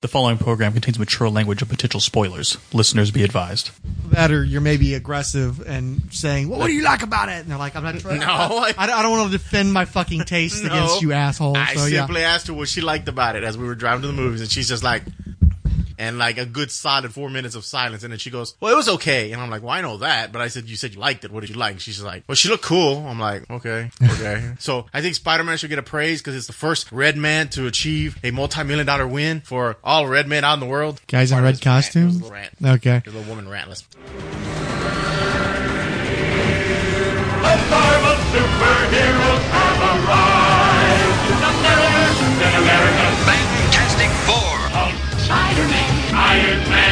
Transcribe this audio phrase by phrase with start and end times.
[0.00, 2.56] The following program contains mature language and potential spoilers.
[2.72, 3.72] Listeners be advised.
[4.12, 7.46] that or you're maybe aggressive and saying, well, "What do you like about it?" And
[7.50, 10.20] they're like, "I'm not trying." No, I, I- I, don't- want to defend my fucking
[10.20, 10.68] taste No.
[10.70, 11.56] against you, asshole.
[11.56, 14.02] I so yeah, simply asked her what she liked about it as we were driving
[14.02, 15.02] to the movies, and she's just like,
[15.98, 18.76] and like a good solid four minutes of silence, and then she goes, "Well, it
[18.76, 21.00] was okay," and I'm like, "Well, I know that," but I said, "You said you
[21.00, 21.30] liked it.
[21.30, 24.52] What did you like?" And she's like, "Well, she looked cool." I'm like, "Okay, okay."
[24.58, 27.66] so I think Spider-Man should get a praise because it's the first red man to
[27.66, 31.00] achieve a multi-million dollar win for all red men out in the world.
[31.08, 31.66] Guys in red his rant.
[31.66, 32.14] It was a costumes?
[32.22, 32.52] little rant.
[32.64, 32.96] okay.
[32.98, 33.84] It was a little woman rantless.
[37.38, 40.37] The Marvel superheroes have arrived.
[46.18, 46.87] Iron Man,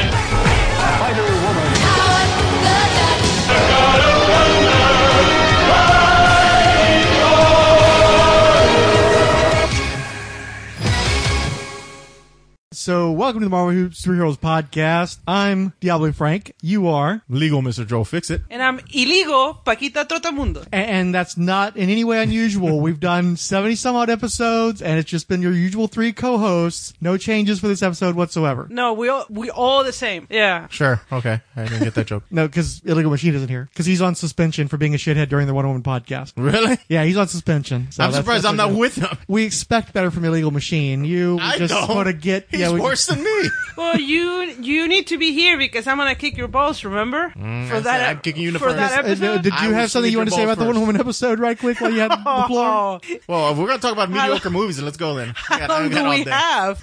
[12.86, 15.18] So welcome to the Marvel Superheroes podcast.
[15.26, 16.52] I'm Diablo Frank.
[16.62, 17.84] You are, Legal, Mr.
[17.84, 18.43] Joe, fix it.
[18.48, 20.65] And I'm illegal, Paquita Trotamundo.
[20.73, 22.78] A- and that's not in any way unusual.
[22.87, 26.93] We've done 70 some odd episodes, and it's just been your usual three co-hosts.
[27.01, 28.68] No changes for this episode whatsoever.
[28.70, 30.28] No, we all we all the same.
[30.30, 30.68] Yeah.
[30.68, 32.23] Sure, okay, I didn't get that joke.
[32.30, 35.48] No, because Illegal Machine isn't here because he's on suspension for being a shithead during
[35.48, 36.34] the One Woman podcast.
[36.37, 36.78] Really?
[36.88, 37.90] Yeah, he's on suspension.
[37.90, 38.78] So I'm that's- surprised that's I'm what not it is.
[38.78, 39.18] with him.
[39.26, 41.04] We expect better from Illegal Machine.
[41.04, 41.93] You I just don't.
[41.93, 43.51] want to get He's yeah, we- worse than me.
[43.77, 46.83] Well, you you need to be here because I'm gonna kick your balls.
[46.83, 47.29] Remember?
[47.29, 48.79] for Mm, I said I'm kicking you in the for first.
[48.79, 49.43] that Uh, episode.
[49.43, 50.80] did you will have something you want to say ball about the One first.
[50.87, 53.01] Woman episode, right quick, while you had the floor?
[53.29, 55.35] Well, if we're gonna talk about mediocre movies, and let's go then.
[55.37, 56.30] How got- long do we day.
[56.30, 56.80] have?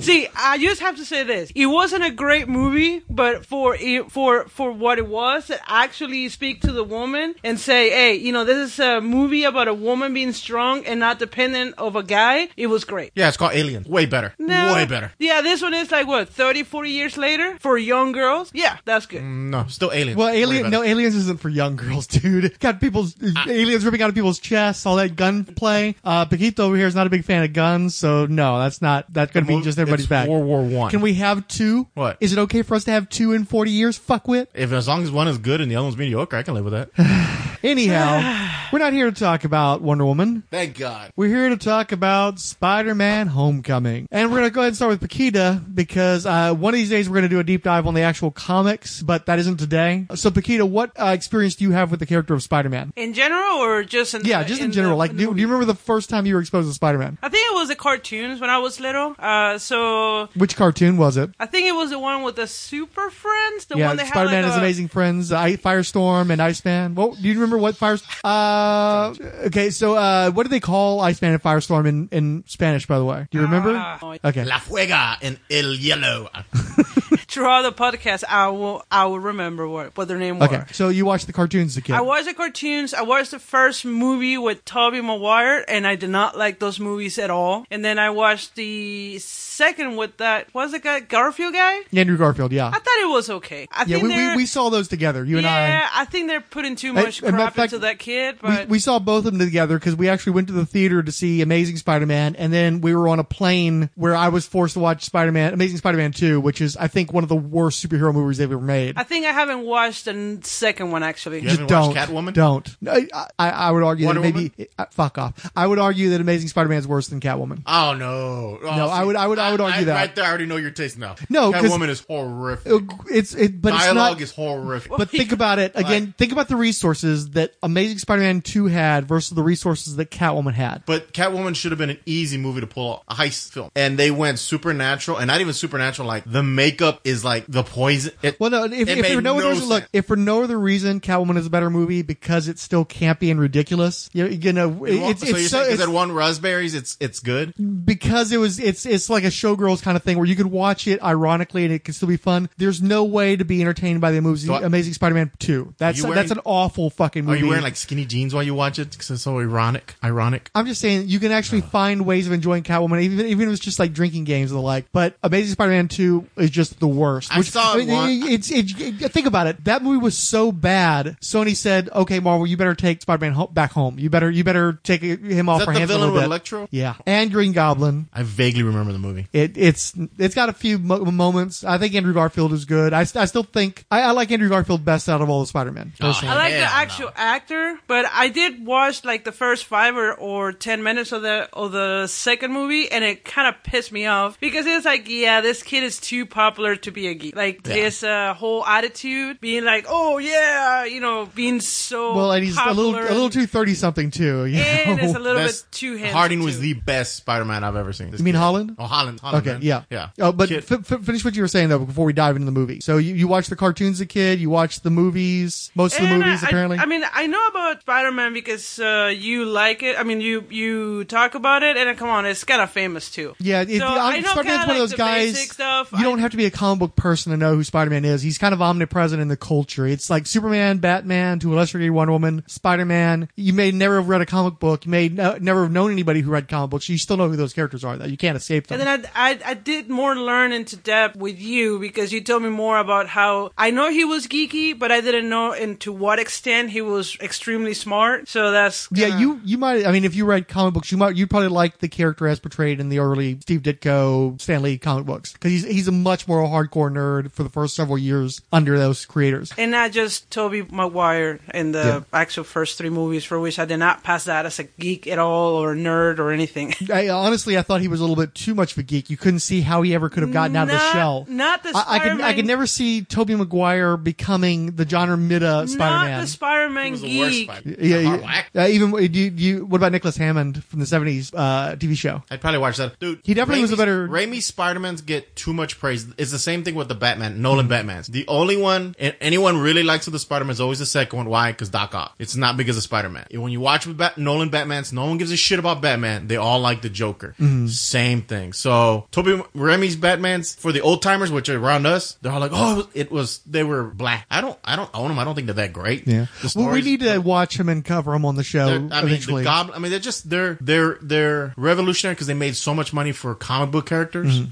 [0.00, 4.12] See, I just have to say this: it wasn't a great movie, but for it,
[4.12, 8.32] for for what it was, to actually speak to the woman and say, "Hey, you
[8.32, 12.02] know, this is a movie about a woman being strong and not dependent of a
[12.02, 13.12] guy." It was great.
[13.14, 13.84] Yeah, it's called Alien.
[13.88, 14.34] Way better.
[14.38, 14.74] No.
[14.74, 15.12] Way better.
[15.18, 18.50] Yeah, this one is like what 30, 40 years later for young girls.
[18.54, 19.22] Yeah, that's good.
[19.22, 20.16] No, still aliens.
[20.16, 20.76] Well, Way Alien, better.
[20.76, 22.58] no, Aliens isn't for young girls, dude.
[22.60, 23.16] Got people's
[23.48, 25.96] aliens ripping out of people's chests, all that gunplay.
[26.04, 29.12] Uh, Paquito over here is not a big fan of guns, so no, that's not
[29.12, 30.28] that's going to be just everybody's it's back.
[30.28, 30.90] World War One.
[30.90, 31.88] Can we have two?
[31.94, 32.16] What?
[32.20, 33.98] is it okay for us to have two in forty years?
[33.98, 34.46] Fuckwit.
[34.54, 36.64] If as long as one is good and the other one's mediocre, I can live
[36.64, 37.58] with that.
[37.64, 40.44] Anyhow, we're not here to talk about Wonder Woman.
[40.50, 41.12] Thank God.
[41.16, 45.00] We're here to talk about Spider-Man: Homecoming, and we're gonna go ahead and start with
[45.08, 48.02] Paquita because uh, one of these days we're gonna do a deep dive on the
[48.02, 50.06] actual comics, but that isn't today.
[50.14, 52.92] So, Paquita, what uh, experience do you have with the character of Spider-Man?
[52.96, 54.98] In general, or just in Yeah, the- just in, the- general.
[54.98, 57.18] like, in do, do you remember the first time you were exposed to Spider-Man?
[57.22, 59.14] I think it was the cartoons when I was little.
[59.18, 61.30] Uh, so Which cartoon was it?
[61.40, 63.64] I think it was the one with the Super Friends.
[63.66, 66.94] The yeah, one that Spider-Man like has a- amazing friends, uh, I- Firestorm and Iceman.
[66.94, 67.96] Well, do you remember what Fire?
[68.24, 69.14] Uh,
[69.46, 72.86] okay, so uh, what do they call Iceman and Firestorm in, in Spanish?
[72.86, 73.74] By the way, do you remember?
[73.76, 76.28] Ah, okay, La Fuega and El Hielo.
[77.28, 80.48] throughout the podcast, I will I will remember what what their name was.
[80.50, 80.64] okay.
[80.72, 81.94] So you watched the cartoons as a kid.
[81.94, 82.94] I watched the cartoons.
[82.94, 87.18] I watched the first movie with Tobey Maguire, and I did not like those movies
[87.18, 87.64] at all.
[87.70, 90.52] And then I watched the second with that.
[90.54, 91.00] was the guy?
[91.00, 91.80] Garfield guy.
[91.92, 92.52] Andrew Garfield.
[92.52, 92.68] Yeah.
[92.68, 93.66] I thought it was okay.
[93.72, 95.68] I Yeah, think we, we, they're- we saw those together, you and I.
[95.68, 97.98] yeah, I think they're putting too Hey, much and matter of crap fact, into that
[97.98, 98.36] kid.
[98.42, 101.02] We, But we saw both of them together because we actually went to the theater
[101.02, 104.76] to see Amazing Spider-Man, and then we were on a plane where I was forced
[104.78, 108.12] to watch Spider-Man, Amazing Spider-Man 2, which is, I think, one of the worst superhero
[108.14, 108.96] movies they've ever made.
[108.96, 111.38] I think I haven't watched the second one actually.
[111.38, 111.94] You Just haven't don't.
[111.94, 112.32] watched Catwoman?
[112.34, 112.76] Don't.
[112.86, 113.08] I,
[113.38, 115.50] I, I would argue Wonder that maybe uh, fuck off.
[115.56, 117.62] I would argue that Amazing Spider-Man is worse than Catwoman.
[117.66, 118.58] Oh no.
[118.62, 119.94] Oh, No, I would- I would- I would argue that.
[119.94, 121.16] Right there, I already know your taste now.
[121.28, 122.82] No, 'cause- Catwoman is horrific.
[123.10, 124.90] It's it, but Dialogue it's is horrific.
[124.96, 126.14] But think about it again.
[126.18, 130.82] Think about the resources that Amazing Spider-Man 2 had versus the resources that Catwoman had.
[130.86, 133.70] But Catwoman should have been an easy movie to pull off, a heist film.
[133.74, 138.12] And they went supernatural, and not even supernatural, like the makeup is like the poison.
[138.22, 138.64] It, Well, no.
[138.64, 141.46] If, if for no, other no reason, look, if for no other reason, Catwoman is
[141.46, 144.10] a better movie because it's still campy and ridiculous.
[144.12, 147.20] You, you know, it's, so it's you're so saying it's, because it raspberries, it's it's
[147.20, 147.54] good.
[147.84, 150.86] because it was it's it's like a showgirls kind of thing where you could watch
[150.86, 152.48] it ironically and it can still be fun.
[152.56, 155.74] There's no way to be entertained by the movie So Amazing Spider-Man 2.
[155.78, 157.40] That's you that's an awful fucking Are movie.
[157.40, 158.90] you wearing like skinny jeans while you watch it?
[158.90, 159.94] Because it's so ironic.
[160.02, 160.50] Ironic.
[160.54, 163.64] I'm just saying you can actually find ways of enjoying Catwoman, even even if it's
[163.64, 164.86] just like drinking games the like.
[164.92, 167.34] But Amazing Spider-Man 2 is just the worst.
[167.34, 169.64] I saw it mean, one- it's, it's, it- think about it.
[169.64, 171.16] That movie was so bad.
[171.20, 173.98] Sony said, "Okay, Marvel, you better take Spider-Man ho- back home.
[173.98, 176.22] You better, you better take him off that our the hands a villain little with
[176.22, 176.68] bit." Electro?
[176.70, 178.08] Yeah, and Green Goblin.
[178.12, 179.28] I vaguely remember the movie.
[179.32, 181.64] It, it's it's got a few mo- moments.
[181.64, 182.92] I think Andrew Garfield is good.
[182.92, 185.46] I, st- I still think I, I like Andrew Garfield best out of all the
[185.46, 185.92] Spider-Man.
[185.98, 186.34] Personally.
[186.34, 186.82] I like the Hell no.
[186.82, 191.22] actual actor, but I did watch like the first five or, or ten minutes of
[191.22, 195.08] the of the second movie, and it kind of pissed me off because it's like,
[195.08, 197.36] yeah, this kid is too popular to be a geek.
[197.36, 202.44] Like his uh, whole attitude, being like, oh yeah, you know, being so well, and
[202.44, 204.46] he's a little a little too thirty something too.
[204.46, 206.16] You and it's a little That's- bit too handsome.
[206.16, 208.10] Harding was the best Spider-Man I've ever seen.
[208.10, 208.38] This You mean kid.
[208.38, 208.76] Holland?
[208.78, 209.20] Oh, Holland.
[209.20, 209.62] Holland Okay, man.
[209.62, 210.10] yeah, yeah.
[210.18, 212.52] Oh, but f- f- finish what you were saying though before we dive into the
[212.52, 212.80] movie.
[212.80, 214.40] So you, you watched the cartoons as a kid.
[214.40, 216.78] You watch the movies, most of the movies I, apparently.
[216.78, 219.98] I, mean, I know about Spider Man because uh, you like it.
[219.98, 223.10] I mean, you you talk about it, and uh, come on, it's kind of famous
[223.10, 223.34] too.
[223.38, 225.50] yeah, it, So I, I know Spider-Man's kinda one of those guys.
[225.50, 225.90] stuff.
[225.92, 228.22] You don't have to be a comic book person to know who Spider-Man is.
[228.22, 229.86] He's kind of omnipresent in the culture.
[229.86, 233.28] It's like Superman, Batman, to a lesser degree, Wonder Woman, Spider-Man.
[233.36, 234.84] You may never have read a comic book.
[234.84, 236.88] You may no, never have known anybody who read comic books.
[236.88, 237.96] You still know who those characters are.
[237.96, 238.80] Though you can't escape them.
[238.80, 242.42] And then I, I, I did more learn into depth with you because you told
[242.42, 246.18] me more about how I know he was geeky, but I didn't know into what
[246.18, 248.28] extent he was extremely smart.
[248.28, 249.86] So that's Yeah, kinda- you you might.
[249.86, 252.38] I mean, if you read comic books, you might you probably like the character as
[252.40, 256.28] portrayed in the early Steve Ditko, Stan Lee comic books because he's he's a much
[256.28, 259.52] more hardcore nerd for the first several years under those creators.
[259.56, 262.00] And not just Tobey Maguire in the Yeah.
[262.12, 265.18] actual first three movies, for which I did not pass that as a geek at
[265.18, 266.74] all or nerd or anything.
[266.92, 269.10] I, honestly, I thought he was a little bit too much of a geek.
[269.10, 271.26] You couldn't see how he ever could have gotten out of the shell.
[271.28, 275.08] Not the I, I could I Spider-Man- could never see Tobey Maguire becoming the John
[275.08, 276.10] Romita Spider-Man.
[276.12, 277.50] Not the Spider-Man was the worst geek.
[277.50, 278.62] Spider- yeah, the yeah.
[278.64, 281.96] Uh, even do you, do you, what about Nicholas Hammond from the '70s uh, TV
[281.96, 282.22] show?
[282.30, 283.20] I'd probably watch that, dude.
[283.24, 286.06] He definitely was a better- Raimi's Spider-Mans get too much praise.
[286.18, 288.06] It's the same thing with the Batman, Nolan Batmans.
[288.06, 291.28] The only one and anyone really likes of the Spider-Man is always the second one.
[291.28, 291.52] Why?
[291.52, 292.14] Because Doc Ock.
[292.18, 293.26] It's not because of Spider-Man.
[293.32, 296.26] When you watch with Bat- Nolan Batmans, no one gives a shit about Batman.
[296.26, 297.34] They all like the Joker.
[297.38, 297.68] Mm-hmm.
[297.68, 298.52] Same thing.
[298.52, 302.50] So Toby Raimi's Batmans for the old timers, which are around us, they're all like,
[302.54, 304.26] oh, it was they were black.
[304.30, 305.18] I don't, I don't own them.
[305.18, 306.06] I don't think they're that great.
[306.06, 306.26] Yeah.
[306.56, 309.42] Well, we need to watch him and cover him on the show I mean, eventually.
[309.42, 309.76] the goblin.
[309.76, 313.34] I mean, they're just they're they're they're revolutionary because they made so much money for
[313.34, 313.97] comic book characters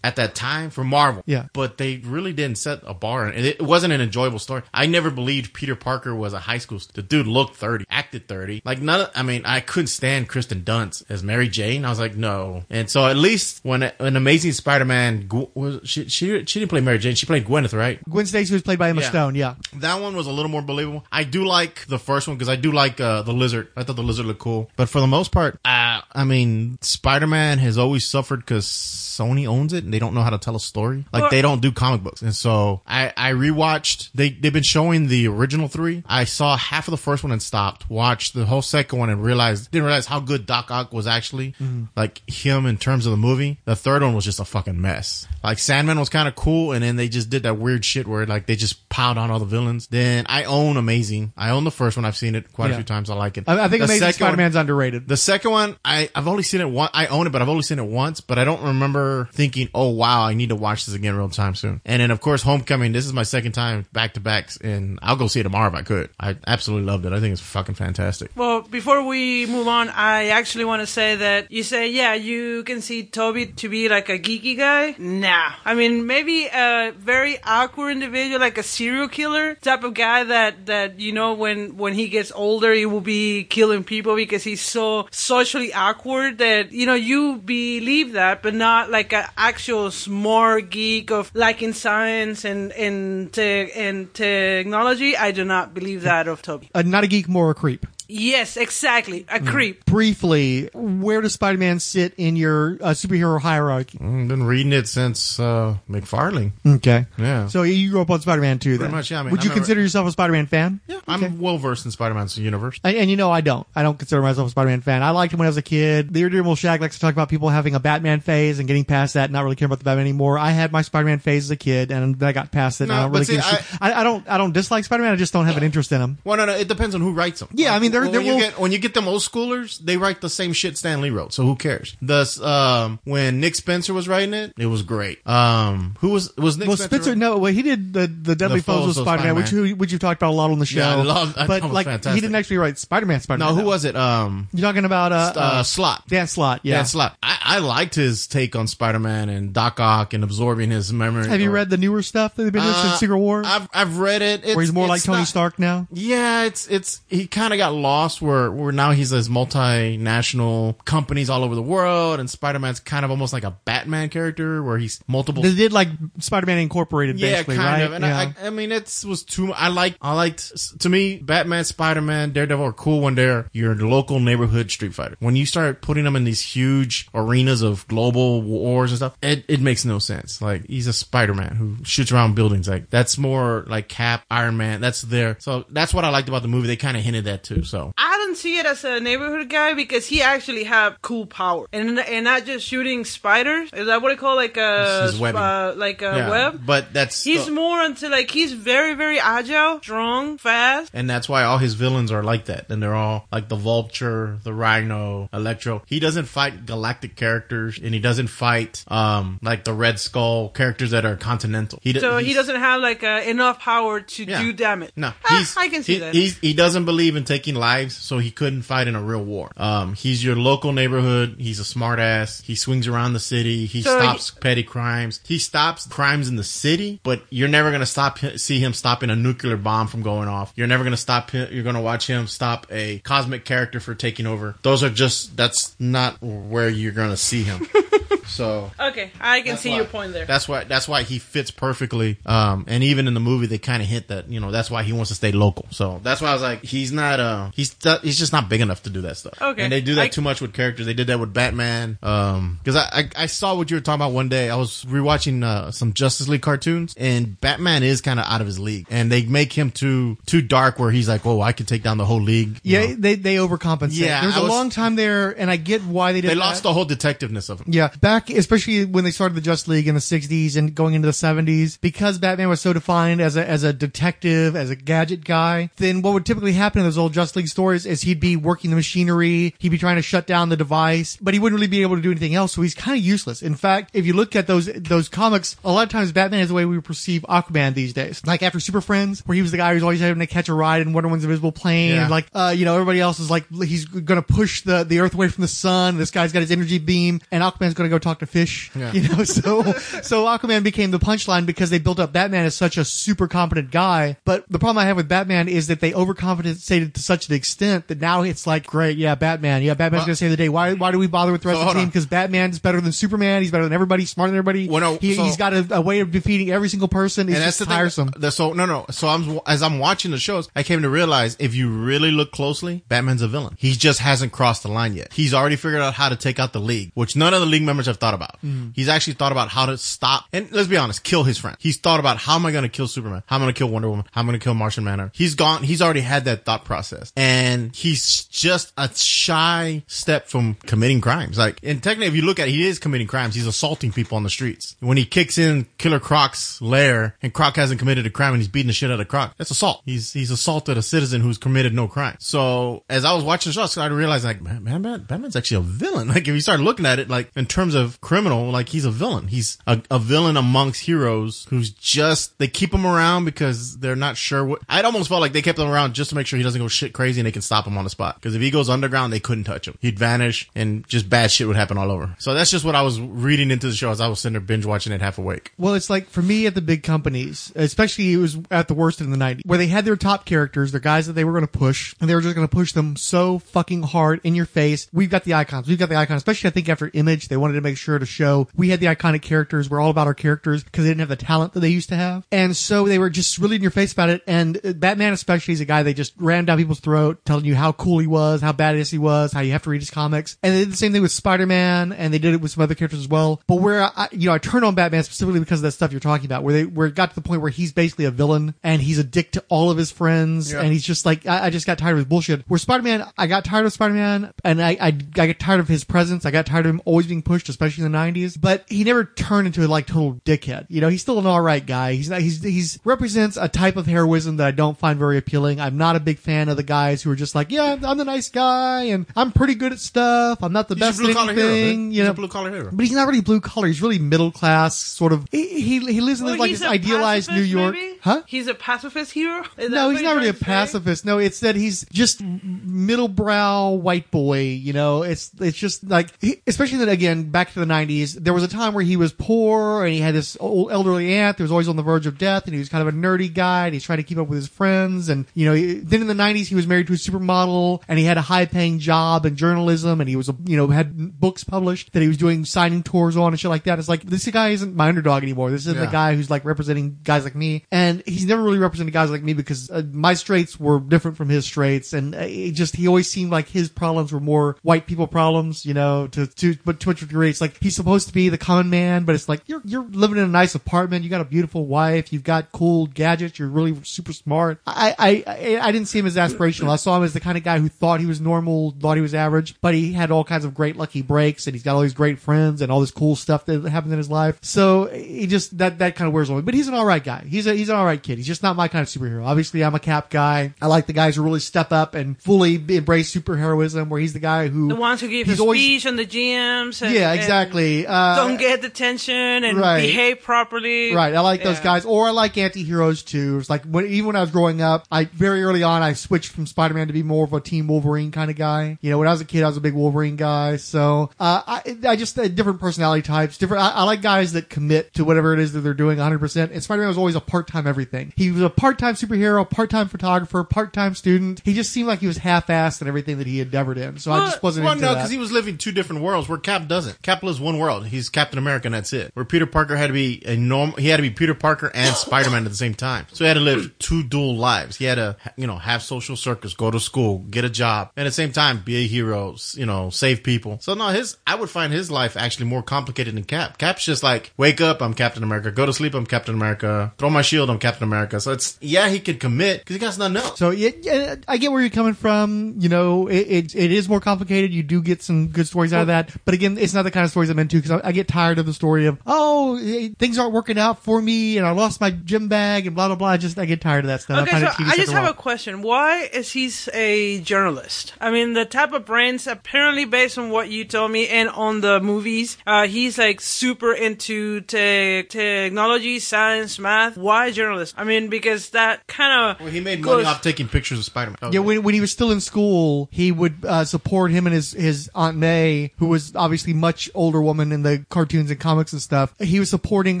[0.02, 1.22] at that time for Marvel.
[1.22, 1.30] Mm-hmm.
[1.30, 1.46] Yeah.
[1.52, 4.62] but they really didn't set a bar, and it, wasn't an enjoyable story.
[4.74, 6.80] I never believed Peter Parker was a high school.
[6.92, 8.60] The dude looked thirty, acted thirty.
[8.64, 9.02] Like none.
[9.02, 11.84] Of, I mean, I couldn't stand Kristen Dunst as Mary Jane.
[11.84, 12.64] I was like, no.
[12.68, 16.98] And so at least when an Amazing Spider-Man was she she she didn't play Mary
[16.98, 17.14] Jane.
[17.14, 17.98] She played Gwyneth, right?
[18.08, 19.08] Gwen Stacy was played by Emma Yeah.
[19.08, 19.34] Stone.
[19.34, 19.54] Yeah.
[19.74, 21.04] That one was a little more believable.
[21.12, 23.68] I do like the first one because I do like uh, the lizard.
[23.76, 24.70] I thought the lizard looked cool.
[24.76, 29.31] But for the most part, uh, I mean, Spider Man has always suffered because Sony
[29.46, 31.04] owns it and they don't know how to tell a story.
[31.12, 32.22] Like they don't do comic books.
[32.22, 34.10] And so I, I rewatched.
[34.14, 36.02] They they've been showing the original three.
[36.06, 37.88] I saw half of the first one and stopped.
[37.90, 41.52] Watched the whole second one and realized didn't realize how good Doc Ock was actually.
[41.52, 41.84] Mm-hmm.
[41.96, 43.58] Like him in terms of the movie.
[43.64, 45.26] The third one was just a fucking mess.
[45.42, 48.26] Like Sandman was kind of cool, and then they just did that weird shit where
[48.26, 49.86] like they just piled on all the villains.
[49.88, 51.32] Then I own Amazing.
[51.36, 52.04] I own the first one.
[52.04, 52.72] I've seen it quite Yeah.
[52.74, 53.08] a few times.
[53.10, 53.44] I like it.
[53.46, 55.06] I, I think The Amazing Spider-Man's underrated.
[55.08, 56.88] the second one, I, I've only seen it one.
[56.92, 58.20] I own it, but I've only seen it once.
[58.20, 61.54] But I don't remember thinking, "Oh wow, I need to watch this again real time
[61.54, 62.92] soon." And then, of course, Homecoming.
[62.92, 65.74] This is my second time back to backs, and I'll go see it tomorrow if
[65.74, 66.10] I could.
[66.18, 67.12] I absolutely loved it.
[67.12, 68.30] I think it's fucking fantastic.
[68.36, 72.64] Well, before we move on, I actually want to say that you say, yeah, you
[72.64, 74.94] can see Tobey to be like a geeky guy.
[74.98, 75.52] Nah.
[75.64, 80.66] I mean, maybe a very awkward individual, like a serial killer type of guy that,
[80.66, 84.62] that, you know, when, when he gets older, he will be killing people because he's
[84.62, 90.70] so socially awkward that, you know, you believe that, but not like an actual smart
[90.70, 95.16] geek of liking science and, and, te- and technology.
[95.16, 96.70] I do not believe that of Tobey.
[96.74, 97.86] Uh, not a geek, more a creep.
[98.12, 99.24] Yes, exactly.
[99.28, 99.84] A creep.
[99.86, 103.98] Briefly, where does Spider-Man sit in your uh, superhero hierarchy?
[104.00, 106.52] I've been reading it since uh, McFarlane.
[106.66, 107.06] Okay.
[107.16, 107.46] Yeah.
[107.48, 108.90] So you grew up on Spider-Man too, then?
[108.90, 110.80] much, yeah, I mean, Would I you remember- consider yourself a Spider-Man fan?
[110.86, 112.78] Yeah, I'm well versed in Spider-Man's universe.
[112.84, 113.66] And, and you know I don't.
[113.74, 115.02] I don't consider myself a Spider-Man fan.
[115.02, 116.12] I liked him when I was a kid.
[116.12, 119.14] The Irredeemable Shag likes to talk about people having a Batman phase and getting past
[119.14, 120.36] that, and not really caring about the Batman anymore.
[120.38, 122.84] I had my Spider-Man phase as a kid, and then I got past it.
[122.84, 123.64] and No, I don't but really see, give a shit.
[123.80, 124.28] I, I don't.
[124.28, 125.12] I don't dislike Spider-Man.
[125.12, 126.18] I just don't have an interest in him.
[126.24, 127.48] Well, no, no, it depends on who writes them.
[127.54, 128.50] Yeah, I mean, Like, there, when there you will.
[128.50, 131.32] get when you get them old schoolers, they write the same shit Stan Lee wrote.
[131.32, 131.96] So who cares?
[132.02, 135.26] Thus, um, when Nick Spencer was writing it, it was great.
[135.26, 136.96] Um, who was was Nick well, Spencer?
[137.02, 139.74] Spencer, no, well, he did the the Deadly The Foes of of Spider-Man, which who-
[139.76, 140.80] which you've talked about a lot on the show.
[140.80, 142.14] Yeah, I love- I but thought it was like fantastic.
[142.14, 143.20] he didn't actually write Spider-Man.
[143.20, 143.54] Spider-Man.
[143.54, 143.96] No, who was it?
[143.96, 146.06] Um, You're talking about uh, uh, Slot.
[146.08, 146.60] Dan Slott.
[146.62, 146.76] Yeah.
[146.76, 147.16] Dan Slott.
[147.22, 151.26] I, I liked his take on Spider-Man and Doc Ock and absorbing his memory.
[151.28, 153.68] Have you read the newer stuff that they've been doing Uh, since Secret War, I've
[153.72, 154.44] I've read it.
[154.44, 155.86] It's, where he's more like it's Tony not- Stark now?
[155.92, 161.28] Yeah, it's it's he kind of got lost where where now he's this multinational companies
[161.28, 164.78] all over the world, and Spider Man's kind of almost like a Batman character where
[164.78, 165.42] he's multiple.
[165.42, 167.86] They did like Spider-Man Incorporated, yeah, basically, kind right?
[167.86, 167.92] of.
[167.92, 168.18] And yeah.
[168.18, 169.52] I, I, I mean, it's was too.
[169.52, 169.96] I like.
[170.00, 170.80] I liked.
[170.80, 175.16] To me, Batman, Spider Man, Daredevil are cool when they're your local neighborhood Street Fighter.
[175.20, 179.44] When you start putting them in these huge arenas of global wars and stuff, it,
[179.48, 180.40] it makes no sense.
[180.40, 182.68] Like he's a Spider Man who shoots around buildings.
[182.68, 184.80] Like that's more like Cap, Iron Man.
[184.80, 185.36] That's there.
[185.40, 186.66] So that's what I liked about the movie.
[186.66, 187.64] They kind of hinted that too.
[187.64, 191.66] So I don't see it as a neighborhood guy because he actually have cool power
[191.72, 193.70] and and not just shooting spiders.
[193.72, 196.62] Is that what they call like a uh, like a yeah, web?
[196.66, 200.90] but that's He's more into like he's very very agile, strong, fast.
[200.94, 202.70] And that's why all his villains are like that.
[202.70, 205.82] And they're all like the Vulture, the Rhino, Electro.
[205.86, 210.90] He doesn't fight galactic characters and he doesn't fight, um, like the Red Skull characters
[210.90, 211.78] that are continental.
[211.82, 214.42] He, So he doesn't have like uh, enough power to Yeah.
[214.42, 214.92] do damage.
[214.96, 216.14] No, Ah, I can see he, that.
[216.14, 219.52] He's, he doesn't believe in taking lives, so he couldn't fight in a real war.
[219.56, 221.36] Um, he's your local neighborhood.
[221.38, 222.42] He's a smartass.
[222.42, 223.66] He swings around the city.
[223.66, 225.20] He So stops petty crimes.
[225.24, 229.16] He stops crimes in the city, but you're never gonna stop see him stopping a
[229.16, 230.52] nuclear bomb from going off.
[230.56, 231.48] You're never gonna stop him.
[231.52, 234.56] You're gonna watch him stop a cosmic character for taking over.
[234.62, 237.66] Those are just that's not where you're gonna see him.
[238.26, 240.24] so okay, I can see why- your point there.
[240.26, 242.18] That's why that's why he fits perfectly.
[242.26, 244.82] Um, and even in the movie, they kind of hint that you know that's why
[244.82, 245.66] he wants to stay local.
[245.70, 248.82] So that's why I was like, he's not uh he's he's just not big enough
[248.84, 249.40] to do that stuff.
[249.40, 249.62] Okay.
[249.62, 250.86] and they do that I- too much with characters.
[250.86, 251.98] They did that with Batman.
[252.02, 254.50] Um, because I, I I saw what you were talking about one day.
[254.50, 258.46] I was rewatching uh, some Justice League cartoons, and Batman is kind of out of
[258.46, 261.66] his league, and they make him too too dark where he's like, oh, I can
[261.66, 262.60] take down the whole league.
[262.62, 262.94] yeah, know?
[262.94, 263.98] they they overcompensate.
[263.98, 266.30] Yeah, there was I a was- long time there, and I get why they did.
[266.30, 266.40] they that.
[266.40, 267.66] lost the whole detectiveness of him.
[267.72, 271.06] Yeah, back especially when they started the Justice League in the '60s and going into
[271.06, 275.24] the '70s, because Batman was so defined as a as a detective, as a gadget
[275.24, 275.70] guy.
[275.76, 278.70] Then what would typically happen in those old Justice League stories is he'd be working
[278.70, 281.82] the machinery, he'd be trying to shut down the device, but he wouldn't really be
[281.82, 282.52] able to do anything else.
[282.52, 283.42] So he's kind of useless.
[283.42, 286.48] In fact, if you look at those those comics, a lot of times Batman is
[286.48, 288.20] the way we perceive Aquaman these days.
[288.26, 290.54] Like after Super Friends, where he was the guy who's always having to catch a
[290.54, 292.02] ride in Wonder Woman's invisible plane, Yeah.
[292.02, 295.00] and like uh, you know everybody else is like he's going to push the the
[295.00, 295.96] Earth away from the sun.
[295.98, 298.70] This guy's got his energy beam, and Aquaman's going to go talk to fish.
[298.74, 298.92] Yeah.
[298.92, 299.62] You know, so
[300.02, 303.70] so Aquaman became the punchline because they built up Batman as such a super competent
[303.70, 304.16] guy.
[304.24, 307.88] But the problem I have with Batman is that they overcompensated to such an extent
[307.88, 310.48] that now it's like, great, yeah, Batman, yeah, Batman's Well- going to save the day.
[310.48, 311.88] Why why do we bother with the rest So, of the team?
[311.88, 313.42] Because Batman's better than Superman.
[313.42, 314.04] He's better than everybody.
[314.04, 314.68] Smarter than everybody.
[314.68, 317.28] Well, no, he, so- has got a, a way of defeating every single person.
[317.28, 318.08] It's and just that's the tiresome.
[318.08, 318.20] thing.
[318.20, 318.86] that- So no, no.
[318.90, 322.32] So I'm as I'm watching the shows, I came to realize if you really look
[322.32, 323.54] closely, Batman's a villain.
[323.58, 325.12] He just hasn't crossed the line yet.
[325.12, 327.62] He's already figured out how to take out the league, which none of the league
[327.62, 328.36] members have thought about.
[328.42, 328.70] Mm-hmm.
[328.74, 331.56] He's actually thought about how to stop and let's be honest, kill his friend.
[331.60, 333.22] He's thought about how am I going to kill Superman?
[333.26, 334.06] How am I going to kill Wonder Woman?
[334.12, 335.12] How am I going to kill Martian Manhunter?
[335.14, 335.62] He's gone.
[335.62, 341.38] He's already had that thought process, and he's just a shy step from committing crimes.
[341.38, 343.34] Like, and technically, if you look at it, he is committing crimes.
[343.34, 344.76] He's assaulting people on the streets.
[344.80, 348.48] When he kicks in Killer Croc's lair, and Croc hasn't committed a crime, and he's
[348.48, 349.82] beating the shit out of Croc, that's assault.
[349.84, 352.16] He's he's assaulted a citizen who's committed no crime.
[352.18, 355.36] So as I was watching the show, I started realizing like, man, man, man, Batman's
[355.36, 356.02] actually a villain.
[356.12, 358.90] Like if you start looking at it, like in terms of criminal, like he's a
[358.90, 359.28] villain.
[359.28, 364.16] He's a, a villain amongst heroes who's just they keep him around because they're not
[364.16, 364.62] sure what.
[364.68, 366.68] I'd almost felt like they kept him around just to make sure he doesn't go
[366.68, 368.16] shit crazy and they can stop him on the spot.
[368.16, 369.76] Because if he goes underground, they couldn't touch him.
[369.80, 372.14] He'd vanish and just bad shit would happen all over.
[372.18, 374.40] So that's just what I was reading into the show as I was sitting there
[374.40, 375.52] binge watching it half awake.
[375.58, 379.00] Well, it's like for me at the big companies, especially it was at the worst
[379.00, 381.46] in the 90s, where they had their top characters, their guys that they were going
[381.46, 384.46] to push, and they were just going to push them so fucking hard in your
[384.46, 384.88] face.
[384.92, 385.68] We've got the icons.
[385.68, 388.06] We've got the icons, especially I think after Image, they wanted to make sure to
[388.06, 389.70] show we had the iconic characters.
[389.70, 391.96] We're all about our characters because they didn't have the talent that they used to
[391.96, 392.26] have.
[392.32, 394.22] And so they were just really in your face about it.
[394.26, 397.54] And uh, Batman especially is a guy they just ran down people's throat, telling you
[397.54, 400.36] how cool he was, how badass he was, how you have to read his comics.
[400.42, 402.74] And they did the same thing with Spider-Man and they did it with some other
[402.74, 403.40] characters as well.
[403.46, 406.00] But where I, you know, I turned on Batman specifically because of that stuff you're
[406.00, 408.54] talking about, where they, where it got to the point where he's basically a villain
[408.62, 410.52] and he's a dick to all of his friends.
[410.52, 410.60] Yeah.
[410.60, 412.44] And he's just like, I, I just got tired of his bullshit.
[412.48, 414.86] Where Spider-Man, I got tired of Spider-Man and I, I,
[415.16, 416.24] I got tired of his presence.
[416.24, 418.40] I got tired of him always being pushed, especially especially in the '90s.
[418.40, 420.66] But he never turned into a like total dickhead.
[420.68, 421.94] You know, he's still an all right guy.
[421.94, 422.20] He's not.
[422.20, 425.60] He's he's represents a type of heroism that I don't find very appealing.
[425.60, 428.04] I'm not a big fan of the guys who are just like, yeah, I'm the
[428.04, 430.42] nice guy and I'm pretty good at stuff.
[430.42, 431.48] I'm not the He's best a blue at collar hero.
[431.48, 431.78] anything.
[431.84, 431.92] man.
[431.92, 432.70] You He's know, blue collar hero.
[432.72, 433.66] but he's not really blue collar.
[433.66, 435.26] He's really middle class, sort of.
[435.30, 437.98] He he, he lives in Well, this, like this idealized New York, maybe?
[438.02, 438.22] huh?
[438.26, 439.44] He's a pacifist hero.
[439.58, 440.44] Is No, he's not really a trying say?
[440.46, 441.04] pacifist.
[441.04, 444.40] No, it's that he's just middle brow white boy.
[444.40, 448.14] You know, it's it's just like, he, especially that again back to the '90s.
[448.14, 451.36] There was a time where he was poor and he had this old elderly aunt
[451.36, 453.32] that was always on the verge of death, and he was kind of a nerdy
[453.32, 453.66] guy.
[453.66, 456.06] And he's trying to keep up with his friends, and you know, he, then in
[456.06, 459.26] the '90s he was married to a supermodel, and he had a high paying job
[459.26, 462.82] in journalism, and he was you know had books published that he was doing signing
[462.82, 463.78] tours on and shit like that.
[463.78, 465.50] It's like this guy isn't my underdog anymore.
[465.50, 468.92] This isn't the guy who's like representing guys like me, and he's never really represented
[468.92, 471.92] guys like me because uh, my straits were different from his straits.
[471.92, 475.66] and uh, it just he always seemed like his problems were more white people problems,
[475.66, 477.32] you know, to to but to much degree.
[477.42, 480.24] Like he's supposed to be the common man, but it's like you're you're living in
[480.24, 484.12] a nice apartment, you got a beautiful wife, you've got cool gadgets, you're really super
[484.12, 484.60] smart.
[484.66, 486.70] I I I, I didn't see him as aspirational.
[486.70, 489.02] I saw him as the kind of guy who thought he was normal, thought he
[489.02, 491.82] was average, but he had all kinds of great lucky breaks, and he's got all
[491.82, 494.38] these great friends and all this cool stuff that happens in his life.
[494.40, 496.42] So he just that that kind of wears on me.
[496.42, 497.24] But he's an all right guy.
[497.28, 498.18] He's a he's an all right kid.
[498.18, 499.26] He's just not my kind of superhero.
[499.26, 500.54] Obviously, I'm a cap guy.
[500.62, 503.88] I like the guys who really step up and fully embrace superheroism.
[503.88, 506.82] Where he's the guy who The ones who give he's always- speech on the GMs.
[506.82, 507.86] And, Yeah, and exactly.
[507.86, 509.80] Uh, don't get detention and right.
[509.80, 510.94] behave properly.
[510.94, 513.38] Right, I like those guys, or I like anti-heroes too.
[513.38, 516.32] It's like when, even when I was growing up, I very early on I switched
[516.32, 518.78] from Spider-Man to be more of a Team Wolverine kind of guy.
[518.80, 520.56] You know, when I was a kid, I was a big Wolverine guy.
[520.56, 523.38] So uh, I, I just uh, different personality types.
[523.38, 523.62] Different.
[523.62, 526.18] I, I like guys that commit to whatever it is that they're doing 100.
[526.18, 528.12] percent And Spider-Man was always a part-time everything.
[528.16, 531.42] He was a part-time superhero, part-time photographer, part-time student.
[531.44, 533.98] He just seemed like he was half-assed in everything that he endeavored in.
[533.98, 535.00] So I just wasn't Well, into no, that.
[535.00, 537.00] because he was living two different worlds where Cap doesn't.
[537.02, 537.86] Cap lives one world.
[537.86, 539.10] He's Captain America and that's it.
[539.14, 541.94] Where Peter Parker had to be a normal, he had to be Peter Parker and
[541.96, 543.06] Spider-Man at the same time.
[543.12, 544.76] So he had to live two dual lives.
[544.76, 548.06] He had to, you know, have social circus, go to school, get a job, and
[548.06, 550.58] at the same time be a hero, you know, save people.
[550.60, 553.58] So no, his, I would find his life actually more complicated than Cap.
[553.58, 555.50] Cap's just like, wake up, I'm Captain America.
[555.50, 556.92] Go to sleep, I'm Captain America.
[556.98, 558.20] Throw my shield, I'm Captain America.
[558.20, 560.38] So it's, yeah, he could commit because he got nothing else.
[560.38, 562.56] So yeah, yeah, I get where you're coming from.
[562.58, 564.52] You know, it, it it is more complicated.
[564.52, 567.01] You do get some good stories out of that, but again, it's not the kind
[567.04, 569.90] of stories I'm into because I, I get tired of the story of oh eh,
[569.98, 572.96] things aren't working out for me and I lost my gym bag and blah blah
[572.96, 573.08] blah.
[573.08, 574.18] I just I get tired of that stuff.
[574.18, 575.62] I Okay, find so I just have a question.
[575.62, 577.94] Why is he a journalist?
[578.00, 581.60] I mean, the type of brains, apparently based on what you told me and on
[581.60, 586.96] the movies, uh, he's like super into te- technology, science, math.
[586.96, 587.74] Why journalist?
[587.76, 590.84] I mean, because that kind of Well, he made goes- money off taking pictures of
[590.84, 591.32] Spider-Man.
[591.32, 594.52] Yeah, when, when he was still in school, he would uh, support him and his,
[594.52, 598.82] his Aunt May, who was obviously much older woman in the cartoons and comics and
[598.82, 599.14] stuff.
[599.18, 600.00] He was supporting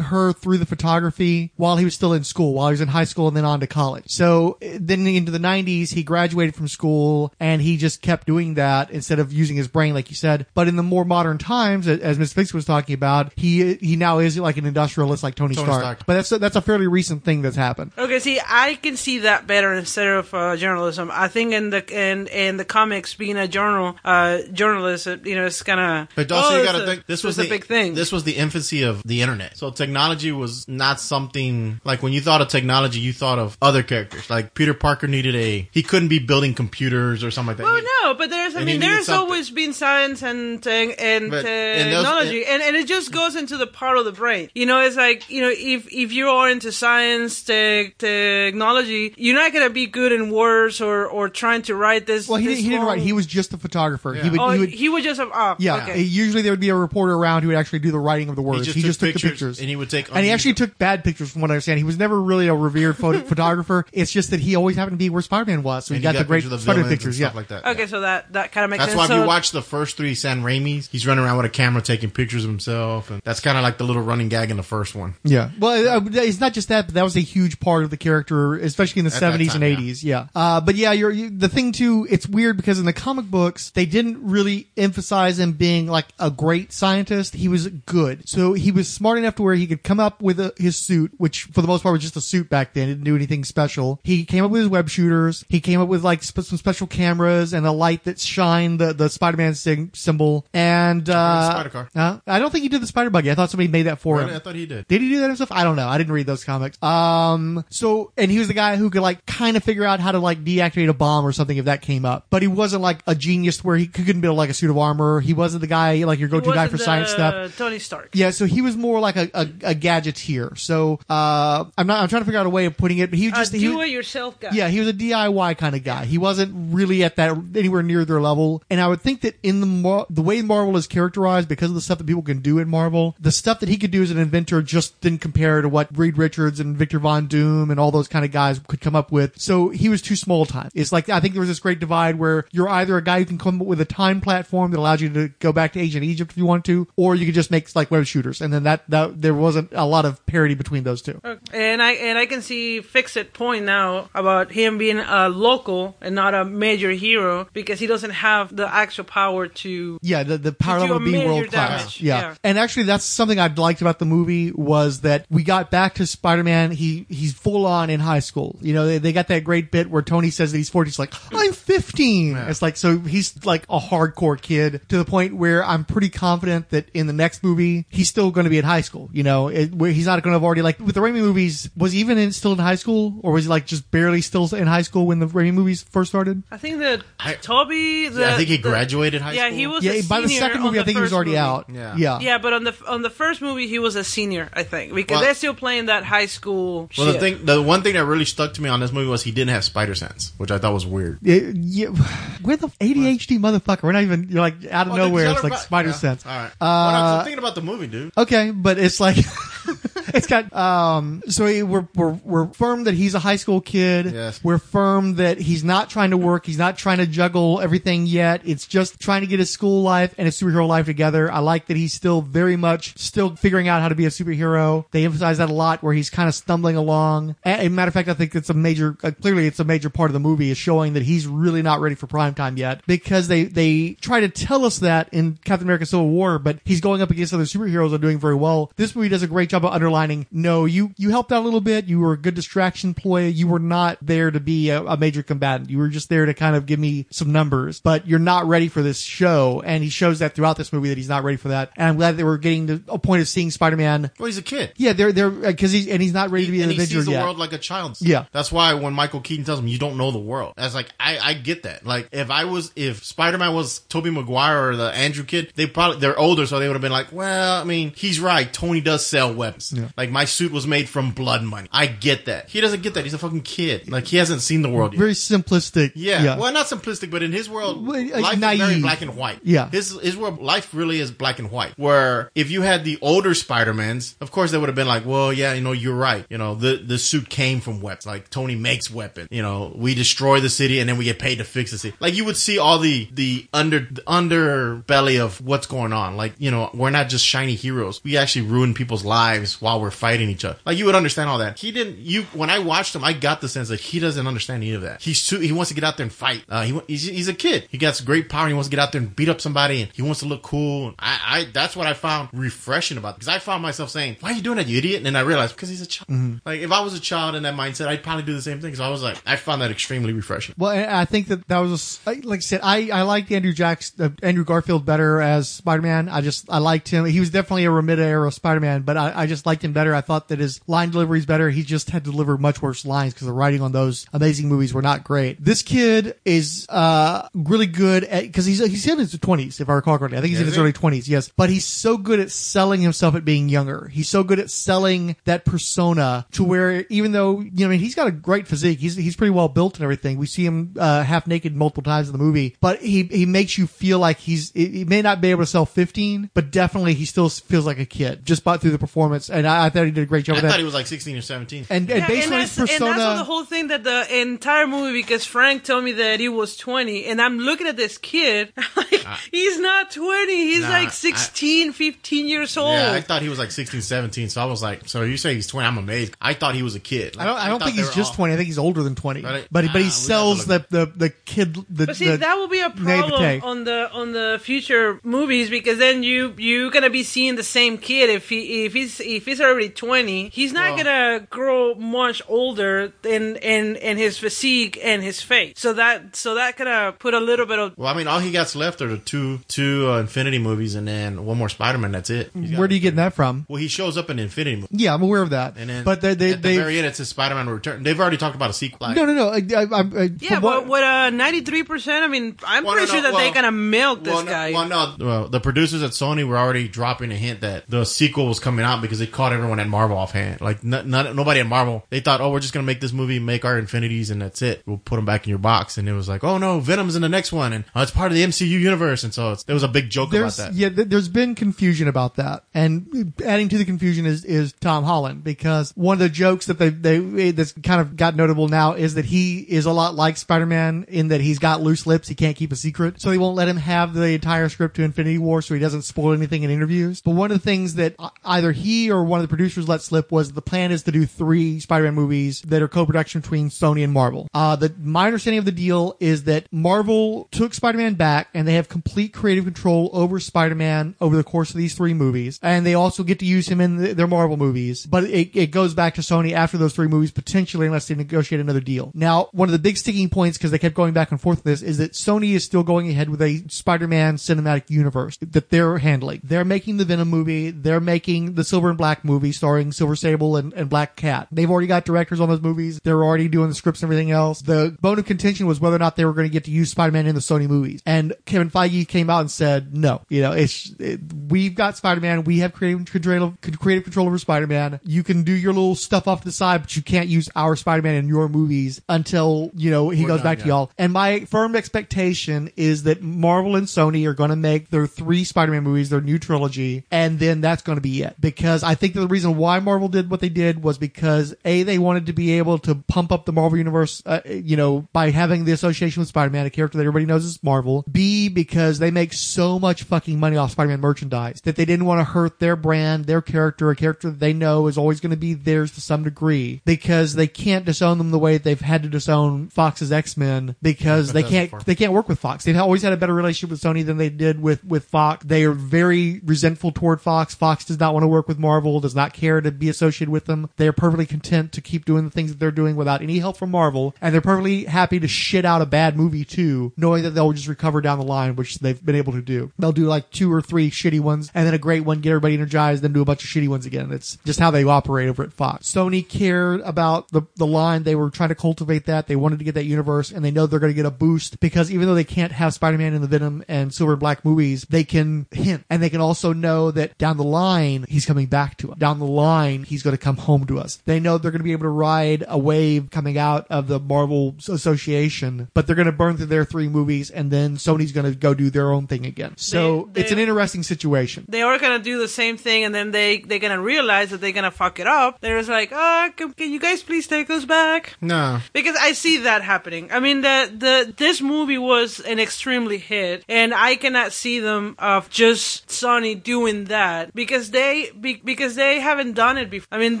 [0.00, 3.04] her through the photography while he was still in school, while he was in high
[3.04, 4.04] school and then on to college.
[4.08, 8.54] So uh, then into the 90s, he graduated from school and he just kept doing
[8.54, 10.46] that instead of using his brain, like you said.
[10.54, 12.32] But in the more modern times, as Ms.
[12.32, 15.82] Fix was talking about, he he now is like an industrialist like Tony, Tony Stark.
[15.82, 16.06] Stark.
[16.06, 17.92] But that's a, that's a fairly recent thing that's happened.
[17.96, 21.10] Okay, see, I can see that better instead of uh, journalism.
[21.12, 25.46] I think in the in in the comics, being a journal uh, journalist, you know,
[25.46, 26.08] it's kind of.
[26.14, 27.94] But also, oh, you got to a- think this was it's the a big thing.
[27.94, 29.56] This was the infancy of the internet.
[29.56, 33.82] So technology was not something like when you thought of technology, you thought of other
[33.82, 34.28] characters.
[34.30, 37.64] Like Peter Parker needed a he couldn't be building computers or something like that.
[37.64, 39.24] Well, He- no, but there's, I mean, there's something.
[39.24, 43.12] always been science and te- and But- uh, and those- technology, and, and it just
[43.12, 44.50] goes into the part of the brain.
[44.54, 49.34] You know, it's like you know, if if you are into science, te- technology, you're
[49.34, 52.28] not gonna be good in words or or trying to write this.
[52.28, 53.00] Well, he, this didn't, he didn't write.
[53.00, 54.14] He was just a photographer.
[54.14, 54.22] Yeah.
[54.24, 55.28] He would, Oh, he would he oh, would just have.
[55.28, 56.00] Oh, ah, Yeah, okay.
[56.02, 58.42] usually there would be a reporter around who would actually do the writing of the
[58.42, 58.64] words.
[58.64, 60.54] just He took just took the pictures, pictures, and he would take And he actually
[60.54, 61.78] took bad pictures, from what I understand.
[61.78, 63.86] He was never really a revered photo- photographer.
[63.92, 66.16] It's just that he always happened to be where Spider-Man was, so he and got,
[66.16, 67.16] the great pictures of Spider and pictures.
[67.16, 67.66] stuff Yeah, like that.
[67.66, 68.98] Okay, so that that kind of makes That's sense.
[68.98, 71.50] why if so, you watch the first three Sam Raimis, he's running around with a
[71.50, 74.56] camera taking pictures of himself, and that's kind of like the little running gag in
[74.56, 75.14] the first one.
[75.24, 75.50] yeah.
[75.58, 78.54] Well, uh, it's not just that, but that was a huge part of the character,
[78.54, 79.78] especially in the seventies time, and yeah.
[79.78, 80.04] eighties.
[80.04, 80.26] Yeah.
[80.34, 82.06] Uh, but yeah, you're you, the thing too.
[82.10, 86.30] It's weird because in the comic books they didn't really emphasize him being like a
[86.30, 87.34] great scientist.
[87.34, 90.38] He was good, so he was smart enough to where he could come up with
[90.38, 92.88] a, his suit, which for the most part was just a suit back then.
[92.88, 94.00] It didn't do anything special.
[94.04, 95.44] He came up with his web shooters.
[95.48, 98.92] He came up with like sp- some special cameras and a light that shined the
[98.92, 100.44] the Spider-Man sig- symbol.
[100.52, 101.88] And uh, Spider car.
[101.96, 103.30] uh, I don't think he did the spider buggy.
[103.30, 104.28] I thought somebody made that for him.
[104.28, 104.86] I thought he did.
[104.88, 105.50] Did he do that himself?
[105.52, 105.88] I don't know.
[105.88, 106.80] I didn't read those comics.
[106.82, 110.12] Um, so, and he was the guy who could like kind of figure out how
[110.12, 112.26] to like deactivate a bomb or something if that came up.
[112.30, 115.20] But he wasn't like a genius where he couldn't build like a suit of armor.
[115.20, 117.56] He wasn't the guy like your go-to guy Wasn't for science stuff.
[117.56, 118.10] Tony Stark.
[118.14, 120.58] Yeah, so he was more like a, a, a gadgeteer.
[120.58, 122.02] So uh, I'm not.
[122.02, 123.10] I'm trying to figure out a way of putting it.
[123.10, 124.50] But he was A just he, was- do-it-yourself guy.
[124.52, 126.04] yeah, he was a DIY kind of guy.
[126.04, 128.62] He wasn't really at that anywhere near their level.
[128.70, 131.74] And I would think that in the Mar- the way Marvel is characterized, because of
[131.74, 134.10] the stuff that people can do in Marvel, the stuff that he could do as
[134.10, 137.90] an inventor just didn't compare to what Reed Richards and Victor Von Doom and all
[137.90, 139.38] those kind of guys could come up with.
[139.40, 140.70] So he was too small time.
[140.74, 143.24] It's like I think there was this great divide where you're either a guy who
[143.24, 146.04] can come up with a time platform that allows you to go back to ancient
[146.04, 148.40] Egypt if you want to, or you could just make like web shooters.
[148.40, 151.20] And then that that there wasn't a lot of parity between those two.
[151.52, 155.96] And I and I can see fix it point now about him being a local
[156.00, 159.98] and not a major hero because he doesn't have the actual power to.
[160.02, 162.00] Yeah, the, the power To do level of being major world class.
[162.00, 162.20] Yeah.
[162.20, 162.34] Yeah.
[162.44, 166.06] And actually that's something I liked about the movie was that we got back to
[166.06, 166.70] Spider-Man.
[166.72, 168.58] He, he's full on in high school.
[168.60, 170.88] You know, they, they got that great bit where Tony says that he's 40.
[170.88, 172.36] He's like, I'm 15.
[172.36, 176.70] It's like, so he's like a hardcore kid to the point where I'm pretty confident
[176.70, 179.10] that in the next movie, he's still going to be in high school.
[179.12, 181.68] You know, it, where he's not going to have already like with the Raimi movies,
[181.76, 184.46] was he even in, still in high school or was he like just barely still
[184.54, 186.42] in high school when the Raimi movies first started?
[186.50, 188.08] I think that I- Tobey.
[188.08, 189.58] The, Yeah, I think he the- graduated high yeah, school.
[189.58, 189.84] he was.
[189.84, 191.38] Yeah, a by the second on movie, I think he was already movie.
[191.38, 191.66] out.
[191.72, 191.96] Yeah.
[191.96, 192.20] Yeah.
[192.20, 195.16] Yeah, but on the on the first movie, he was a senior, I think, because
[195.16, 196.88] Well- they're still playing that high school.
[196.96, 197.14] Well, shit.
[197.14, 199.32] the thing, the one thing that really stuck to me on this movie was he
[199.32, 201.18] didn't have spider sense, which I thought was weird.
[201.22, 201.86] Yeah, yeah,
[202.42, 203.82] where the ADHD motherfucker?
[203.82, 204.28] We're not even.
[204.28, 205.30] You're like out of Well, nowhere.
[205.32, 206.11] It's like spider yeah, sense.
[206.26, 206.46] All right.
[206.48, 208.12] Uh, well, I'm thinking about the movie, dude.
[208.16, 209.16] Okay, but it's like
[210.14, 211.22] it's got um.
[211.28, 214.12] So we're we're we're firm that he's a high school kid.
[214.12, 214.42] Yes.
[214.44, 216.46] We're firm that he's not trying to work.
[216.46, 218.42] He's not trying to juggle everything yet.
[218.44, 221.30] It's just trying to get his school life and his superhero life together.
[221.30, 224.84] I like that he's still very much still figuring out how to be a superhero.
[224.90, 227.36] They emphasize that a lot, where he's kind of stumbling along.
[227.44, 228.96] A- As a matter of fact, I think it's a major.
[229.02, 231.80] Uh, clearly, it's a major part of the movie is showing that he's really not
[231.80, 235.66] ready for prime time yet because they they try to tell us that in Captain
[235.66, 238.72] America: Civil War, but he's going up against other superheroes are doing very well.
[238.76, 240.26] This movie does a great job of underlining.
[240.30, 241.86] No, you you helped out a little bit.
[241.86, 243.26] You were a good distraction ploy.
[243.26, 245.70] You were not there to be a, a major combatant.
[245.70, 247.80] You were just there to kind of give me some numbers.
[247.80, 250.98] But you're not ready for this show, and he shows that throughout this movie that
[250.98, 251.70] he's not ready for that.
[251.76, 254.10] And I'm glad that we're getting to a point of seeing Spider-Man.
[254.18, 254.72] Well, he's a kid.
[254.76, 256.78] Yeah, they're they're uh, because he's and he's not ready to be an and he
[256.78, 257.24] Avenger sees the yet.
[257.24, 257.96] world like a child.
[258.00, 258.26] Yeah.
[258.32, 261.18] That's why when Michael Keaton tells him you don't know the world, that's like I,
[261.18, 261.84] I get that.
[261.86, 265.66] Like if I was if Spider Man was Tobey Maguire or the Andrew kid, they
[265.66, 268.50] probably they're older, so they would have been like, well, I mean, he's right.
[268.52, 269.72] Tony does sell weapons.
[269.72, 269.88] Yeah.
[269.96, 271.68] Like my suit was made from blood money.
[271.72, 272.48] I get that.
[272.50, 273.04] He doesn't get that.
[273.04, 273.90] He's a fucking kid.
[273.90, 274.98] Like he hasn't seen the world yet.
[274.98, 275.92] Very simplistic.
[275.94, 276.22] Yeah.
[276.22, 276.38] yeah.
[276.38, 279.40] Well, not simplistic, but in his world, Well, like life is very black and white.
[279.42, 279.70] Yeah.
[279.70, 281.72] His his world, life really is black and white.
[281.78, 285.32] Where if you had the older Spider-Mans, of course they would have been like, well,
[285.32, 286.24] yeah, you know, you're right.
[286.28, 288.06] You know, the the suit came from weapons.
[288.06, 289.28] Like Tony makes weapons.
[289.30, 291.96] You know, we destroy the city and then we get paid to fix the city.
[292.00, 296.16] Like you would see all the the under the underbelly of what's going on.
[296.16, 298.00] Like you know, we're not just shiny heroes.
[298.04, 300.58] We actually ruin people's lives while we're fighting each other.
[300.66, 301.58] Like you would understand all that.
[301.58, 301.98] He didn't.
[301.98, 304.82] You when I watched him, I got the sense that he doesn't understand any of
[304.82, 305.00] that.
[305.00, 305.40] He's too.
[305.40, 306.44] He wants to get out there and fight.
[306.48, 307.66] Uh, he he's, he's a kid.
[307.70, 308.42] He got great power.
[308.42, 310.26] And he wants to get out there and beat up somebody, and he wants to
[310.26, 310.94] look cool.
[310.98, 314.34] I, I that's what I found refreshing about because I found myself saying, "Why are
[314.34, 316.40] you doing that, you idiot?" And then I realized because he's a child.
[316.44, 318.74] Like if I was a child in that mindset, I'd probably do the same thing.
[318.74, 320.54] So I was like, I found that extremely refreshing.
[320.58, 323.92] Well, I think that that was, a like I said, I, I liked Andrew Jacks,
[323.98, 326.10] uh, Andrew Garfield better as Spider-Man.
[326.10, 327.06] I just, I liked him.
[327.06, 329.94] He was definitely a Romita era Spider-Man, but I, I just liked him better.
[329.94, 331.48] I thought that his line delivery is better.
[331.48, 334.74] He just had to deliver much worse lines because the writing on those amazing movies
[334.74, 335.42] were not great.
[335.42, 339.72] This kid is, uh, really good at, cause he's, he's in his twenties, if I
[339.72, 340.18] recall correctly.
[340.18, 341.30] I think he's in his early twenties, yes.
[341.34, 343.88] But he's so good at selling himself at being younger.
[343.88, 347.80] He's so good at selling that persona to where even though, you know, I mean,
[347.80, 348.78] he's got a great physique.
[348.78, 350.18] He's, he's pretty well built and everything.
[350.18, 353.56] We see him, uh, half naked multiple times in the movie, but he, he makes
[353.56, 356.94] you feel like he's, he he may not be able to sell 15, but definitely
[356.94, 359.30] he still feels like a kid just by through the performance.
[359.30, 360.50] And I, I thought he did a great job I with that.
[360.52, 361.66] thought he was like 16 or 17.
[361.70, 364.20] and, and based and on his that's, and persona, that's the whole thing that the
[364.20, 367.98] entire movie because Frank told me that he was 20 and I'm looking at this
[367.98, 373.00] kid like he's not 20 he's Nah, like I- 16 15 years old Yeah, I
[373.00, 374.28] thought he was like 16, 17.
[374.28, 375.66] So I was like, so you say he's 20?
[375.66, 376.16] I'm amazed.
[376.20, 377.16] I thought he was a kid.
[377.18, 378.32] I don't, I don't thought think they he's were just all- 20.
[378.34, 379.22] I think he's older than 20.
[379.22, 379.46] Right.
[379.50, 382.08] But, but Ah, he we sells have the, to the, the kid, the, But see,
[382.08, 383.08] the that will be a naivete.
[383.08, 387.42] problem on the on the future movies because then you you're gonna be seeing the
[387.44, 390.28] same kid if he if he's if he's already 20.
[390.30, 395.54] He's not gonna grow much older in in in his physique and his face.
[395.56, 398.18] So that so that could uh, put a little bit of Well, I mean, all
[398.18, 401.78] he got left are the two two uh, Infinity movies, and then one more Spider
[401.78, 401.92] Man.
[401.92, 402.30] That's it.
[402.34, 403.46] Where do you get that from?
[403.48, 405.56] Well, he shows up in Infinity movie, Yeah, I'm aware of that.
[405.56, 407.82] and then but they they, at the they very end, it's a Spider Man Return.
[407.82, 408.88] They've already talked about a sequel.
[408.88, 409.28] Like, no no no.
[409.28, 412.74] I, I, I, I- yeah, from but with uh 93 percent, I mean, I'm Well,
[412.74, 414.52] pretty no, sure no, that well- they're gonna milk this well, no, guy.
[414.52, 418.26] well, no, well, the producers at Sony were already dropping a hint that the sequel
[418.26, 420.40] was coming out because they caught everyone at Marvel offhand.
[420.40, 423.18] Like, n- none, nobody at Marvel, they thought, oh, we're just gonna make this movie,
[423.18, 424.62] make our Infinities, and that's it.
[424.66, 425.78] We'll put them back in your box.
[425.78, 428.10] And it was like, oh no, Venom's in the next one, and oh, it's part
[428.12, 429.04] of the MCU universe.
[429.04, 430.54] And so it's, there was a big joke there's about that.
[430.56, 434.84] yeah th- there's been confusion about that and adding to the confusion is is tom
[434.84, 438.74] holland because one of the jokes that they they that's kind of got notable now
[438.74, 442.14] is that he is a lot like spider-man in that he's got loose lips he
[442.14, 445.18] can't keep a secret so they won't let him have the entire script to infinity
[445.22, 448.52] war so he doesn't spoil anything in interviews but one of the things that either
[448.52, 451.60] he or one of the producers let slip was the plan is to do three
[451.60, 455.52] spider-man movies that are co-production between sony and marvel uh the my understanding of the
[455.52, 460.96] deal is that marvel took spider-man back and they have complete creative control over Spider-Man
[461.00, 463.76] over the course of these three movies, and they also get to use him in
[463.76, 464.86] the, their Marvel movies.
[464.86, 468.40] But it, it goes back to Sony after those three movies, potentially, unless they negotiate
[468.40, 468.90] another deal.
[468.94, 471.44] Now, one of the big sticking points, because they kept going back and forth with
[471.44, 475.78] this, is that Sony is still going ahead with a Spider-Man cinematic universe that they're
[475.78, 476.20] handling.
[476.24, 477.50] They're making the Venom movie.
[477.50, 481.28] They're making the Silver and Black movie starring Silver Sable and, and Black Cat.
[481.30, 482.80] They've already got directors on those movies.
[482.82, 484.42] They're already doing the scripts and everything else.
[484.42, 486.70] The bone of contention was whether or not they were going to get to use
[486.70, 487.82] Spider-Man in the Sony movies.
[487.86, 492.24] And Kevin Feige came out and said, no, you know, it's, it, we've got Spider-Man.
[492.24, 494.80] We have creative control, creative control over Spider-Man.
[494.84, 497.94] You can do your little stuff off the side, but you can't use our Spider-Man
[497.94, 500.70] in your movies until, you know, he We're goes done, back to y'all.
[500.78, 505.01] And my firm expectation is that Marvel and Sony are going to make their three
[505.24, 508.20] Spider-Man movies, their new trilogy, and then that's going to be it.
[508.20, 511.62] Because I think that the reason why Marvel did what they did was because A,
[511.62, 515.10] they wanted to be able to pump up the Marvel universe, uh, you know, by
[515.10, 517.84] having the association with Spider-Man, a character that everybody knows is Marvel.
[517.90, 522.00] B, because they make so much fucking money off Spider-Man merchandise that they didn't want
[522.00, 525.16] to hurt their brand, their character, a character that they know is always going to
[525.16, 528.82] be theirs to some degree because they can't disown them the way that they've had
[528.82, 532.44] to disown Fox's X-Men because they can't, they can't work with Fox.
[532.44, 535.24] They've always had a better relationship with Sony than they did with, with Fox.
[535.24, 537.34] They are very resentful toward Fox.
[537.34, 540.26] Fox does not want to work with Marvel, does not care to be associated with
[540.26, 540.50] them.
[540.58, 543.38] They are perfectly content to keep doing the things that they're doing without any help
[543.38, 543.94] from Marvel.
[544.02, 547.48] And they're perfectly happy to shit out a bad movie too, knowing that they'll just
[547.48, 549.50] recover down the line, which they've been able to do.
[549.58, 552.34] They'll do like two or three shitty ones and then a great one, get everybody
[552.34, 553.90] energized, then do a bunch of shitty ones again.
[553.92, 555.72] It's just how they operate over at Fox.
[555.72, 557.84] Sony cared about the, the line.
[557.84, 559.06] They were trying to cultivate that.
[559.06, 561.40] They wanted to get that universe and they know they're going to get a boost
[561.40, 564.66] because even though they can't have Spider-Man in the Venom and Silver and Black movies,
[564.68, 568.56] they can hint and they can also know that down the line, he's coming back
[568.58, 568.78] to us.
[568.78, 570.80] Down the line, he's going to come home to us.
[570.84, 573.78] They know they're going to be able to ride a wave coming out of the
[573.80, 578.10] Marvel Association, but they're going to burn through their three movies and then Sony's going
[578.10, 579.34] to go do their own thing again.
[579.36, 581.24] So They- it's an interesting situation.
[581.28, 584.32] they are gonna do the same thing, and then they they're gonna realize that they're
[584.32, 585.18] gonna fuck it up.
[585.20, 587.94] They're just like, oh, can, can you guys please take us back?
[588.00, 588.40] No.
[588.52, 589.90] Because I see that happening.
[589.92, 594.71] I mean, the the this movie was an extremely hit, and I cannot see them
[594.78, 599.68] of just Sony doing that because they be, because they haven't done it before.
[599.70, 600.00] I mean,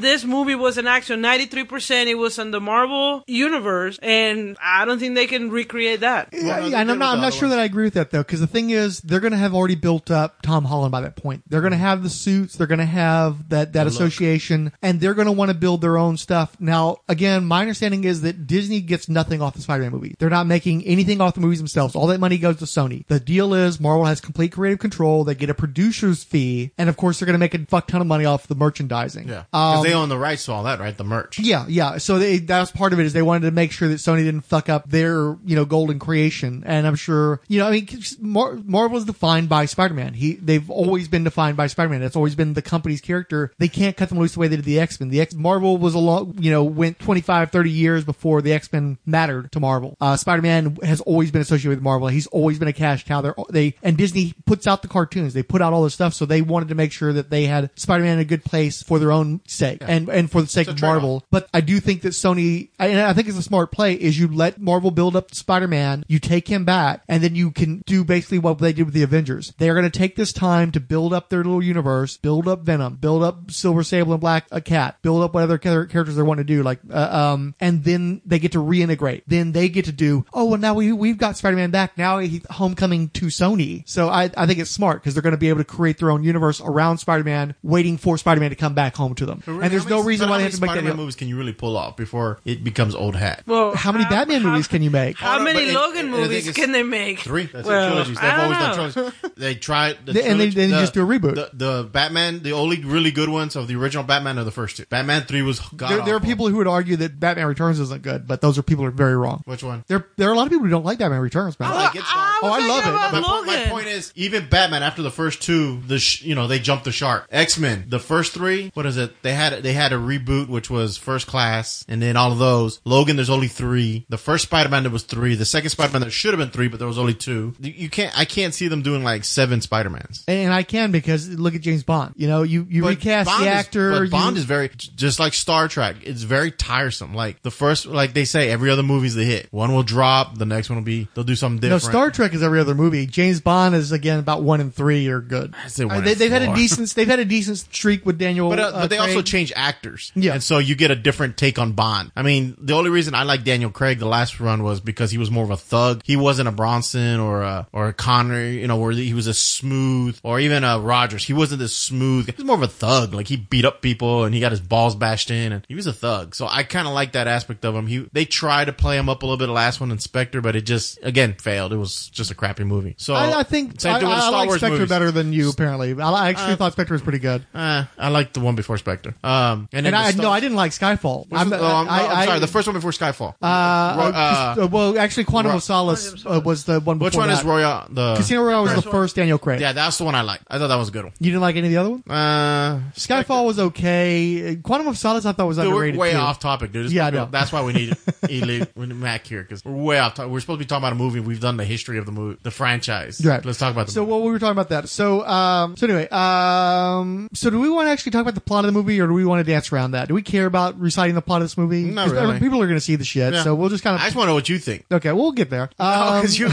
[0.00, 1.20] this movie was an action.
[1.20, 5.50] Ninety three percent it was in the Marvel universe, and I don't think they can
[5.50, 6.28] recreate that.
[6.32, 7.14] Yeah, no, yeah, and I'm not.
[7.14, 7.56] I'm not sure ones.
[7.56, 9.74] that I agree with that though, because the thing is, they're going to have already
[9.74, 11.42] built up Tom Holland by that point.
[11.48, 12.56] They're going to have the suits.
[12.56, 15.98] They're going to have that that association, and they're going to want to build their
[15.98, 16.56] own stuff.
[16.60, 20.14] Now, again, my understanding is that Disney gets nothing off the Spider-Man movie.
[20.18, 21.94] They're not making anything off the movies themselves.
[21.94, 23.06] All that money goes to Sony.
[23.06, 25.24] The deal is Marvel has complete creative control.
[25.24, 28.00] They get a producer's fee, and of course, they're going to make a fuck ton
[28.00, 29.26] of money off the merchandising.
[29.28, 29.42] Yeah.
[29.50, 30.96] Because Um, they own the rights to all that, right?
[30.96, 31.40] The merch.
[31.40, 31.98] yeah, yeah.
[31.98, 34.18] So they, that was part of it is they wanted to make sure that Sony
[34.24, 36.62] didn't fuck up their, you know, golden creation.
[36.64, 37.88] And I'm sure, you know, I mean,
[38.20, 40.14] Mar- Marvel is defined by Spider-Man.
[40.14, 42.00] He, they've always been defined by Spider-Man.
[42.00, 43.52] That's always been the company's character.
[43.58, 45.08] They can't cut them loose the way they did the X-Men.
[45.08, 48.98] The X, Marvel was a long, you know, went 25, 30 years before the X-Men
[49.04, 49.96] mattered to Marvel.
[50.00, 52.08] Uh, Spider-Man has always been associated with Marvel.
[52.08, 53.20] He's always been a cash cow.
[53.22, 55.32] They're, they, and Disney puts out the cartoons.
[55.32, 56.12] They put out all this stuff.
[56.12, 58.98] So they wanted to make sure that they had Spider-Man in a good place for
[58.98, 60.82] their own sake and, and for the sake of.
[60.82, 61.24] Marvel.
[61.30, 64.26] But I do think that Sony, and I think it's a smart play, is you
[64.26, 68.40] let Marvel build up Spider-Man, you take him back, and then you can do basically
[68.40, 69.54] what they did with the Avengers.
[69.58, 72.62] They are going to take this time to build up their little universe, build up
[72.62, 76.22] Venom, build up Silver Sable and Black a Cat, build up what other characters they
[76.22, 79.22] want to do, like, uh, um, and then they get to reintegrate.
[79.28, 81.96] Then they get to do, oh, well, now we, we've got Spider-Man back.
[81.96, 83.88] Now he's homecoming to Sony.
[83.88, 86.10] So I, I think it's smart because they're going to be able to create their
[86.10, 89.42] own universe around Spider-Man, waiting for Spider-Man to come back home to them.
[89.46, 90.96] and there's no reason why they have to make that Spider-Man deal.
[91.02, 93.42] movies can you really pull off before it becomes old hat?
[93.46, 95.16] Well, How many Batman movies can you make?
[95.16, 97.20] How many but it- Logan and the thing movies is- can they make?
[97.20, 97.46] Three.
[97.46, 98.18] That's Well, the trilogies.
[98.18, 98.92] I They've don't always done know.
[98.92, 99.30] trilogies.
[99.36, 99.96] They tried.
[100.06, 101.34] The They- and they- trilogy- then you the- just do a reboot.
[101.34, 104.76] The, the Batman, the only really good ones of the original Batman are the first
[104.76, 104.84] two.
[104.88, 108.02] Batman three was god There, there are people who would argue that Batman Returns isn't
[108.02, 109.42] good, but those are people who are very wrong.
[109.46, 109.84] Which one?
[109.88, 111.70] There, there are a lot of people who don't like Batman Returns, man.
[111.70, 112.02] I like it.
[112.04, 113.20] I Oh, I love it.
[113.20, 116.58] My, my point is, even Batman after the first two, the sh- you know they
[116.58, 117.26] jumped the shark.
[117.30, 119.22] X Men, the first three, what is it?
[119.22, 122.80] They had they had a reboot which was First Class, and then all of those.
[122.84, 124.06] Logan, there's only three.
[124.08, 125.34] The first Spider Man there was three.
[125.34, 127.54] The second Spider Man there should have been three, but there was only two.
[127.60, 130.24] You- You can't, I can't see them doing like seven Spider Mans.
[130.28, 132.14] and I can because look at James Bond.
[132.16, 133.90] You know, you, you recast Bond the is- actor.
[133.92, 135.96] but you- Bond is very just like Star Trek.
[136.02, 137.14] It's very tiresome.
[137.14, 139.48] Like the first, like they say, every other movie's the hit.
[139.50, 141.08] One will drop, the next one will be.
[141.14, 141.70] They'll do something different.
[141.72, 141.92] no, different.
[141.92, 143.06] Star Trek is every other movie.
[143.06, 145.54] James Bond is again about one and three are good.
[145.68, 146.54] say one Uh, they, they've had a four.
[146.54, 146.94] decent.
[146.94, 148.48] They've had a decent streak with Daniel.
[148.48, 150.12] But, uh, uh, but they also change actors.
[150.14, 150.34] Yeah.
[150.34, 152.12] And so you get a different take on Bond.
[152.16, 155.18] I mean, the only reason I like Daniel Craig the last run was because he
[155.18, 156.02] was more of a thug.
[156.04, 159.34] He wasn't a Brosnan or a, or a Connery, you know, where he was a
[159.34, 161.24] smooth or even a Rogers.
[161.24, 162.26] He wasn't this smooth.
[162.26, 163.14] He was more of a thug.
[163.14, 165.86] Like he beat up people and he got his balls bashed in and he was
[165.86, 166.34] a thug.
[166.34, 167.86] So I kind of like that aspect of him.
[167.86, 170.40] He, they tried to play him up a little bit the last one in Spectre,
[170.40, 171.72] but it just, again, failed.
[171.72, 172.94] It was just a crappy movie.
[172.98, 174.88] So I, I think I, thing with the I Star like Wars Spectre movies.
[174.88, 175.50] better than you.
[175.50, 177.44] Apparently, I, I actually thought Spectre was pretty good.
[177.54, 179.14] Uh, I like the one before Spectre.
[179.24, 181.26] Um, and, And I Star- no, I didn't like Skyfall.
[181.28, 183.34] What's the- oh, I'm, I- I'm I- sorry, the first one before Skyfall.
[183.42, 184.12] Uh, uh,
[184.58, 186.98] uh, uh, well, actually, Quantum Ro- of Solace uh, was the one.
[186.98, 187.38] Before which one that.
[187.38, 187.86] is Royale?
[187.90, 189.60] The Casino Royale was the first Daniel Craig.
[189.60, 190.40] Yeah, that's the one I like.
[190.48, 191.12] I thought that was a good one.
[191.20, 192.02] You didn't like any of the other ones?
[192.08, 194.56] Uh, Skyfall was okay.
[194.62, 196.00] Quantum of Solace I thought was dude, we're underrated.
[196.00, 196.16] way too.
[196.18, 196.86] off topic, dude.
[196.86, 197.28] It's- Yeah, I know.
[197.30, 197.96] That's why we need
[198.28, 200.14] Elite, Mac here because we're way off.
[200.14, 200.32] topic.
[200.32, 201.20] We're supposed to be talking about a movie.
[201.20, 203.24] We've done the history of the movie, the franchise.
[203.24, 203.44] Right.
[203.44, 204.12] Let's talk about the So movie.
[204.12, 204.88] what we were talking about that.
[204.88, 208.64] So um so anyway, um so do we want to actually talk about the plot
[208.64, 210.08] of the movie or do we want to dance around that?
[210.08, 211.84] Do we care about reciting the plot of this movie?
[211.84, 212.38] Not 'Cause really.
[212.40, 213.42] People are going to see the shit, Yeah.
[213.42, 214.00] so we'll just kind of.
[214.02, 214.84] I just want to know what you think.
[214.90, 215.70] Okay, we'll get there.
[215.78, 216.48] Um, Because you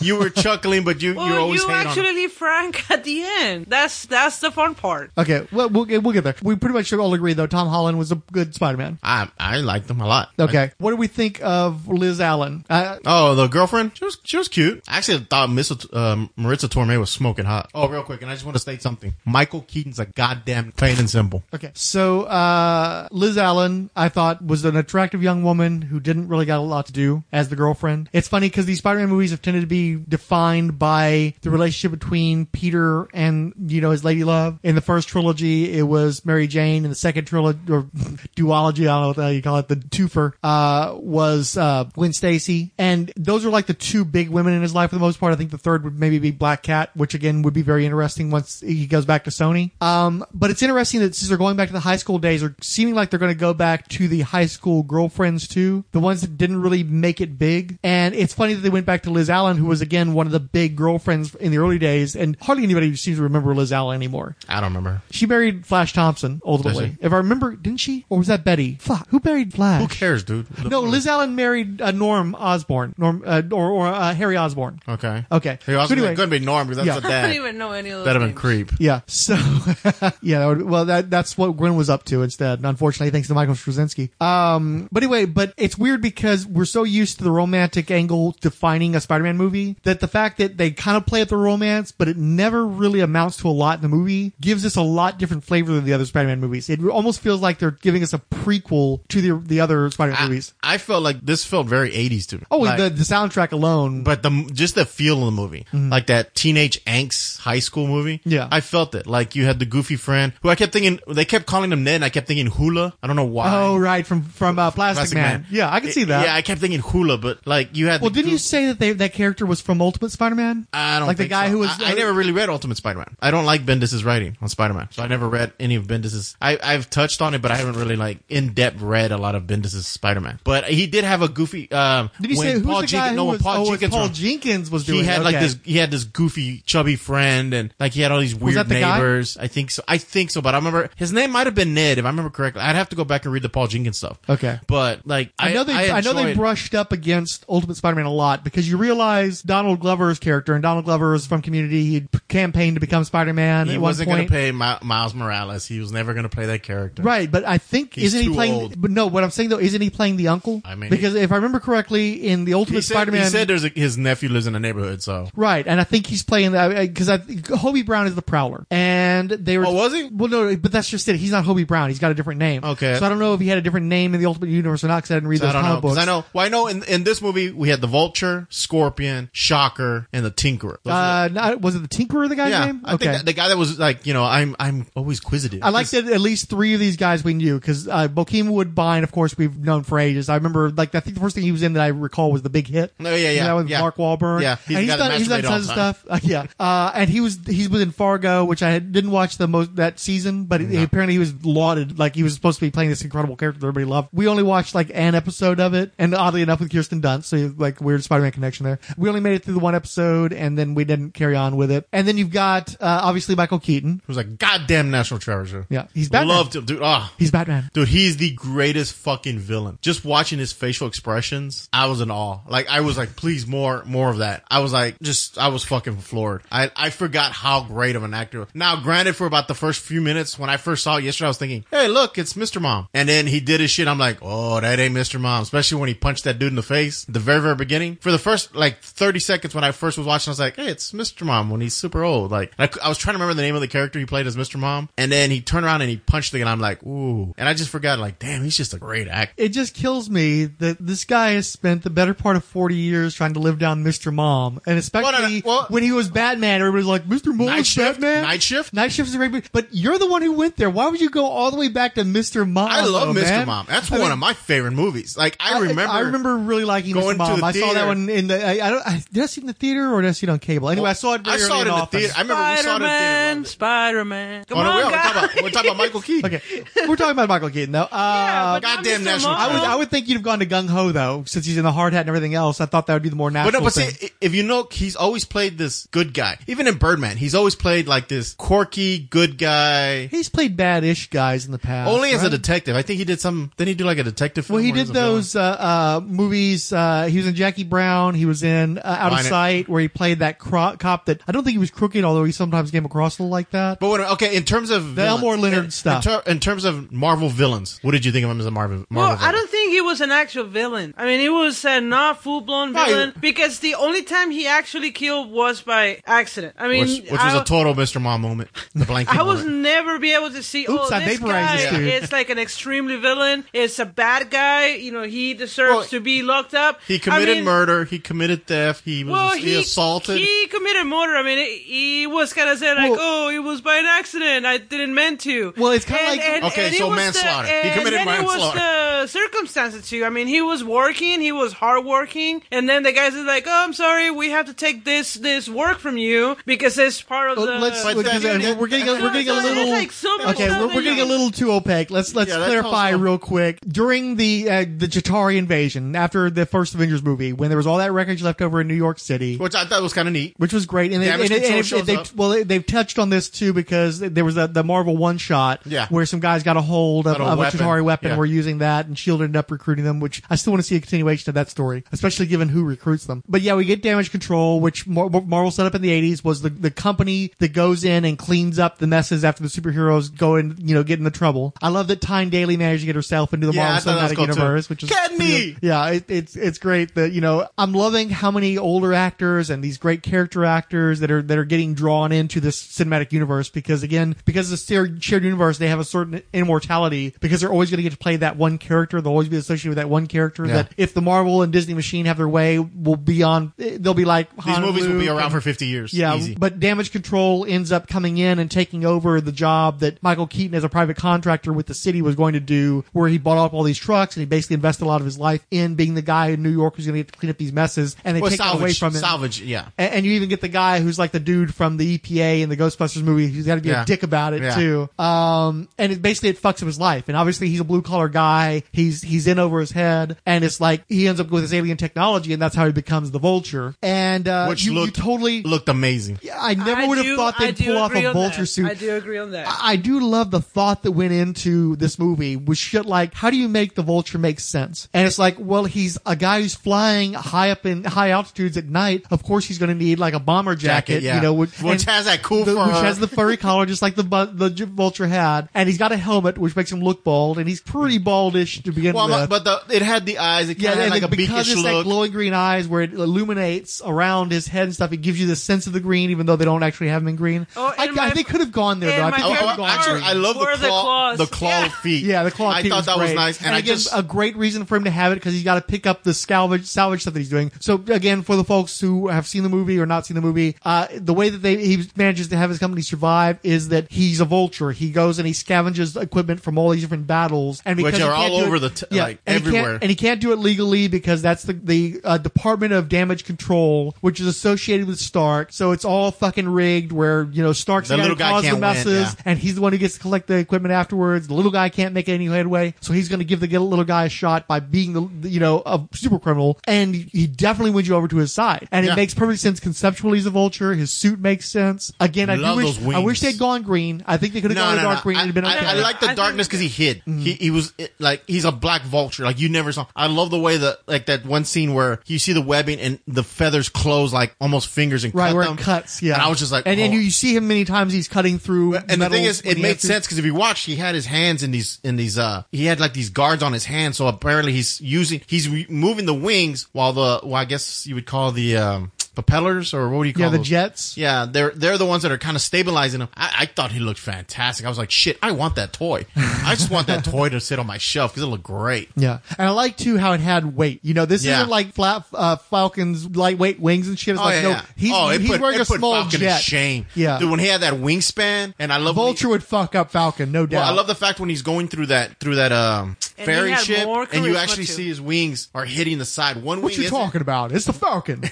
[0.00, 1.86] you were chuckling, but you you Well, always you hate on.
[1.86, 3.66] actually leave Frank at the end.
[3.68, 5.10] That's that's the fun part.
[5.16, 6.34] Okay, well, we'll get, we'll get there.
[6.42, 7.46] We pretty much all agree, though.
[7.46, 8.98] Tom Holland was a good Spider-Man.
[9.02, 10.30] I I liked them a lot.
[10.38, 12.64] Okay, what do we think of Liz Allen?
[12.68, 13.92] Uh, Oh, the girlfriend?
[13.94, 14.82] She was she was cute.
[14.88, 17.70] I actually thought Miss um, Marisa Tomei was smoking hot.
[17.74, 19.14] Oh, real quick, and I just want to state something.
[19.24, 21.42] Michael Keaton's a goddamn plain and simple.
[21.52, 26.46] okay, so uh, Liz Allen, I thought was an attractive young woman who didn't really
[26.46, 28.08] got a lot to do as the girlfriend.
[28.12, 32.46] It's funny because these Spider-Man movies have tended to be defined by the relationship between
[32.46, 34.58] Peter and you know his lady love.
[34.62, 36.84] In the first trilogy, it was Mary Jane.
[36.84, 37.82] In the second trilogy or
[38.36, 41.84] duology, I don't know what the hell you call it, the twofer uh, was uh,
[41.92, 45.00] Gwen Stacy, and those are like the two big women in his life for the
[45.00, 45.32] most part.
[45.32, 48.30] I think the third would maybe be Black Cat, which again would be very interesting
[48.30, 49.70] once he goes back to Sony.
[49.82, 52.54] Um, but it's interesting that since they're going back to the high school days, or
[52.60, 56.20] seeming like they're going to go back to the high school girlfriends too, the ones
[56.20, 57.78] that didn't really make it big.
[57.82, 60.32] And it's funny that they went back to Liz Allen, who was again one of
[60.32, 63.96] the big girlfriends in the early days, and hardly anybody seems to remember Liz Allen
[63.96, 64.36] anymore.
[64.48, 65.02] I don't remember.
[65.10, 66.96] She married Flash Thompson ultimately.
[67.00, 68.04] If I remember, didn't she?
[68.08, 68.76] Or was that Betty?
[68.80, 69.80] Fuck, who married Flash?
[69.82, 70.46] Who cares, dude?
[70.70, 74.80] No, Liz Allen married uh, Norm Osborn, Norm uh, or, or uh, Harry Osborn.
[74.88, 75.24] Okay.
[75.32, 75.58] Okay.
[75.66, 77.00] He also So anyway- couldn't be Norm because that's Yeah.
[77.00, 77.34] the I don't dad.
[77.36, 78.04] even know any of those.
[78.06, 78.68] That'd have been names.
[78.68, 78.80] creep.
[78.80, 79.00] Yeah.
[79.06, 79.34] So,
[80.22, 80.40] yeah.
[80.40, 82.60] that would- Well, that that's what Gwen was up to instead.
[82.64, 84.10] Unfortunately, thanks to Michael Straczynski.
[84.22, 88.94] Um, but anyway, but it's weird because we're so used to the romantic angle defining
[88.94, 92.08] a Spider-Man movie that the fact that they kind of play at the romance, but
[92.08, 95.44] it never really amounts to a lot in the movie, gives us a lot different
[95.44, 96.68] flavor than the other Spider-Man movies.
[96.70, 100.26] It almost feels like they're giving us a prequel to the the other Spider-Man I,
[100.28, 100.52] movies.
[100.62, 102.44] I felt like this felt very 80s to me.
[102.50, 104.02] Oh, Like- the the soundtrack alone.
[104.02, 108.22] but the just the feel of the movie, like that teenage angst high school movie.
[108.24, 108.48] Yeah.
[108.50, 109.06] I felt it.
[109.06, 111.96] Like you had the goofy friend who I kept thinking they kept calling him Ned.
[111.96, 112.94] and I kept thinking Hula.
[113.02, 113.54] I don't know why.
[113.54, 115.46] oh, right from from uh, Plastic, Plastic Man.
[115.50, 116.24] Yeah, I can see that.
[116.24, 118.00] Yeah, I kept thinking Hula, but like you had.
[118.00, 120.66] Well, didn't you say that they, that character was from Ultimate Spider-Man?
[120.72, 121.52] I don't like the guy so.
[121.52, 121.78] who was.
[121.78, 123.16] I, I never really read Ultimate Spider-Man.
[123.20, 126.36] I don't like Bendis's writing on Spider-Man, so I never read any of Bendis's.
[126.40, 129.34] I, I've touched on it, but I haven't really like in depth read a lot
[129.34, 130.40] of Bendis's Spider-Man.
[130.42, 131.70] But he did have a goofy.
[131.70, 133.42] Um, Did you say who's Paul the guy Jenkins, who no, was?
[133.42, 135.00] Paul oh, Jenkins Paul Jenkins was doing.
[135.00, 135.24] he had it.
[135.24, 136.29] like this he had this goofy
[136.64, 138.94] chubby friend and like he had all these weird the guy?
[138.94, 141.74] neighbors i think so i think so but i remember his name might have been
[141.74, 143.98] ned if i remember correctly i'd have to go back and read the paul jenkins
[143.98, 144.58] stuff Okay.
[144.66, 145.90] but like I know they.
[145.90, 150.18] I, know they brushed up against Ultimate Spider-Man a lot because you realize Donald Glover's
[150.18, 151.84] character and Donald Glover is from Community.
[151.84, 155.90] He campaigned to become Spider-Man he wasn't going to pay Mi- miles morales he was
[155.92, 158.54] never going to play that character Right, but I think He's isn't he playing?
[158.54, 158.80] old.
[158.80, 160.62] But no, what I'm saying though, isn't he playing the uncle?
[160.64, 163.48] I mean- because if I remember correctly, in the Ultimate he said, Spider-Man, he said
[163.48, 166.52] there's a, his nephew lives in the neighborhood so Right, and I think he's playing
[166.52, 169.66] that because I think Hobie Brown is the Prowler, and they were.
[169.66, 170.08] Oh, was he?
[170.12, 171.16] Well, no, but that's just it.
[171.16, 171.88] He's not Hobie Brown.
[171.88, 172.64] He's got a different name.
[172.64, 172.96] Okay.
[172.98, 174.88] So I don't know if he had a different name in the Ultimate Universe or
[174.88, 176.02] not because I didn't read So I those don't know comic because books.
[176.02, 176.24] I know.
[176.32, 180.30] Well, I know in in this movie we had the Vulture, Scorpion, Shocker, and the
[180.30, 180.76] Tinkerer.
[180.84, 182.82] Those Uh, not, was it the Tinkerer, the guy's yeah, name?
[182.84, 185.60] I think that, the guy that was like, you know, I'm I'm always quizzitive.
[185.62, 189.02] I like that at least three of these guys we knew because uh, Bokeem Woodbine,
[189.04, 190.28] of course, we've known for ages.
[190.28, 192.42] I remember, like, I think the first thing he was in that I recall was
[192.42, 192.92] the Big Hit.
[193.00, 193.80] Oh, yeah, yeah, That with yeah.
[193.80, 194.42] Mark Wahlberg.
[194.42, 196.04] Yeah, he's and he's that done, he's done tons of stuff.
[196.10, 199.76] Uh, yeah, uh, and he was he's within Fargo, which I didn't watch the most
[199.76, 202.90] that season, but he- apparently he was lauded like he was supposed to be playing
[202.90, 204.08] this incredible character that everybody loved.
[204.12, 207.54] We only watched like an episode of it, and oddly enough, with Kirsten Dunst, so
[207.56, 208.78] like weird Spider-Man connection there.
[208.96, 211.70] We only made it through the one episode, and then we didn't carry on with
[211.70, 211.86] it.
[211.92, 214.02] And then you've got uh, obviously Michael Keaton.
[214.06, 215.66] who's like goddamn national treasure.
[215.70, 216.28] Yeah, he's Batman.
[216.36, 216.80] Loved him, dude.
[216.82, 217.70] Ah, He's Batman.
[217.72, 219.78] Dude, he's the greatest fucking villain.
[219.82, 222.40] Just watching his facial expressions, I was in awe.
[222.48, 224.42] Like, I was like, please, more, more of that.
[224.50, 226.42] I was like, just, I was fucking floored.
[226.50, 228.46] I, I forgot how great of an actor.
[228.54, 231.28] Now, granted, for about the first few minutes, when I first saw it yesterday, I
[231.28, 232.60] was thinking, hey, look, it's Mr.
[232.60, 232.88] Mom.
[232.94, 233.88] And then he did his shit.
[233.88, 235.20] I'm like, oh, that ain't Mr.
[235.20, 235.42] Mom.
[235.42, 237.96] Especially when he punched that dude in the face, the very, very beginning.
[237.96, 240.68] For the first, like, 30 seconds when I first was watching, I was like, hey,
[240.68, 241.22] it's Mr.
[241.26, 242.30] Mom when he's super old.
[242.30, 244.36] Like, I, I was trying to remember the name of the character he played as
[244.36, 244.58] Mr.
[244.58, 244.88] Mom.
[244.98, 247.34] And then he turned around and he punched the and I'm like, ooh.
[247.36, 249.34] And I just forgot, like, damn, he's just a great actor.
[249.36, 253.14] it just kills me that this guy has spent the better part of 40 years
[253.14, 254.12] trying to live down Mr.
[254.12, 254.60] Mom.
[254.66, 257.34] And especially Well, no, no, well- when he was Batman, everybody's like, Mr.
[257.34, 258.00] Mom Night is Shift?
[258.00, 258.22] Batman?
[258.22, 258.72] Night Shift?
[258.72, 259.46] Night Shift is a great movie.
[259.52, 260.70] But you're the one who went there.
[260.70, 262.48] Why would you go all the way back to Mr.
[262.48, 262.68] Mom?
[262.70, 263.24] I love though, Mr.
[263.24, 263.46] man?
[263.46, 263.66] Mom.
[263.68, 265.16] That's I one mean, of my favorite movies.
[265.16, 265.86] Like, I remember.
[265.86, 267.34] I, remember really liking going Mr.
[267.34, 267.40] to Mom.
[267.40, 268.44] the I saw that one in the.
[268.46, 268.86] I, I don't.
[268.86, 270.70] I, did I see it in the theater or did I see it on cable?
[270.70, 271.22] Anyway, I saw it.
[271.26, 272.00] I Very saw early it in the office.
[272.00, 272.14] theater.
[272.16, 272.90] I remember we saw it in the theater.
[272.90, 273.48] Spider-Man, loved.
[273.48, 274.44] Spider-Man.
[274.44, 275.02] Come Oh, no, on, we are, we're, guys.
[275.12, 276.34] talking about, we're talking about Michael Keaton.
[276.34, 277.82] Okay, we're talking about Michael Keaton though.
[277.82, 279.04] Uh, Yeah, but not goddamn Mr.
[279.04, 279.70] National I would, Marvel.
[279.70, 281.92] I would think you'd have gone to Gung Ho though, since he's in the hard
[281.92, 282.60] hat and everything else.
[282.60, 283.90] I thought that would be the more But natural no, but thing.
[283.90, 286.38] see, i- if you know, he's always played this good guy.
[286.46, 290.06] Even in Birdman, he's always played like this quirky good guy.
[290.06, 291.90] He's played bad-ish guys in the past.
[291.90, 292.76] Only as a detective.
[292.76, 293.50] I think he did some.
[293.56, 294.56] Didn't he do like a detective film?
[294.56, 295.14] Well, he did was a villain?
[295.14, 296.72] those uh, uh, movies.
[296.72, 298.14] Uh, he was in Jackie Brown.
[298.14, 301.22] He was in uh, Out of Mine- Sight, where he played that cro- cop that
[301.28, 303.80] I don't think he was crooked, although he sometimes came across a little like that.
[303.80, 306.04] But what, okay, in terms of The Elmore Leonard in, stuff.
[306.06, 308.50] In, ter- in terms of Marvel villains, what did you think of him as a
[308.50, 308.84] Marvel?
[308.90, 310.94] Marvel Well, I don't think he was an actual villain.
[310.96, 314.30] I mean, he was a not full blown No, he- villain because the only time
[314.30, 316.56] he actually killed was by accident.
[316.58, 318.02] I mean, Which, which was I, a total Mr.
[318.02, 318.50] Mom moment.
[318.74, 319.16] The blanket.
[319.16, 320.62] I was never be able to see.
[320.62, 323.44] Oops, oh, I this guy this is like an extremely villain.
[323.52, 324.74] It's a bad guy.
[324.74, 326.80] You know, he deserves Well, to be locked up.
[326.88, 327.84] He committed I mean, murder.
[327.84, 328.84] He committed theft.
[328.84, 330.18] He was Well, he, he, assaulted.
[330.18, 331.14] He committed murder.
[331.14, 333.86] I mean, it, he was kind of saying like, Well- "Oh, it was by an
[333.86, 334.46] accident.
[334.46, 337.62] I didn't meant to." Well, it's kinda like- and- Okay, and so was the- manslaughter.
[337.62, 340.04] He committed then It was the circumstances too.
[340.04, 341.20] I mean, he was working.
[341.20, 344.10] He was hardworking, and then the guys are like, "Oh, I'm sorry.
[344.10, 347.82] We have to take this this work from you because it's part of the." let's
[347.84, 350.82] But because then- we're getting a, we're getting a little like so okay we're, we're
[350.82, 351.90] getting a little too opaque.
[351.90, 353.58] Let's let's Yeah, clarify real quick.
[353.66, 357.78] During the uh, the Chitauri invasion after the first Avengers movie, when there was all
[357.78, 360.34] that wreckage left over in New York City, which I thought was kind of neat.
[360.38, 360.92] which was great.
[360.92, 363.52] And, they, Damage and, it- and it- they, well, they, they've touched on this too
[363.52, 365.86] because there was a, the Marvel one shot Yeah.
[365.88, 367.60] where some guys got a hold of, a of weapon.
[367.60, 368.16] a Chitauri weapon, Yeah.
[368.16, 370.00] were using that, and Shield ended up recruiting them.
[370.00, 373.06] Which I still want to see a continuation of that story, especially given who recruits
[373.06, 373.22] them.
[373.28, 375.08] But yeah, we get Damage Control, which Mar-
[375.40, 378.58] Marvel set up in the '80s was the the company that goes in and cleans
[378.58, 381.54] up the messes after the superheroes go and you know get into trouble.
[381.62, 384.02] I love that Tyne Daly managed to get herself into the Yeah, Marvel thought that
[384.02, 384.32] was Cinematic cool, too.
[384.40, 385.56] Universe, which is Get me!
[385.62, 389.64] yeah, it, it's it's great that you know I'm loving how many older actors and
[389.64, 393.82] these great character actors that are that are getting drawn into this cinematic universe because
[393.82, 397.78] again because it's a shared universe they have a certain immortality because they're always going
[397.78, 400.46] to get to play that one character they'll always be associated with that one character
[400.46, 400.54] Yeah.
[400.54, 404.04] that if the Marvel and Disney machine have their way will be on they'll be
[404.04, 405.94] like These movies will be around for 50 years.
[405.94, 406.34] yeah, Easy.
[406.34, 410.54] but Damage Control ends up coming in and taking over the job that Michael Keaton,
[410.54, 413.52] as a private contractor with the city, was going to do, where he bought up
[413.54, 416.02] all these trucks and he basically invested a lot of his life in being the
[416.02, 418.20] guy in New York who's going to get to clean up these messes, and they
[418.20, 419.00] well, take that away from him.
[419.00, 419.68] salvage, yeah.
[419.78, 422.48] And, and you even get the guy who's like the dude from the EPA in
[422.48, 423.82] the Ghostbusters movie who's got to be Yeah.
[423.82, 424.54] a dick about it Yeah.
[424.54, 424.88] too.
[425.02, 427.08] Um, and it basically it fucks up his life.
[427.08, 428.62] And obviously he's a blue collar guy.
[428.72, 431.76] He's he's in over his head, and it's like he ends up with his alien
[431.76, 433.74] technology, and that's how he becomes the Vulture.
[433.82, 436.18] And uh, Which you, you looked totally looked amazing.
[436.22, 438.46] Yeah, I never I would have thought they'd pull off a vulture that.
[438.46, 438.66] suit.
[438.66, 439.46] I do agree on that.
[439.48, 443.30] I I do love the thought that went into this movie was shit like, how
[443.30, 444.88] do you make the vulture make sense?
[444.92, 448.64] And it's like, well, he's a guy who's flying high up in high altitudes at
[448.66, 449.04] night.
[449.10, 451.16] Of course, he's going to need like a bomber jacket, Jacket, yeah.
[451.16, 452.66] you know, which, Which has that cool the, fur.
[452.66, 455.48] which has the furry collar, just like the the vulture had.
[455.54, 458.72] And he's got a helmet, which makes him look bald, and he's pretty baldish to
[458.72, 459.30] begin Well, with.
[459.30, 460.48] but the it had the eyes.
[460.48, 461.84] It yeah, of had like a because beakish it's that look.
[461.84, 465.36] glowing green eyes where it illuminates around his head and stuff, it gives you the
[465.36, 467.46] sense of the green, even though they don't actually have them in green.
[467.56, 468.96] Oh, I, and I my- think could have gone there.
[468.98, 469.06] Though.
[469.06, 470.04] I think Oh, it could have gone actually, green.
[470.04, 471.18] I love the Were the claw, claws.
[471.18, 471.68] the claw Yeah.
[471.68, 472.04] feet.
[472.04, 473.88] Yeah, the claw I feet thought was that was nice, and, and I again, just
[473.94, 476.14] a great reason for him to have it because he's got to pick up the
[476.14, 477.50] salvage salvage stuff that he's doing.
[477.60, 480.56] So again, for the folks who have seen the movie or not seen the movie,
[480.64, 484.20] uh, the way that they he manages to have his company survive is that he's
[484.20, 484.70] a vulture.
[484.72, 488.08] He goes and he scavenges equipment from all these different battles, and because Which he
[488.08, 489.62] are can't all do over it- the t- yeah, like, and everywhere.
[489.72, 493.24] can't, and he can't do it legally because that's the the uh, Department of Damage
[493.24, 495.52] Control, which is associated with Stark.
[495.52, 496.92] So it's all fucking rigged.
[496.92, 499.14] Where you know Stark's The the, guy little who guy caused the can't win, messes,
[499.14, 499.22] yeah.
[499.24, 501.28] and he's the one who gets to collect the equipment afterwards.
[501.28, 504.04] The little guy can't make any headway, so he's going to give the little guy
[504.04, 507.88] a shot by being the the, you know a super criminal, and he definitely wins
[507.88, 508.68] you over to his side.
[508.70, 508.92] And Yeah.
[508.92, 510.18] it makes perfect sense conceptually.
[510.18, 510.74] He's a vulture.
[510.74, 511.92] His suit makes sense.
[512.00, 514.02] Again, I do Love wish those I wish they'd gone green.
[514.06, 515.58] I think they could have gone to dark green I, been okay.
[515.58, 516.98] I, like the I darkness because he hid.
[516.98, 517.18] Mm-hmm.
[517.20, 519.24] He he was it, like he's a black vulture.
[519.24, 519.86] Like you never saw.
[519.94, 522.98] I love the way that like that one scene where you see the webbing and
[523.06, 525.58] the feathers close like almost fingers and Right cut where them.
[525.58, 526.14] it cuts, yeah.
[526.14, 526.96] And I was just like, and, and oh.
[526.96, 527.92] you, you see him many times.
[527.92, 528.76] He's cutting through.
[528.76, 531.42] And the thing is, it made sense because if you watch, he had his hands
[531.42, 533.96] in these in these uh he had like these guards on his hands.
[533.96, 537.94] So apparently he's using he's re- moving the wings while the well I guess you
[537.94, 540.46] would call the um propellers or what do you call Yeah, the those?
[540.48, 540.96] jets.
[540.96, 543.08] Yeah, they're they're the ones that are kind of stabilizing him.
[543.16, 544.64] I, I thought he looked fantastic.
[544.64, 546.06] I was like, shit, I want that toy.
[546.16, 548.90] I just want that toy to sit on my shelf because it looked great.
[548.96, 550.80] Yeah, and I like too how it had weight.
[550.82, 551.38] You know, this Yeah.
[551.38, 554.14] isn't like flat uh, Falcon's lightweight wings and shit.
[554.14, 554.62] It's Oh like yeah, no, yeah.
[554.76, 556.36] he's oh, he's put, wearing a small Falcon jet.
[556.36, 556.86] in shame.
[556.94, 559.74] Yeah, dude, when he had that wingspan, and I love when he- Vulture would fuck
[559.74, 560.60] up Falcon, no doubt.
[560.60, 563.54] Well, I love the fact when he's going through that through that um And ferry
[563.56, 566.36] ship, and you actually see his wings are hitting the side.
[566.42, 567.52] One what wing you talking about?
[567.52, 568.22] It's the Falcon.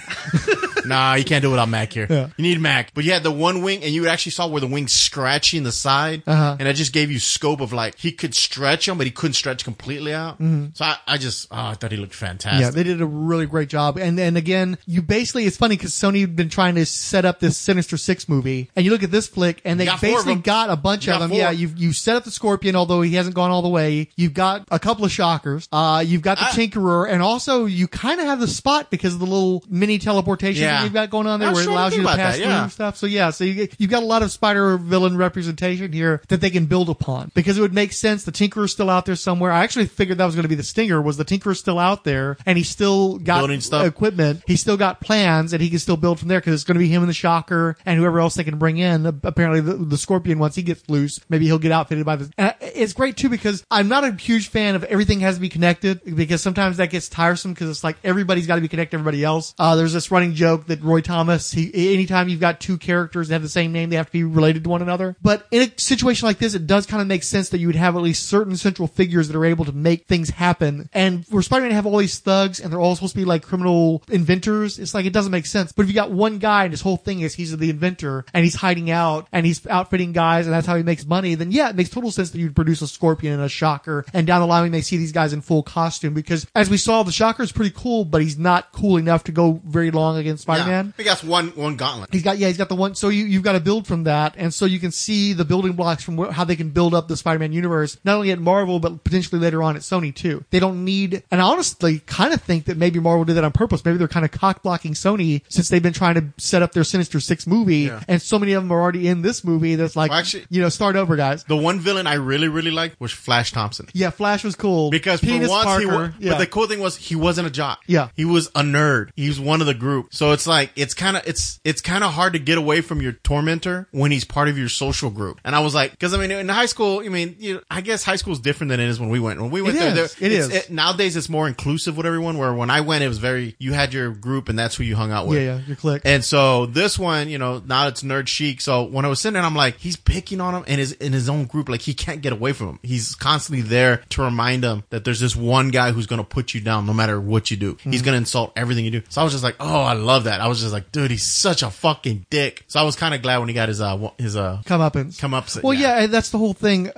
[0.87, 2.07] Nah, you can't do it without Mac here.
[2.09, 2.29] Yeah.
[2.37, 2.95] You need Mac.
[2.95, 5.73] But you had the one wing, and you actually saw where the wings scratching the
[5.73, 6.57] side, Uh-huh.
[6.59, 9.35] and I just gave you scope of like he could stretch them, but he couldn't
[9.35, 10.39] stretch completely out.
[10.39, 12.53] So I, I just, oh, I thought he looked fantastic.
[12.53, 12.63] Mm-hmm.
[12.63, 13.99] yeah, they did a really great job.
[13.99, 17.41] And and again, you basically it's funny because Sony had been trying to set up
[17.41, 20.71] this Sinister Six movie, and you look at this flick, and they got basically got
[20.71, 21.31] a bunch You of them.
[21.31, 21.39] four.
[21.39, 24.09] Yeah, you've you set up the Scorpion, although he hasn't gone all the way.
[24.17, 25.69] You've got a couple of shockers.
[25.73, 29.15] Uh, you've got the I- Tinkerer, and also you kind of have the spot because
[29.15, 30.79] of the little mini teleportation Yeah.
[30.79, 32.63] that you've got going on there, where it allows you to pass that, through yeah.
[32.63, 32.97] and stuff.
[32.97, 36.41] So yeah, so you get, you've got a lot of spider villain representation here that
[36.41, 38.25] they can build upon because it would make sense.
[38.25, 39.53] The Tinkerer's still out there somewhere.
[39.53, 41.01] I actually figured that was going to be the stinger.
[41.01, 43.87] Was the Tinkerer still out there and he still got Building stuff.
[43.87, 44.43] equipment?
[44.47, 46.81] He still got plans and he can still build from there because it's going to
[46.81, 49.07] be him and the Shocker and whoever else they can bring in.
[49.07, 52.33] Apparently, the, the Scorpion once he gets loose, maybe he'll get outfitted by the.
[52.37, 55.49] And it's great too because I'm not a huge fan of everything has to be
[55.49, 59.01] connected because sometimes that gets tiresome because it's like everybody's got to be connected to
[59.01, 59.55] everybody else.
[59.59, 63.35] Uh, there's this running joke that Roy Thomas, he, anytime you've got two characters that
[63.35, 65.17] have the same name, they have to be related to one another.
[65.23, 67.77] But in a situation like this, it does kind of make sense that you would
[67.77, 70.89] have at least certain central figures that are able to make things happen.
[70.93, 73.43] And for Spider-Man to have all these thugs and they're all supposed to be like
[73.43, 75.73] criminal inventors, it's like it doesn't make sense.
[75.73, 78.45] But if you got one guy and his whole thing is he's the inventor and
[78.45, 81.71] he's hiding out and he's outfitting guys and that's how he makes money, then yeah,
[81.71, 84.05] it makes total sense that you'd produce a Scorpion and a Shocker.
[84.13, 86.77] And down the line, we may see these guys in full costume because as we
[86.77, 90.17] saw, the Shocker is pretty cool, but he's not cool enough to go very long
[90.17, 90.87] against Spider-Man.
[90.87, 90.93] Yeah.
[90.97, 92.11] He got one one gauntlet.
[92.13, 92.95] He's got yeah, he's got the one.
[92.95, 95.73] So you you've got to build from that, and so you can see the building
[95.73, 98.81] blocks from wh- how they can build up the Spider-Man universe, not only at Marvel
[98.81, 100.45] but potentially later on at Sony too.
[100.51, 103.53] They don't need, and I honestly kind of think that maybe Marvel did that on
[103.53, 103.85] purpose.
[103.85, 106.85] Maybe they're kind of cock blocking Sony since they've been trying to set up their
[106.85, 108.03] Sinister Six movie, Yeah.
[108.09, 109.75] and so many of them are already in this movie.
[109.75, 111.45] That's like, Well, actually- you know, start over, guys.
[111.45, 113.89] The one villain I really really liked was Flash Thompson.
[113.93, 116.31] Yeah, Flash was cool Because Penis for once Parker, he was, yeah.
[116.33, 117.81] but the cool thing was he wasn't a jock.
[117.87, 118.09] Yeah.
[118.17, 119.11] he was a nerd.
[119.17, 120.09] He was one of the group.
[120.11, 123.01] So it's like it's kind of it's it's kind of hard to get away from
[123.03, 125.41] your tormentor when he's part of your social group.
[125.45, 128.05] And I was like, because I mean, in high school, I mean, you I guess
[128.05, 129.41] high school is different than it is when we went.
[129.41, 130.15] When we went It there, is.
[130.15, 130.71] there It it's- is.
[130.71, 132.39] nowadays it's more inclusive with everyone.
[132.39, 134.97] Where when I went, it was very you had your group and that's who you
[134.97, 135.39] hung out with.
[135.39, 136.03] yeah, yeah, your clique.
[136.05, 138.61] And so this one, you know, now it's nerd chic.
[138.61, 141.13] So when I was sitting there, I'm like, he's picking on him and his in
[141.13, 142.79] his own group, like he can't get away from him.
[142.83, 146.61] He's constantly there to remind him that there's this one guy who's gonna put you
[146.61, 147.75] down no matter what you do.
[147.75, 147.91] Mm-hmm.
[147.93, 149.03] He's gonna insult everything you do.
[149.09, 150.41] So I was just like, oh, I love that.
[150.41, 152.65] I was just like, dude, he's such a fucking dick.
[152.69, 154.97] So I was kind of glad when he got his uh his uh come up
[154.97, 155.47] and come up.
[155.63, 156.07] Well, yeah.
[156.07, 156.91] that's the whole thing.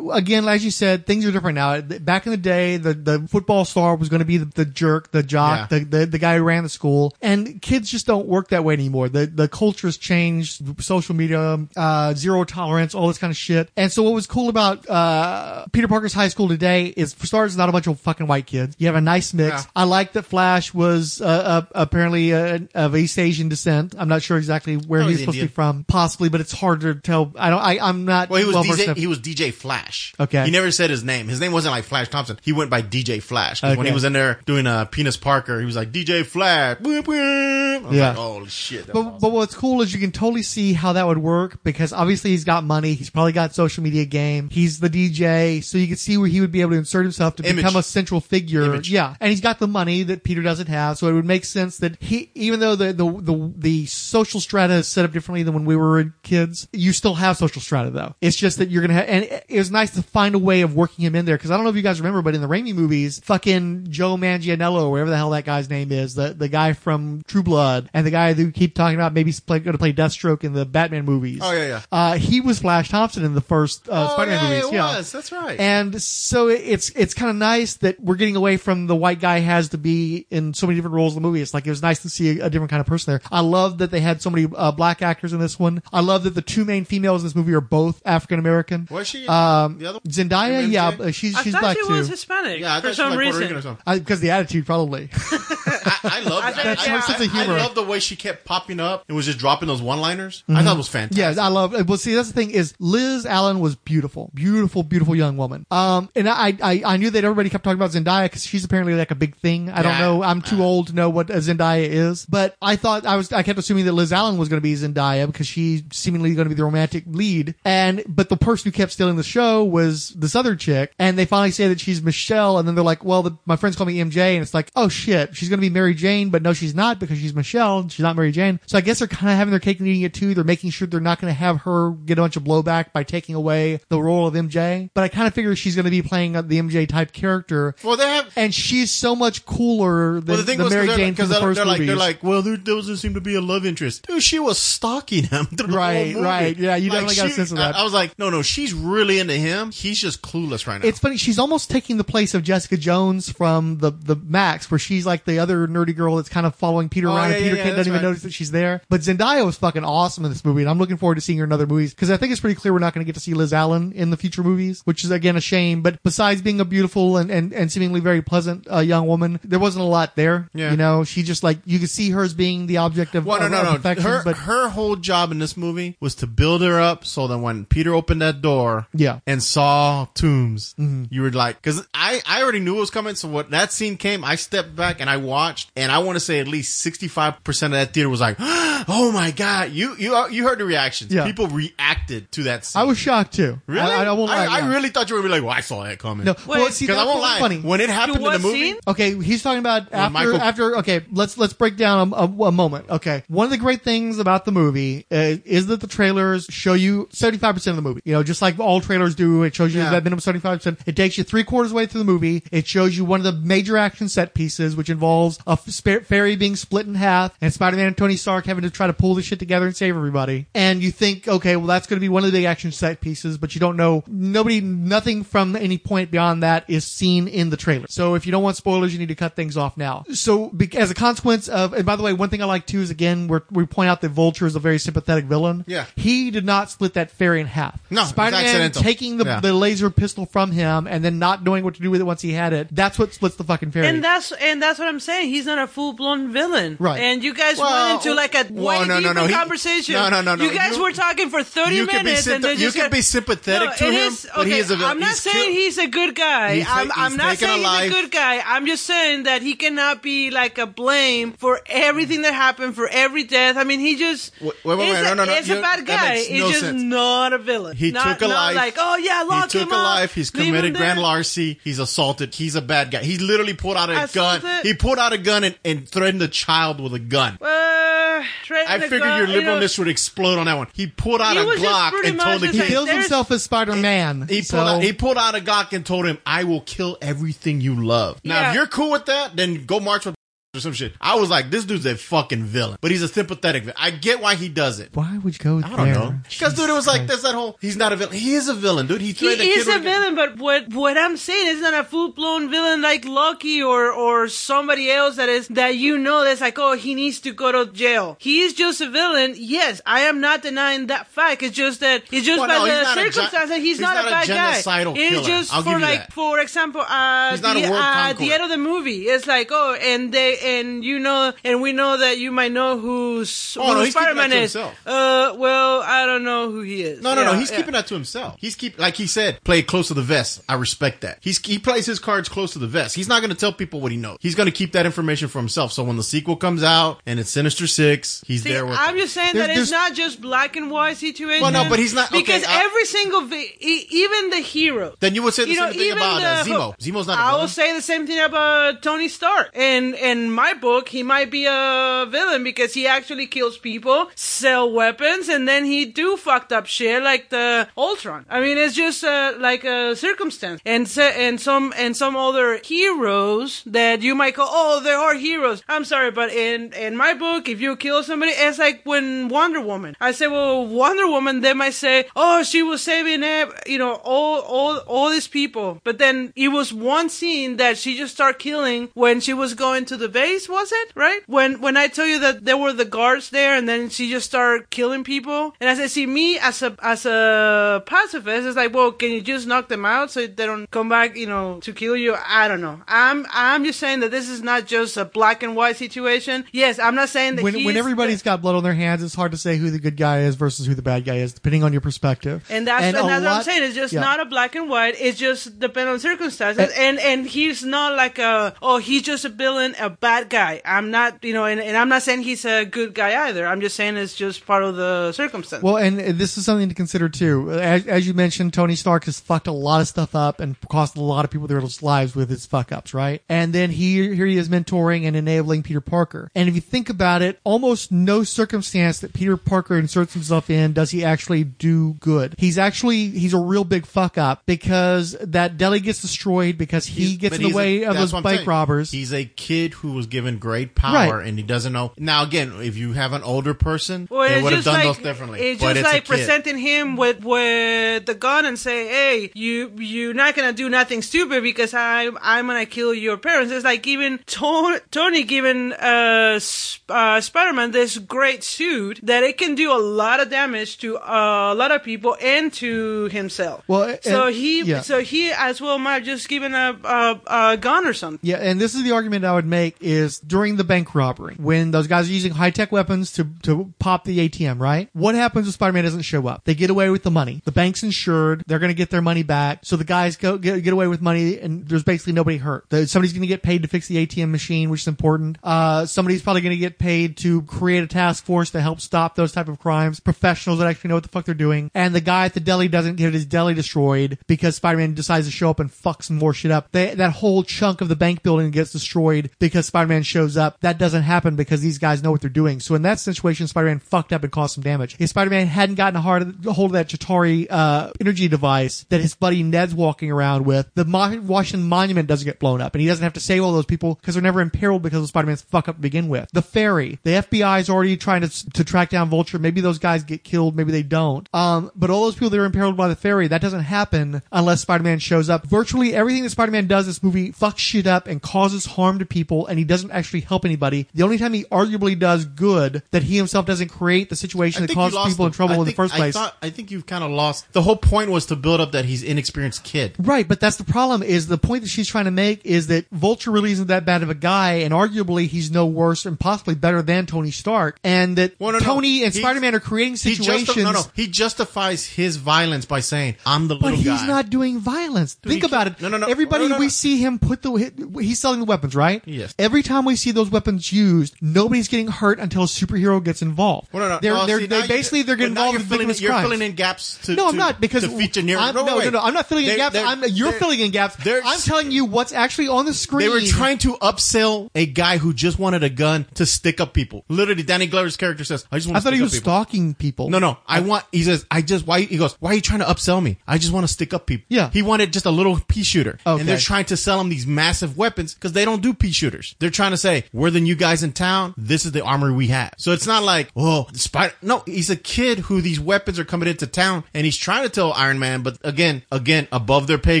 [0.12, 1.80] Again, as you said, things are different now.
[1.80, 5.10] Back in the day, the, the football star was going to be the, the jerk,
[5.12, 5.78] the jock, Yeah.
[5.78, 8.74] the, the the guy who ran the school, and kids just don't work that way
[8.74, 9.08] anymore.
[9.08, 13.70] The the culture's changed, social media, uh, zero tolerance, all this kind of shit.
[13.76, 17.56] And so, what was cool about uh, Peter Parker's high school today is, for starters,
[17.56, 18.76] not a bunch of fucking white kids.
[18.78, 19.62] You have a nice mix.
[19.64, 19.70] Yeah.
[19.76, 23.94] I like that Flash was uh, uh, apparently uh, of East Asian descent.
[23.98, 26.52] I'm not sure exactly where Oh, he's he's supposed to be from, possibly, but it's
[26.52, 27.32] hard to tell.
[27.38, 27.58] I don't.
[27.60, 28.30] I, I'm not.
[28.30, 28.96] Well, he was versed DJ.
[28.96, 30.14] He was DJ Flash.
[30.20, 30.44] Okay.
[30.44, 31.28] He never said his name.
[31.28, 32.38] His name wasn't like Flash Thompson.
[32.42, 33.60] He went by DJ Flash.
[33.60, 36.78] 'Cause When he was in there doing uh, Penis Parker, he was like DJ Flash.
[36.78, 37.84] Boom, boom.
[37.84, 38.08] I was Yeah.
[38.10, 38.86] like, oh shit.
[38.86, 39.18] But, awesome.
[39.20, 42.44] but what's cool is you can totally see how that would work because obviously he's
[42.44, 42.94] got money.
[42.94, 44.48] He's probably got social media game.
[44.50, 45.62] He's the DJ.
[45.64, 47.56] So you can see where he would be able to insert himself to Image.
[47.64, 48.62] become a central figure.
[48.64, 48.90] Image.
[48.90, 49.14] Yeah.
[49.20, 50.98] And he's got the money that Peter doesn't have.
[50.98, 54.74] So it would make sense that he, even though the, the, the, the social strata
[54.74, 58.14] is set up differently than when we were kids, you still have social strata though.
[58.20, 60.62] It's just that you're going to have, and it, was nice to find a way
[60.62, 62.40] of working him in there because I don't know if you guys remember, but in
[62.40, 66.34] the Raimi movies, fucking Joe Manganiello, or whatever the hell that guy's name is, the,
[66.34, 69.78] the guy from True Blood and the guy who keep talking about maybe going to
[69.78, 71.40] play Deathstroke in the Batman movies.
[71.42, 71.80] Oh, yeah, yeah.
[71.90, 74.72] Uh, he was Flash Thompson in the first uh, Oh, Spider-Man yeah, movies.
[74.72, 75.12] yeah, was.
[75.12, 75.58] That's right.
[75.58, 79.40] And so it's it's kind of nice that we're getting away from the white guy
[79.40, 81.40] has to be in so many different roles in the movie.
[81.40, 83.20] It's like it was nice to see a, a different kind of person there.
[83.32, 85.82] I love that they had so many uh, black actors in this one.
[85.92, 88.86] I love that the two main females in this movie are both African American.
[88.90, 89.26] Was she?
[89.26, 91.92] Um, The other- Zendaya, yeah, she's I she's thought black she too.
[91.94, 93.40] was Hispanic yeah, I for thought she was some like Puerto reason.
[93.42, 93.98] Rican or something.
[93.98, 95.08] because the attitude probably.
[95.84, 96.78] I, I love I that.
[96.78, 97.00] I.
[97.00, 97.58] Sense of I, humor.
[97.58, 100.44] love the way she kept popping up and was just dropping those one-liners.
[100.48, 101.36] I thought it was fantastic.
[101.36, 101.74] Yeah, I love.
[101.74, 101.86] It.
[101.86, 105.66] Well, see, that's the thing is Liz Allen was beautiful, beautiful, beautiful young woman.
[105.70, 108.94] Um, and I, I, I knew that everybody kept talking about Zendaya because she's apparently
[108.94, 109.70] like a big thing.
[109.70, 110.22] I don't know.
[110.22, 113.32] I'm too old to know what a Zendaya is, but I thought I was.
[113.32, 116.46] I kept assuming that Liz Allen was going to be Zendaya because she's seemingly going
[116.46, 117.54] to be the romantic lead.
[117.64, 121.24] And but the person who kept stealing the show was this other chick, and they
[121.24, 123.98] finally say that she's Michelle, and then they're like, well, the, my friends call me
[123.98, 126.74] MJ, and it's like, oh shit, she's going to be Mary Jane, but no, she's
[126.74, 128.60] not because she's Michelle, and she's not Mary Jane.
[128.66, 130.34] So I guess they're kind of having their cake and eating it too.
[130.34, 133.02] They're making sure they're not going to have her get a bunch of blowback by
[133.04, 134.90] taking away the role of MJ.
[134.94, 137.74] But I kind of figure she's going to be playing the MJ type character.
[137.82, 138.32] Well, they have.
[138.36, 141.26] And she's so much cooler than Well, the thing the was Mary because Jane they're,
[141.26, 143.64] the they're, first they're like they're like, well, there doesn't seem to be a love
[143.66, 144.06] interest.
[144.06, 145.46] Dude, she was stalking him.
[145.72, 146.56] Right, right.
[146.56, 147.76] Yeah, you definitely got a sense of that.
[147.76, 149.70] I, I was like, no, no, she's really into him.
[149.70, 150.86] He's just clueless right now.
[150.86, 151.16] It's funny.
[151.16, 155.24] She's almost taking the place of Jessica Jones from the the Max, where she's like
[155.24, 157.64] the other nerdy girl that's kind of following Peter Oh, around, yeah, and Peter yeah,
[157.68, 158.08] yeah, doesn't even right.
[158.08, 158.82] notice that she's there.
[158.88, 161.44] But Zendaya was fucking awesome in this movie, and I'm looking forward to seeing her
[161.44, 163.20] in other movies because I think it's pretty clear we're not going to get to
[163.20, 165.82] see Liz Allen in the future movies, which is again a shame.
[165.82, 169.58] But besides being a beautiful and and, and seemingly very pleasant uh, young woman, there
[169.58, 170.48] wasn't a lot there.
[170.54, 170.70] Yeah.
[170.70, 173.40] You know, she just like you could see her as being the object of, Well,
[173.40, 173.94] no, no, no.
[174.02, 177.38] Her but her whole job in this movie was to build her up so that
[177.38, 179.20] when Peter opened that door, Yeah.
[179.26, 180.74] and saw Toomes,
[181.10, 183.14] you were like, because I I already knew it was coming.
[183.14, 186.20] So when that scene came, I stepped back and I watched, and I want to
[186.20, 189.94] say at least sixty five percent of that theater was like, oh my god, you
[189.98, 191.12] you you heard the reactions.
[191.12, 191.24] Yeah.
[191.24, 192.64] People reacted to that.
[192.64, 192.80] Scene.
[192.80, 193.60] I was shocked too.
[193.66, 193.80] really.
[193.80, 194.46] I, I, won't lie.
[194.46, 194.68] I, yeah.
[194.70, 196.24] really thought you were gonna be like, well, I saw that coming.
[196.26, 196.34] no.
[196.46, 197.38] well, Wait, see, because I won't lie.
[197.38, 197.60] funny.
[197.60, 198.76] When it happened in the movie, scene?
[198.86, 200.76] Okay, he's talking about after Michael- after.
[200.78, 202.88] Okay, let's let's break down a, a, a moment.
[202.90, 206.74] Okay, one of the great things about the movie uh, is that the trailers show
[206.74, 208.02] you seventy five percent of the movie.
[208.04, 209.90] You know, just like all trailers do, it shows you Yeah.
[209.90, 210.80] that minimum seventy five percent.
[210.86, 212.42] It takes you three quarters way through the movie.
[212.52, 216.00] It shows you one of the major action set pieces, which involves a f- spa-
[216.00, 218.92] ferry being split in half and Spider Man and Tony Stark having to try to
[218.92, 220.46] pull this shit together and save everybody.
[220.54, 223.00] And you think, okay, well that's going to be one of the big action set
[223.00, 224.04] pieces, but you don't know.
[224.06, 227.86] Nobody, nothing from any point beyond that is seen in the trailer.
[227.88, 230.04] So if you don't want spoilers, you need to cut things off now.
[230.12, 232.80] So be- as a consequence of, and by the way, one thing I like too
[232.80, 235.64] is again, we're, we point out that Vulture is a very sympathetic villain.
[235.66, 235.86] Yeah.
[235.96, 237.80] He did not split that ferry in half.
[237.90, 238.82] No, Spider-Man accidental.
[238.82, 239.40] taking the, Yeah.
[239.40, 242.20] the laser pistol from him and then not knowing what to do with it once
[242.22, 242.68] he had it.
[242.70, 243.86] That's what splits the fucking ferry.
[243.86, 245.30] And that's and that's what I'm saying.
[245.32, 247.00] He's not a full blown villain, Right.
[247.00, 249.94] And you guys Well, went into like a well, way no, no, no, he- conversation.
[249.94, 250.44] no, no, no, no.
[250.44, 252.64] You guys You- were talking for 30 you can be minutes, and sympa- then you
[252.66, 254.90] just can got- be sympathetic No, to him, is- but he okay, is a villain.
[254.90, 256.56] I'm not He's saying killed- he's a good guy.
[256.56, 258.42] He's I'm, ta- I'm not saying he's a good guy.
[258.46, 262.88] I'm just saying that he cannot be like a blame for everything that happened, for
[262.88, 263.56] every death.
[263.56, 265.86] I mean, he just Wait, wait, wait, is no, a, no, no, is a bad
[265.86, 266.16] guy.
[266.18, 266.82] He's just sense.
[266.82, 267.76] not a villain.
[267.76, 268.54] He not, took a life.
[268.56, 269.82] Like, oh yeah, He took him a up.
[269.96, 270.14] life.
[270.14, 271.58] He's committed grand larceny.
[271.64, 272.34] He's assaulted.
[272.34, 273.02] He's a bad guy.
[273.02, 274.42] He literally pulled out a gun.
[274.62, 277.38] He pulled out a gun and, and threatened a child with a gun.
[277.40, 278.22] Uh,
[278.68, 280.68] I figured gun, your you know, liberalness would explode on that one.
[280.74, 282.72] He pulled out He a Glock and told much the just he like, kid.
[282.72, 284.26] feels himself as Spider-Man.
[284.28, 286.98] He so- pulled out he pulled out a Glock and told him, "I will kill
[287.00, 288.48] everything you love." Now, Yeah.
[288.50, 290.14] if you're cool with that, then go march with
[290.54, 290.92] or some shit.
[291.00, 293.62] I was like, this dude's a fucking villain, but he's a sympathetic.
[293.62, 293.76] villain.
[293.78, 294.90] I get why he does it.
[294.92, 295.94] Why would you go I don't there?
[295.94, 296.14] know.
[296.28, 297.56] Because dude, it was like that's that whole.
[297.62, 298.14] He's not a villain.
[298.14, 299.00] He is a villain, dude.
[299.00, 301.72] He He threatened a is kid a villain, but what what I'm saying is not
[301.72, 306.22] a full blown villain like Loki or or somebody else that is that you know
[306.22, 308.18] that's like oh he needs to go to jail.
[308.20, 309.32] He is just a villain.
[309.38, 311.42] Yes, I am not denying that fact.
[311.42, 313.94] It's just that it's just Well, by no, the not a circumstances he's, he's not,
[313.94, 314.52] not a a bad guy.
[314.60, 316.12] genocidal It's just I'll for give you like that.
[316.12, 318.26] for example uh He's not the, a world uh, conqueror.
[318.26, 319.04] the end of the movie.
[319.08, 322.78] It's like oh and they and you know, and we know that you might know
[322.78, 324.52] who's Oh, no, who he's keeping Spider-Man that to is.
[324.52, 324.86] himself.
[324.86, 327.02] Uh, well, I don't know who he is.
[327.02, 327.32] No, no, no.
[327.32, 327.56] Yeah, He's yeah.
[327.58, 328.36] keeping that to himself.
[328.38, 330.42] He's keep like he said, play it close to the vest.
[330.48, 331.18] I respect that.
[331.20, 332.94] He's he plays his cards close to the vest.
[332.94, 334.18] He's not going to tell people what he knows.
[334.20, 335.72] He's going to keep that information for himself.
[335.72, 338.76] So when the sequel comes out and it's Sinister Six, he's See, there with.
[338.78, 338.98] I'm them.
[339.04, 341.42] just saying that it's not just black and white situation.
[341.42, 344.94] Well, no, but he's not- okay, because I- every single, vi- even the hero.
[345.00, 346.78] Then you would say the you know, same thing even about uh, Zemo.
[346.78, 347.18] Zemo's not.
[347.18, 349.50] I will say the same thing about Tony Stark.
[349.56, 354.70] In in my book, he might be a villain because he actually kills people, sell
[354.70, 358.26] weapons, and then he do fucked up shit like the Ultron.
[358.28, 360.60] I mean, it's just uh, like a circumstance.
[360.64, 365.62] And and some and some other heroes that you might call, oh, they are heroes.
[365.68, 369.60] I'm sorry, but in in my book, if you kill somebody, it's like when Wonder
[369.60, 369.96] Woman.
[370.00, 371.40] I say, well, Wonder Woman.
[371.40, 373.22] They might say, oh, she was saving,
[373.66, 375.80] you know, all all all these people.
[375.84, 379.84] But then it was one scene that she just started killing when she was going
[379.86, 380.08] to the
[380.48, 381.20] Was it right?
[381.26, 384.26] When when I tell you that there were the guards there, and then she just
[384.26, 385.54] started killing people.
[385.60, 389.10] And as I said, see, me as a as a pacifist, it's like, well, can
[389.10, 392.16] you just knock them out so they don't come back, you know, to kill you?
[392.26, 392.80] I don't know.
[392.86, 396.44] I'm I'm just saying that this is not just a black and white situation.
[396.52, 399.32] Yes, I'm not saying that when, when everybody's got blood on their hands, it's hard
[399.32, 401.72] to say who the good guy is versus who the bad guy is, depending on
[401.72, 402.44] your perspective.
[402.48, 403.64] And that's, and a that's what I'm saying.
[403.64, 404.00] It's just yeah.
[404.00, 404.94] not a black and white.
[404.98, 406.72] It's just depend on circumstances.
[406.76, 410.60] And, and he's not like a oh he's just a villain, a bad guy.
[410.64, 413.46] I'm not you know, and, and I'm not saying he's a good guy either.
[413.46, 415.62] I'm just saying it's just part of the circumstance.
[415.62, 417.50] Well, and this is something to consider too.
[417.52, 420.96] As, as you mentioned, Tony Stark has fucked a lot of stuff up and cost
[420.96, 423.22] a lot of people their lives with his fuck ups, right?
[423.28, 426.30] And then he here he is mentoring and enabling Peter Parker.
[426.34, 430.72] And if you think about it, almost no circumstance that Peter Parker inserts himself in
[430.72, 432.34] does he actually do good.
[432.38, 437.04] He's actually he's a real big fuck up because that deli gets destroyed because he
[437.06, 438.48] He's- gets in the he's a- way of that's those bike saying.
[438.48, 438.90] robbers.
[438.90, 441.26] He's a kid who was given great power Right.
[441.28, 441.92] and he doesn't know.
[441.98, 444.86] Now again, if you have an older person, Well, they it's would have just done
[444.86, 445.40] like those differently.
[445.40, 449.70] it's but just it's like presenting him with with the gun and say, "Hey, you
[449.76, 453.82] you're not gonna do nothing stupid because I I'm gonna kill your parents." It's like
[453.82, 459.72] giving to- Tony giving uh, Sp- uh Spider-Man this great suit that it can do
[459.72, 463.64] a lot of damage to uh, a lot of people and to himself.
[463.68, 464.80] Well, so and- he yeah.
[464.82, 467.20] so he as well might have just given a, a
[467.52, 468.20] a gun or something.
[468.22, 471.70] Yeah, and this is the argument I would make is during the bank robbery, when
[471.70, 474.88] those guys are using high tech weapons to, to pop the ATM, right?
[474.92, 476.44] What happens if Spider Man doesn't show up?
[476.44, 477.42] They get away with the money.
[477.44, 478.44] The bank's insured.
[478.46, 479.60] They're going to get their money back.
[479.62, 482.66] So the guys go get, get away with money, and there's basically nobody hurt.
[482.70, 485.38] The- somebody's going to get paid to fix the ATM machine, which is important.
[485.42, 489.14] Uh, somebody's probably going to get paid to create a task force to help stop
[489.14, 490.00] those type of crimes.
[490.00, 491.70] Professionals that actually know what the fuck they're doing.
[491.74, 495.26] And the guy at the deli doesn't get his deli destroyed because Spider Man decides
[495.26, 496.70] to show up and fuck some more shit up.
[496.72, 500.60] They, that whole chunk of the bank building gets destroyed because Spider Man shows up.
[500.60, 502.60] That doesn't happen because these guys know what they're doing.
[502.60, 504.96] So in that situation, Spider Man fucked up and caused some damage.
[504.98, 509.00] If Spider Man hadn't gotten a hard, hold of that Chitauri uh, energy device that
[509.00, 512.82] his buddy Ned's walking around with, the Mo- Washington Monument doesn't get blown up, and
[512.82, 515.28] he doesn't have to save all those people because they're never imperiled because of Spider
[515.28, 516.28] Man's fuck up to begin with.
[516.34, 519.38] The ferry, the FBI is already trying to to track down Vulture.
[519.38, 521.26] Maybe those guys get killed, maybe they don't.
[521.32, 524.60] Um, but all those people that are imperiled by the ferry, that doesn't happen unless
[524.60, 525.46] Spider Man shows up.
[525.46, 528.98] Virtually everything that Spider Man does in this movie fucks shit up and causes harm
[528.98, 530.86] to people, and he doesn't actually help anybody.
[530.94, 534.66] The only time he arguably does good that he himself doesn't create the situation I
[534.66, 536.16] that causes people in trouble I in the first place.
[536.16, 537.52] I, thought, I think you've kind of lost.
[537.52, 539.94] The whole point was to build up that he's inexperienced kid.
[539.98, 541.02] Right, but that's the problem.
[541.02, 544.02] Is the point that she's trying to make is that Vulture really isn't that bad
[544.02, 548.16] of a guy, and arguably he's no worse and possibly better than Tony Stark, and
[548.16, 548.64] that Well, no, no.
[548.64, 550.64] Tony and Spider Man are creating He justi- situations.
[550.64, 550.82] no, no.
[550.94, 555.14] He justifies his violence by saying, "I'm the But little he's guy." not doing violence.
[555.14, 555.80] Think about it.
[555.80, 556.06] no, no, no.
[556.06, 556.60] Everybody No, no, no.
[556.60, 559.02] we see him put the he's selling the weapons, right?
[559.04, 559.34] Yes.
[559.38, 563.68] Every time we see those weapons used, nobody's getting hurt until a superhero gets involved.
[563.72, 563.98] Well, no, no.
[564.00, 566.24] They're, Oh, they're, see, they basically they're getting involved you're in filling, victimless you're crimes.
[566.24, 568.38] filling in gaps to no, I'm to- not because feature near.
[568.38, 569.76] I'm, no, no, no, no, I'm not filling in They're- gaps.
[569.76, 570.96] I'm, you're filling in gaps.
[571.06, 573.00] I'm telling you what's actually on the screen.
[573.06, 576.72] They were trying to upsell a guy who just wanted a gun to stick up
[576.72, 577.04] people.
[577.08, 579.24] Literally, Danny Glover's character says, "I just want." I thought he was people.
[579.24, 580.08] stalking people.
[580.10, 580.38] No, no.
[580.46, 580.84] I want.
[580.92, 583.18] He says, "I just why." He goes, "Why are you trying to upsell me?
[583.26, 584.50] I just want to stick up people." Yeah.
[584.52, 586.20] He wanted just a little pea shooter, Okay.
[586.20, 589.34] and they're trying to sell him these massive weapons because they don't do pea shooters.
[589.42, 591.34] They're trying to say, "We're the new guys in town.
[591.36, 594.70] This is the armory we have." So it's not like, "Oh, the spider." No, he's
[594.70, 597.98] a kid who these weapons are coming into town, and he's trying to tell Iron
[597.98, 600.00] Man, but again, again, above their pay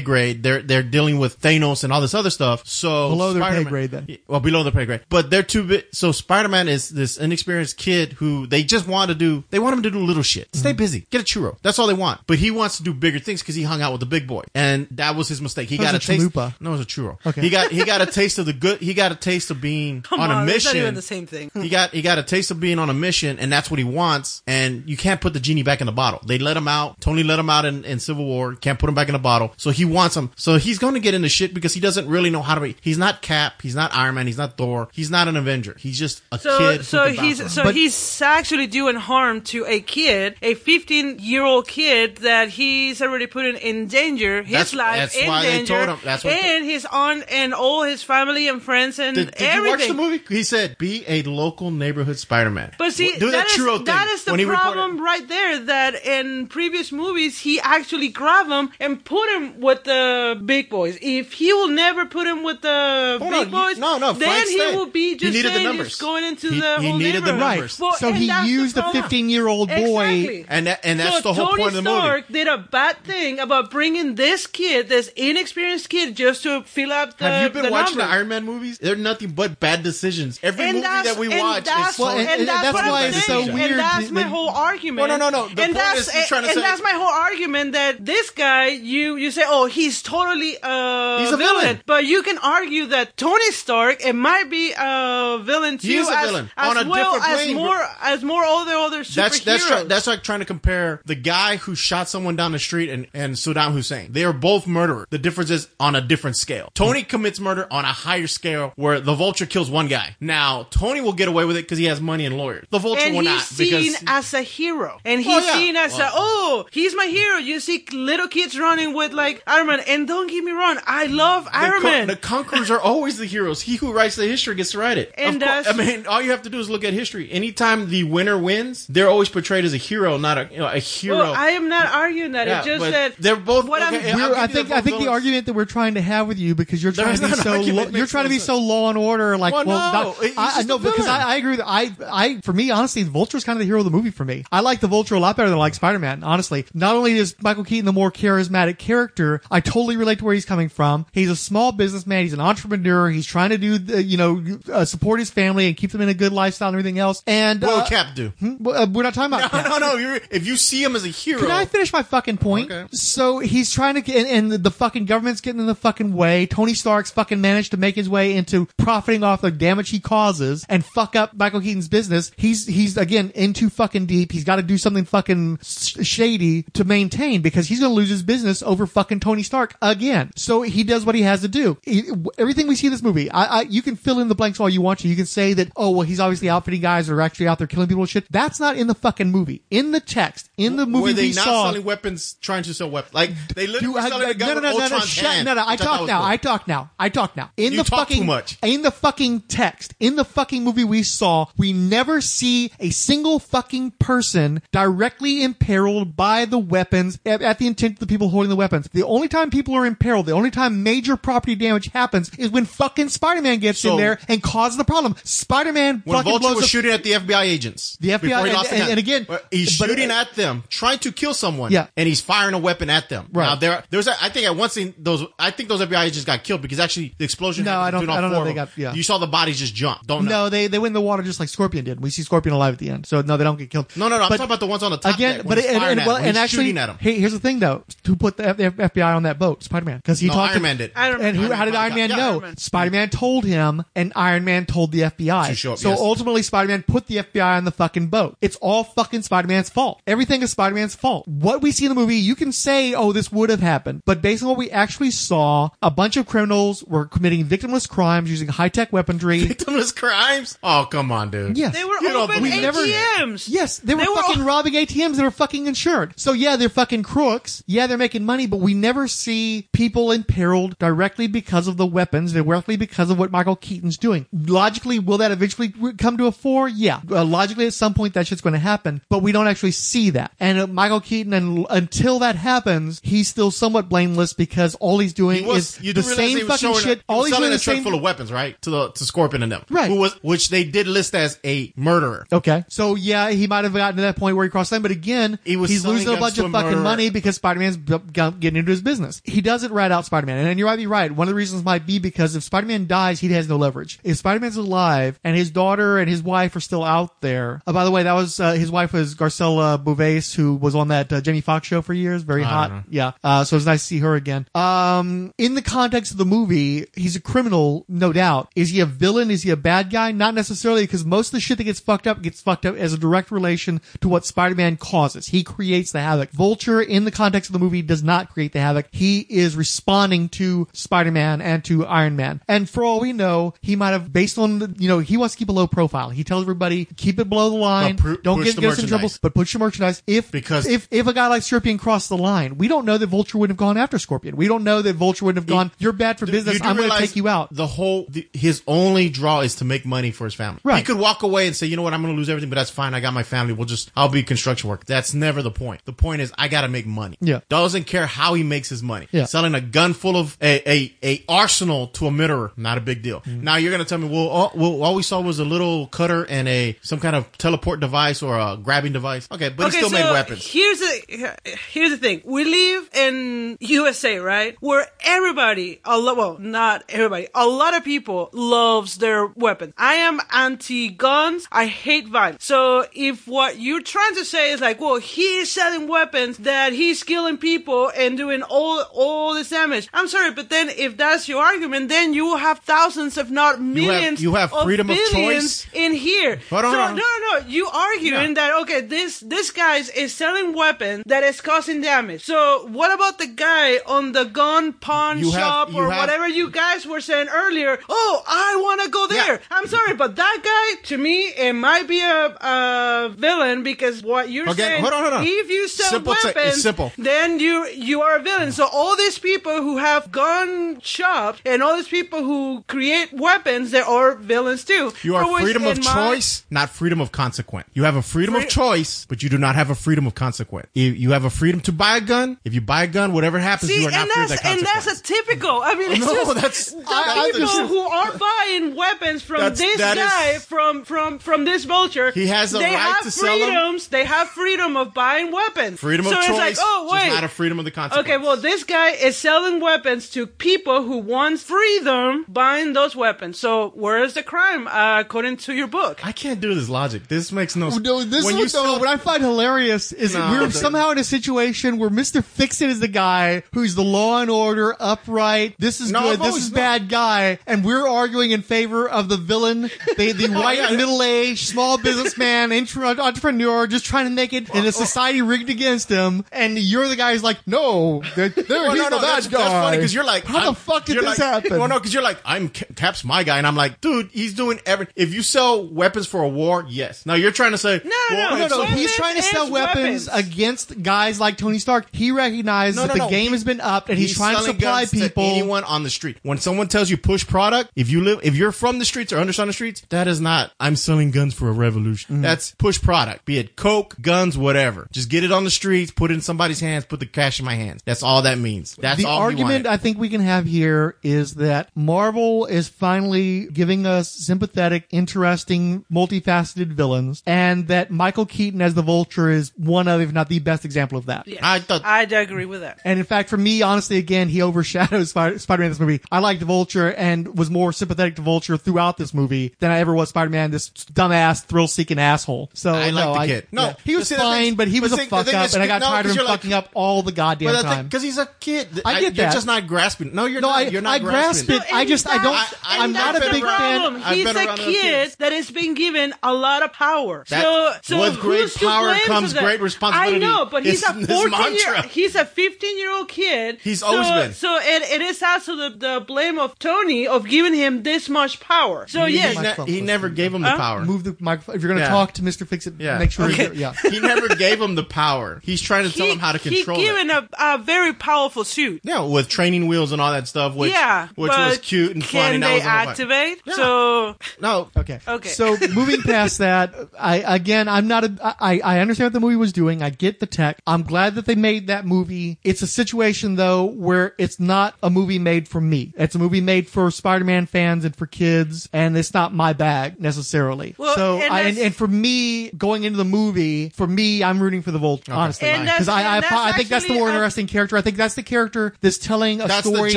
[0.00, 0.42] grade.
[0.44, 2.62] They're they're dealing with Thanos and all this other stuff.
[2.66, 4.18] So Below their pay Spider-Man- grade, then.
[4.28, 5.00] well, below their pay grade.
[5.08, 5.84] But they're too big.
[5.92, 9.42] So Spider Man is this inexperienced kid who they just want to do.
[9.50, 10.46] They want him to do little shit.
[10.52, 10.60] Mm-hmm.
[10.60, 11.06] Stay busy.
[11.10, 11.56] Get a churro.
[11.62, 12.20] That's all they want.
[12.28, 14.44] But he wants to do bigger things because he hung out with the big boy,
[14.54, 15.68] and that was his mistake.
[15.68, 16.34] He That got a a taste.
[16.60, 17.18] No, it was a churro.
[17.26, 17.40] Okay.
[17.40, 18.78] He got he got a taste of the good.
[18.80, 20.82] He got a taste taste of being Come on, on, a that's not mission.
[20.82, 21.50] even the same thing.
[21.54, 23.84] He got he got a taste of being on a mission, and that's what he
[23.84, 24.42] wants.
[24.46, 26.20] And you can't put the genie back in the bottle.
[26.26, 27.00] They let him out.
[27.00, 28.54] Tony let him out in, in Civil War.
[28.54, 29.52] Can't put him back in the bottle.
[29.56, 30.30] So he wants him.
[30.36, 32.76] So he's going to get into shit because he doesn't really know how to be.
[32.80, 33.62] He's not Cap.
[33.62, 34.26] He's not Iron Man.
[34.26, 34.88] He's not Thor.
[34.92, 35.76] He's not an Avenger.
[35.78, 36.84] He's just a So, kid.
[36.84, 41.68] so he's so But- he's actually doing harm to a kid, a 15 year old
[41.68, 45.74] kid that he's already putting in danger, his That's- life that's in why they danger,
[45.86, 49.54] told him- that's and his aunt and all his family and friends and Did, did
[49.54, 50.22] you watch the movie?
[50.28, 54.08] He said, "Be a local neighborhood Spider-Man." But see, do that is, churro thing that
[54.08, 55.58] is the when he reported- problem right there.
[55.60, 60.98] That in previous movies, he actually grabbed him and put him with the big boys.
[61.02, 64.12] If he will never put him with the Hold big on, you- boys, no, no,
[64.12, 65.88] then he will be he just needed the saying, numbers.
[65.90, 67.78] just going into He- the he whole needed the numbers.
[67.80, 67.94] Right.
[67.98, 70.46] So he that's the used a 15-year-old boy- Exactly.
[70.48, 72.32] and that, and that's so the whole Tony point of the Stark movie.
[72.44, 77.18] did a bad thing about bringing this kid, this inexperienced kid, just to fill up
[77.18, 77.24] the.
[77.24, 78.10] Have you been the watching numbers.
[78.10, 78.78] the Iron Man movies?
[78.78, 80.40] They're nothing but bad decisions.
[80.42, 82.74] Every and movie that we and watch that's, is Well, and- and and that's, that's
[82.88, 83.46] why I'm it's saying.
[83.46, 85.08] so weird And that's my whole argument.
[85.08, 85.54] No, no, no, no.
[85.54, 88.04] The and point that's is he's trying to and say- that's my whole argument that
[88.04, 91.80] this guy, you you say, oh, he's totally a He's a villain.
[91.86, 96.08] but you can argue that Tony Stark it might be a villain too, He is
[96.08, 96.50] a as, villain.
[96.56, 99.14] as On a well different as plane, more as more all the other superheroes.
[99.14, 102.58] That's that's try, that's like trying to compare the guy who shot someone down the
[102.58, 104.12] street and, and Saddam Hussein.
[104.12, 105.06] They are both murderers.
[105.10, 106.70] The difference is on a different scale.
[106.74, 110.16] Tony commits murder on a higher scale where the Vulture kills one guy.
[110.20, 112.66] Now Tony will get away with it because he has money and lawyers.
[112.70, 115.46] The Vulture and will he's not seen because as a hero, and oh, he's Oh,
[115.46, 115.52] yeah.
[115.54, 117.38] seen as a oh, he's my hero.
[117.38, 121.06] You see little kids running with like Iron Man, and don't get me wrong, I
[121.06, 122.06] love the, Iron con- Man.
[122.08, 123.62] the conquerors are always the heroes.
[123.62, 125.12] He who writes the history gets to write it.
[125.16, 127.30] And Of cour- that's- I mean, all you have to do is look at history.
[127.32, 130.78] Anytime the winner wins, they're always portrayed as a hero, not a you know, a
[130.78, 131.18] hero.
[131.18, 132.46] well, I am not arguing that.
[132.46, 134.80] Yeah, it's just that they're both- What okay, I'm, yeah, I'll I think the I
[134.80, 137.26] think the argument that we're trying to have with you because you're trying There's to
[137.28, 137.92] be so argument.
[137.92, 140.62] lo- you're trying to be so law and order like Well, well, no, not- I,
[140.62, 141.06] know because.
[141.06, 143.78] I, I agree with I I for me honestly the Vulture's kind of the hero
[143.78, 144.44] of the movie for me.
[144.52, 146.22] I like the Vulture a lot better than I like Spider Man.
[146.24, 150.34] Honestly, not only is Michael Keaton the more charismatic character, I totally relate to where
[150.34, 151.06] he's coming from.
[151.12, 152.22] He's a small businessman.
[152.24, 153.08] He's an entrepreneur.
[153.10, 156.08] He's trying to do the, you know uh, support his family and keep them in
[156.08, 157.22] a good lifestyle and everything else.
[157.26, 158.32] And what uh, Cap do?
[158.60, 159.80] well, uh, we're not talking about No, Cap.
[159.80, 160.18] no, no.
[160.30, 162.70] If you see him as a hero, Can I finish my fucking point?
[162.70, 162.86] Okay.
[162.92, 166.46] So he's trying to get, and, and the fucking government's getting in the fucking way.
[166.46, 170.64] Tony Stark's fucking managed to make his way into profiting off the damage he causes
[170.68, 172.32] and fuck up Michael Keaton's business.
[172.36, 174.32] He's, he's again into fucking deep.
[174.32, 178.08] He's got to do something fucking sh- shady to maintain because he's going to lose
[178.08, 180.30] his business over fucking Tony Stark again.
[180.36, 181.76] So he does what he has to do.
[181.82, 184.60] He- everything we see in this movie, I, I, you can fill in the blanks
[184.60, 185.08] all you want to.
[185.08, 187.66] You can say that, oh, well, he's obviously outfitting guys that are actually out there
[187.66, 188.30] killing people and shit.
[188.30, 189.62] That's not in the fucking movie.
[189.70, 191.66] In the text, in the movie were they we not saw.
[191.70, 193.14] selling weapons, trying to sell weapons?
[193.14, 195.44] Like they literally Do were I- selling a gun no, no, no, no, no, shut,
[195.44, 195.62] no, no.
[195.64, 196.18] I which talk now.
[196.20, 196.26] cool.
[196.28, 196.90] I talk now.
[196.98, 197.50] I talk now.
[197.56, 198.58] In You the talk fucking too much.
[198.62, 203.38] In the fucking text, in the fucking movie we saw, we never see a single
[203.38, 208.50] fucking person directly imperiled by the weapons at, at the intent of the people holding
[208.50, 208.88] the weapons.
[208.92, 212.64] The only time people are imperiled, the only time major property damage happens, is when
[212.64, 215.14] fucking Spider-Man gets So- in there and causes the problem.
[215.24, 218.50] Spider-Man When fucking Vulture blows was up- shooting at the FBI agents, The FBI and-
[218.66, 221.70] the and- and again, he's but- uh, shooting at them, trying to kill someone.
[221.72, 221.86] Yeah.
[221.96, 223.28] and he's firing a weapon at them.
[223.32, 223.46] Right.
[223.46, 226.24] Now there, there's, a, I think at one scene those, I think those FBI agents
[226.24, 227.64] got killed because actually the explosion.
[227.64, 228.92] No, I don't- I don't know four if of they got- yeah.
[228.94, 230.06] You saw the bodies just jump.
[230.06, 230.30] Don't know.
[230.44, 232.00] No, they they went in the water just like Scorpion did.
[232.00, 233.86] We see Scorpion alive at the end, so no, they don't get killed.
[233.96, 234.24] no, no, no.
[234.24, 236.00] I'm talking about the ones on the top again, deck but when he's and, and,
[236.00, 236.96] at well, them, when and he's actually, shooting at them.
[237.00, 239.62] hey, here's the thing though: who put the F- F- FBI on that boat?
[239.62, 240.50] Spider Man, because he No, talked.
[240.52, 240.92] Iron to- Man did.
[240.96, 241.44] Iron- And who?
[241.44, 242.40] Iron how did Iron Man got- know?
[242.42, 245.54] Iron Spider Man told him, and Iron Man told the FBI.
[245.54, 245.98] Show up, so yes.
[246.00, 248.36] ultimately, Spider Man put the FBI on the fucking boat.
[248.40, 250.00] It's all fucking Spider Man's fault.
[250.06, 251.26] Everything is Spider Man's fault.
[251.28, 254.22] What we see in the movie, you can say, "Oh, this would have happened," but
[254.22, 258.41] based on what we actually saw, a bunch of criminals were committing victimless crimes using
[258.48, 259.40] high tech weaponry.
[259.46, 260.58] Victimless crimes.
[260.62, 261.56] Oh, come on, dude.
[261.58, 261.72] Yes.
[261.74, 262.74] They were You don't open believe it.
[262.74, 263.46] ATMs.
[263.48, 266.18] Yes, they were They were fucking all- robbing ATMs that are fucking insured.
[266.18, 267.62] So yeah, they're fucking crooks.
[267.66, 272.32] Yeah, they're making money, but we never see people imperiled directly because of the weapons,
[272.32, 274.26] directly because of what Michael Keaton's doing.
[274.32, 276.68] Logically, will that eventually come to a fore?
[276.68, 277.00] Yeah.
[277.10, 280.10] Uh, logically, at some point, that shit's going to happen, but we don't actually see
[280.10, 280.32] that.
[280.40, 285.12] And uh, Michael Keaton, and until that happens, he's still somewhat blameless because all he's
[285.12, 286.98] doing He was, is you the do realize he same fucking shit.
[287.00, 288.60] A, all he's doing is the truck same full of weapons, right?
[288.62, 289.88] To the to Scorpion and them, Right.
[289.90, 292.26] Who was, which they did list as a murderer.
[292.32, 292.64] Okay.
[292.68, 294.90] So yeah, he might have gotten to that point where he crossed the line, but
[294.90, 296.82] again, He was he's losing a bunch of a fucking murderer.
[296.82, 299.20] money because Spider-Man's b- g- getting into his business.
[299.24, 300.46] He doesn't rat out Spider-Man.
[300.46, 301.10] And you might be right.
[301.12, 303.98] One of the reasons might be because if Spider-Man dies, he has no leverage.
[304.04, 307.60] If Spider-Man's alive and his daughter and his wife are still out there.
[307.66, 310.88] Oh, by the way, that was, uh, his wife was Garcelle Beauvais, who was on
[310.88, 312.22] that uh, Jamie Foxx show for years.
[312.22, 312.84] Very I hot.
[312.90, 313.12] Yeah.
[313.22, 314.46] Uh, so it's nice to see her again.
[314.54, 318.21] Um, in the context of the movie, he's a criminal, no doubt.
[318.22, 318.50] Out.
[318.56, 319.30] Is he a villain?
[319.30, 320.12] Is he a bad guy?
[320.12, 322.94] Not necessarily, because most of the shit that gets fucked up gets fucked up as
[322.94, 325.26] a direct relation to what Spider-Man causes.
[325.28, 326.30] He creates the havoc.
[326.30, 328.86] Vulture, in the context of the movie, does not create the havoc.
[328.92, 332.40] He is responding to Spider-Man and to Iron Man.
[332.48, 335.34] And for all we know, he might have, based on the, you know, he wants
[335.34, 336.10] to keep a low profile.
[336.10, 337.96] He tells everybody, keep it below the line.
[337.96, 340.02] Pu- don't get, get us in trouble, but push your merchandise.
[340.06, 343.06] If, Because- if, if a guy like Scorpion crossed the line, we don't know that
[343.08, 344.36] Vulture wouldn't have gone after Scorpion.
[344.36, 346.60] We don't know that Vulture wouldn't have gone, you're bad for business.
[346.62, 347.48] I'm going to take you out.
[347.50, 350.60] The whole the, his only draw is to make money for his family.
[350.64, 350.78] Right.
[350.78, 352.56] He could walk away and say, you know what, I'm going to lose everything, but
[352.56, 352.94] that's fine.
[352.94, 353.52] I got my family.
[353.52, 354.84] We'll just I'll be construction work.
[354.86, 355.84] That's never the point.
[355.84, 357.16] The point is I got to make money.
[357.20, 357.40] Yeah.
[357.48, 359.08] Doesn't care how he makes his money.
[359.12, 359.24] Yeah.
[359.24, 363.02] Selling a gun full of a a, a arsenal to a mirror, not a big
[363.02, 363.20] deal.
[363.20, 363.44] Mm-hmm.
[363.44, 365.86] Now you're going to tell me, well, all, well, all we saw was a little
[365.88, 369.28] cutter and a some kind of teleport device or a grabbing device.
[369.30, 370.46] Okay, but he still made weapons.
[370.46, 371.36] Here's the
[371.70, 372.22] here's the thing.
[372.24, 374.56] We live in USA, right?
[374.60, 379.74] Where everybody, a lot, well, not everybody, a lot of people loves their weapons.
[379.76, 381.46] I am anti-guns.
[381.52, 382.44] I hate violence.
[382.44, 387.02] So if what you're trying to say is like, well, he's selling weapons that he's
[387.02, 389.88] killing people and doing all all this damage.
[389.92, 393.60] I'm sorry, but then if that's your argument, then you will have thousands, if not
[393.60, 395.66] millions, you have freedom of billions choice.
[395.74, 396.40] in here.
[396.50, 396.96] Hold on, so, on.
[396.96, 397.46] no, no, no.
[397.46, 402.22] You arguing that okay, this this guy is selling weapons that is causing damage.
[402.24, 406.28] So what about the guy on the gun pawn You shop you or have- whatever
[406.28, 407.78] you guys were saying earlier?
[407.88, 409.34] Oh, I want to go there.
[409.34, 409.38] Yeah.
[409.50, 414.30] I'm sorry, but that guy to me it might be a, a villain because what
[414.30, 414.80] you're Again, saying.
[414.82, 415.24] hold on, hold on.
[415.26, 416.92] If you sell Simple te- it's weapons, simple.
[416.98, 418.52] then you you are a villain.
[418.52, 423.70] So all these people who have gun shops and all these people who create weapons,
[423.70, 424.92] they are villains too.
[425.02, 427.68] You are For which freedom of in my- choice, not freedom of consequence.
[427.74, 430.68] You have a freedom of choice, but you do not have a freedom of consequence.
[430.74, 432.38] You, you have a freedom to buy a gun.
[432.44, 434.42] If you buy a gun, whatever happens, See, you are not and free of that's
[434.42, 435.62] that and that's a typical.
[435.62, 437.68] I mean, it's No, just that's- the I- I people understand.
[437.72, 442.10] Who are buying weapons from That's- this that is- guy from from from this vulture.
[442.12, 443.38] He has a they right have to sell 'em.
[443.40, 443.88] freedoms.
[443.88, 445.80] They have freedom of buying weapons.
[445.80, 447.14] freedom of so choice, it's like, oh just wait.
[447.14, 448.06] not a freedom of the consequence.
[448.06, 453.38] Okay, well, this guy is selling weapons to people who want freedom buying those weapons.
[453.38, 456.00] So, where is the crime, uh, according to your book?
[456.04, 457.08] I can't do this logic.
[457.08, 457.68] This makes no.
[457.70, 460.46] No, this when is you what, sell, no, what I find hilarious is No, we're
[460.46, 462.22] the- somehow in a situation where Mr.
[462.22, 466.36] Fixit is the guy who's the law and order, upright, this is No, good, this
[466.36, 469.62] is not- bad guy, and we're arguing in favor of the villain,
[469.96, 474.56] the, the oh, white middle-aged small businessman, intra- entrepreneur, just trying to make it in
[474.62, 474.70] a oh, oh.
[474.70, 478.82] society rigged against him, and you're the guy who's like, no, there, there- Well, he's
[478.82, 479.38] no, no, the bad that's, guy.
[479.38, 481.58] that's funny because you're like, how I'm- the fuck did you're this like- happen?
[481.58, 484.34] Well, no, because you're like, I'm Ca- Cap's my guy, and I'm like, dude, he's
[484.34, 484.86] doing every.
[484.96, 487.06] If you sell weapons for a war, yes.
[487.06, 489.50] Now you're trying to say, No, well, no, No, if no, he's trying to sell
[489.50, 490.08] weapons, weapons.
[490.08, 491.86] against guys like Tony Stark.
[491.92, 493.08] He recognizes No, that the no.
[493.10, 495.22] game He- has been upped and he's, He's trying to supply people.
[495.24, 496.18] to anyone on the street.
[496.22, 499.18] When someone tells you push product, if you live, if you're from the streets or
[499.18, 500.52] understand the streets, that is not.
[500.60, 502.14] I'm selling guns for a revolution.
[502.16, 502.22] Mm-hmm.
[502.22, 503.24] That's push product.
[503.24, 504.88] Be it coke, guns, whatever.
[504.92, 507.44] Just get it on the streets, put it in somebody's hands, put the cash in
[507.46, 507.82] my hands.
[507.84, 508.76] That's all that means.
[508.76, 509.66] That's the all he argument wanted.
[509.66, 515.84] I think we can have here is that Marvel is finally giving us sympathetic, interesting,
[515.92, 520.38] multifaceted villains, and that Michael Keaton as the Vulture is one of, if not the
[520.38, 521.26] best example of that.
[521.26, 522.80] Yes, I thought- I agree with that.
[522.84, 526.00] And in fact, for me, honestly, again, he overshadows Spider- Spider-Man in this movie.
[526.10, 529.92] I liked Vulture and was more sympathetic to Vulture throughout this movie than I ever
[529.92, 532.50] was Spider-Man, this dumbass, thrill-seeking asshole.
[532.54, 533.46] So, I like the I, kid.
[533.50, 533.74] No, yeah.
[533.84, 535.46] he was see, thing fine, is- but he but was a see, the fuck up,
[535.46, 537.62] is, and I got no, tired of 'cause him like- fucking up all the goddamn
[537.62, 537.86] time.
[537.86, 538.68] because he's a kid.
[538.84, 539.16] I get that.
[539.16, 539.32] You're that.
[539.32, 540.14] just not grasping.
[540.14, 540.58] No, you're No, not.
[540.58, 541.56] I- you're not I grasp grasping.
[541.68, 541.74] it.
[541.74, 544.02] I just- I don't- I- I'm not a big fan- problem.
[544.04, 547.24] I've He's been a kid that is being given a lot of power.
[547.26, 550.16] So, so with great power comes great responsibility.
[550.16, 553.58] I know, but he's a 14 year, he's a 15 year old kid.
[553.62, 554.34] He's so, always been.
[554.34, 558.38] So it, it is also the, the blame of Tony of giving him this much
[558.40, 558.86] power.
[558.88, 560.56] So He, yes, he, ne- he never gave him the Huh?
[560.58, 560.84] power.
[560.84, 561.56] Move the microphone.
[561.56, 561.90] If you're going to Yeah.
[561.90, 562.46] talk to Mr.
[562.46, 562.98] Fix It, Yeah.
[562.98, 563.46] make sure Okay.
[563.46, 563.72] you yeah.
[563.90, 565.40] he never gave him the power.
[565.42, 566.88] He's trying to tell him how to control He it.
[566.88, 568.80] given a, a very powerful suit.
[568.84, 572.04] Yeah, with training wheels and all that stuff, which yeah, which but was cute and
[572.04, 572.10] fun.
[572.12, 572.88] Can and that they was all fun.
[572.88, 573.40] activate?
[573.46, 573.54] Yeah.
[573.54, 575.00] So No, Okay.
[575.08, 575.28] Okay.
[575.30, 578.36] So moving past that, I again, I'm not a.
[578.40, 579.82] I I understand what the movie was doing.
[579.82, 580.58] I get the tech.
[580.66, 582.38] I'm glad that they made that movie.
[582.44, 585.92] It's a situation though where it's not a movie made for me.
[585.96, 590.00] It's a movie made for Spider-Man fans and for kids, and it's not my bag
[590.00, 590.74] necessarily.
[590.78, 594.42] Well, so and I, and, and for me going into the movie, for me, I'm
[594.42, 595.12] rooting for the Vulture.
[595.12, 597.76] Honestly, because I I, and I think that's the more actually a- interesting character.
[597.76, 599.90] I think that's the character that's telling a that's story.
[599.90, 599.96] the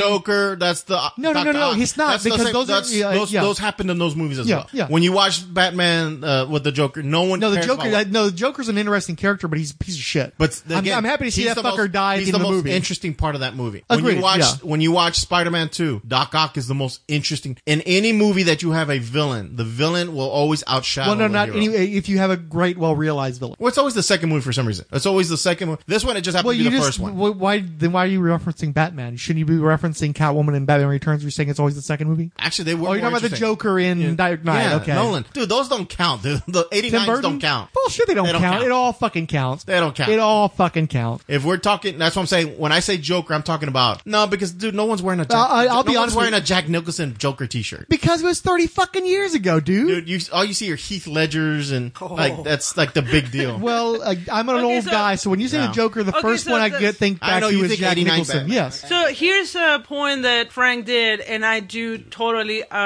[0.00, 0.56] Joker.
[0.56, 3.32] That's the No, no, no, no, he's not, That's because same- those are- yeah, those
[3.32, 3.40] yeah.
[3.40, 4.68] those happened in those movies as Yeah, well.
[4.72, 4.86] yeah.
[4.88, 7.88] When you watch Batman uh, with the Joker, no one No, the Joker.
[7.88, 10.34] about- uh, no, the Joker's an interesting character, but he's a piece of shit.
[10.36, 12.32] But I'm, I'm happy to see he's that the fucker most, die at He's the
[12.32, 12.76] the end of the most movie.
[12.76, 13.84] interesting part of that movie.
[13.86, 14.52] When Agreed, you watch yeah.
[14.62, 17.56] when you watch Spider-Man 2, Doc Ock is the most interesting.
[17.66, 21.06] In any movie that you have a villain, the villain will always outshadow.
[21.08, 21.66] Well, no, not any.
[21.66, 23.56] If you have a great, well realized villain.
[23.58, 24.86] Well, it's always the second movie for some reason.
[24.92, 25.78] It's always the second one.
[25.86, 27.12] This one, it just happened Well, to be the just first one.
[27.14, 29.16] wh- why then why are you referencing Batman?
[29.16, 31.22] Shouldn't you be referencing Catwoman and Batman Returns?
[31.22, 32.30] You're saying it's always the second movie.
[32.38, 32.88] Actually, they were.
[32.88, 33.36] Oh, you're talking about the.
[33.36, 34.62] Joker in Dark Knight.
[34.62, 35.24] Yeah, okay, Nolan.
[35.32, 36.22] Dude, those don't count.
[36.22, 36.42] Dude.
[36.48, 37.72] the Tim 89s don't count.
[37.72, 38.06] Bullshit.
[38.06, 38.54] They don't, They don't count.
[38.54, 38.64] count.
[38.66, 39.64] It all fucking counts.
[39.64, 40.10] They don't count.
[40.10, 41.24] It all fucking counts.
[41.28, 42.58] If we're talking, that's what I'm saying.
[42.58, 45.24] When I say Joker, I'm talking about no, because dude, no one's wearing a.
[45.24, 47.88] Jack, Uh, I- I'll no be one's honest wearing a Jack Nicholson Joker T-shirt.
[47.88, 49.88] Because it was thirty fucking years ago, dude.
[49.88, 53.58] Dude, you all you see are Heath Ledgers and like that's like the big deal.
[53.66, 55.68] Well, uh, I'm an Okay, old so- guy, so when you say Yeah.
[55.68, 57.54] the Joker, the Okay, first so one I the- get think I back know to
[57.56, 58.36] you was think Jack 89 Nicholson.
[58.38, 58.54] Batman.
[58.54, 58.88] Yes.
[58.88, 62.76] So here's a point that Frank did, and I do totally uh,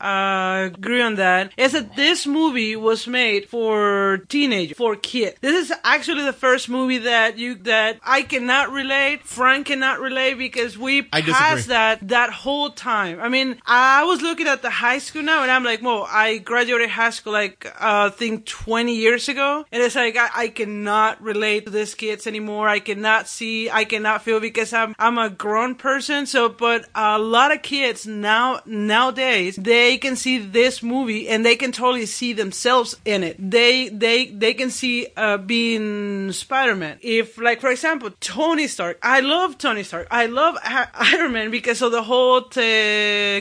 [0.00, 1.52] uh, agree on that.
[1.56, 5.36] Is that this movie was made for teenagers, for kids.
[5.40, 9.24] This is actually the first movie that you that I cannot relate.
[9.24, 11.32] Frank cannot relate because we I disagree.
[11.34, 13.20] passed that that whole time.
[13.20, 16.38] I mean, I was looking at the high school now, and I'm like, well, I
[16.38, 17.70] graduated high school like uh,
[18.06, 22.26] I think 20 years ago, and it's like I, I cannot relate to these kids
[22.26, 22.68] anymore.
[22.68, 26.26] I cannot see, I cannot feel because I'm I'm a grown person.
[26.26, 31.56] So, but a lot of kids now nowadays they can see this movie and they
[31.56, 33.36] can totally see themselves in it.
[33.38, 36.98] They they they can see uh, being Spider-Man.
[37.02, 40.08] If like for example Tony Stark, I love Tony Stark.
[40.10, 42.42] I love Iron Man because of the whole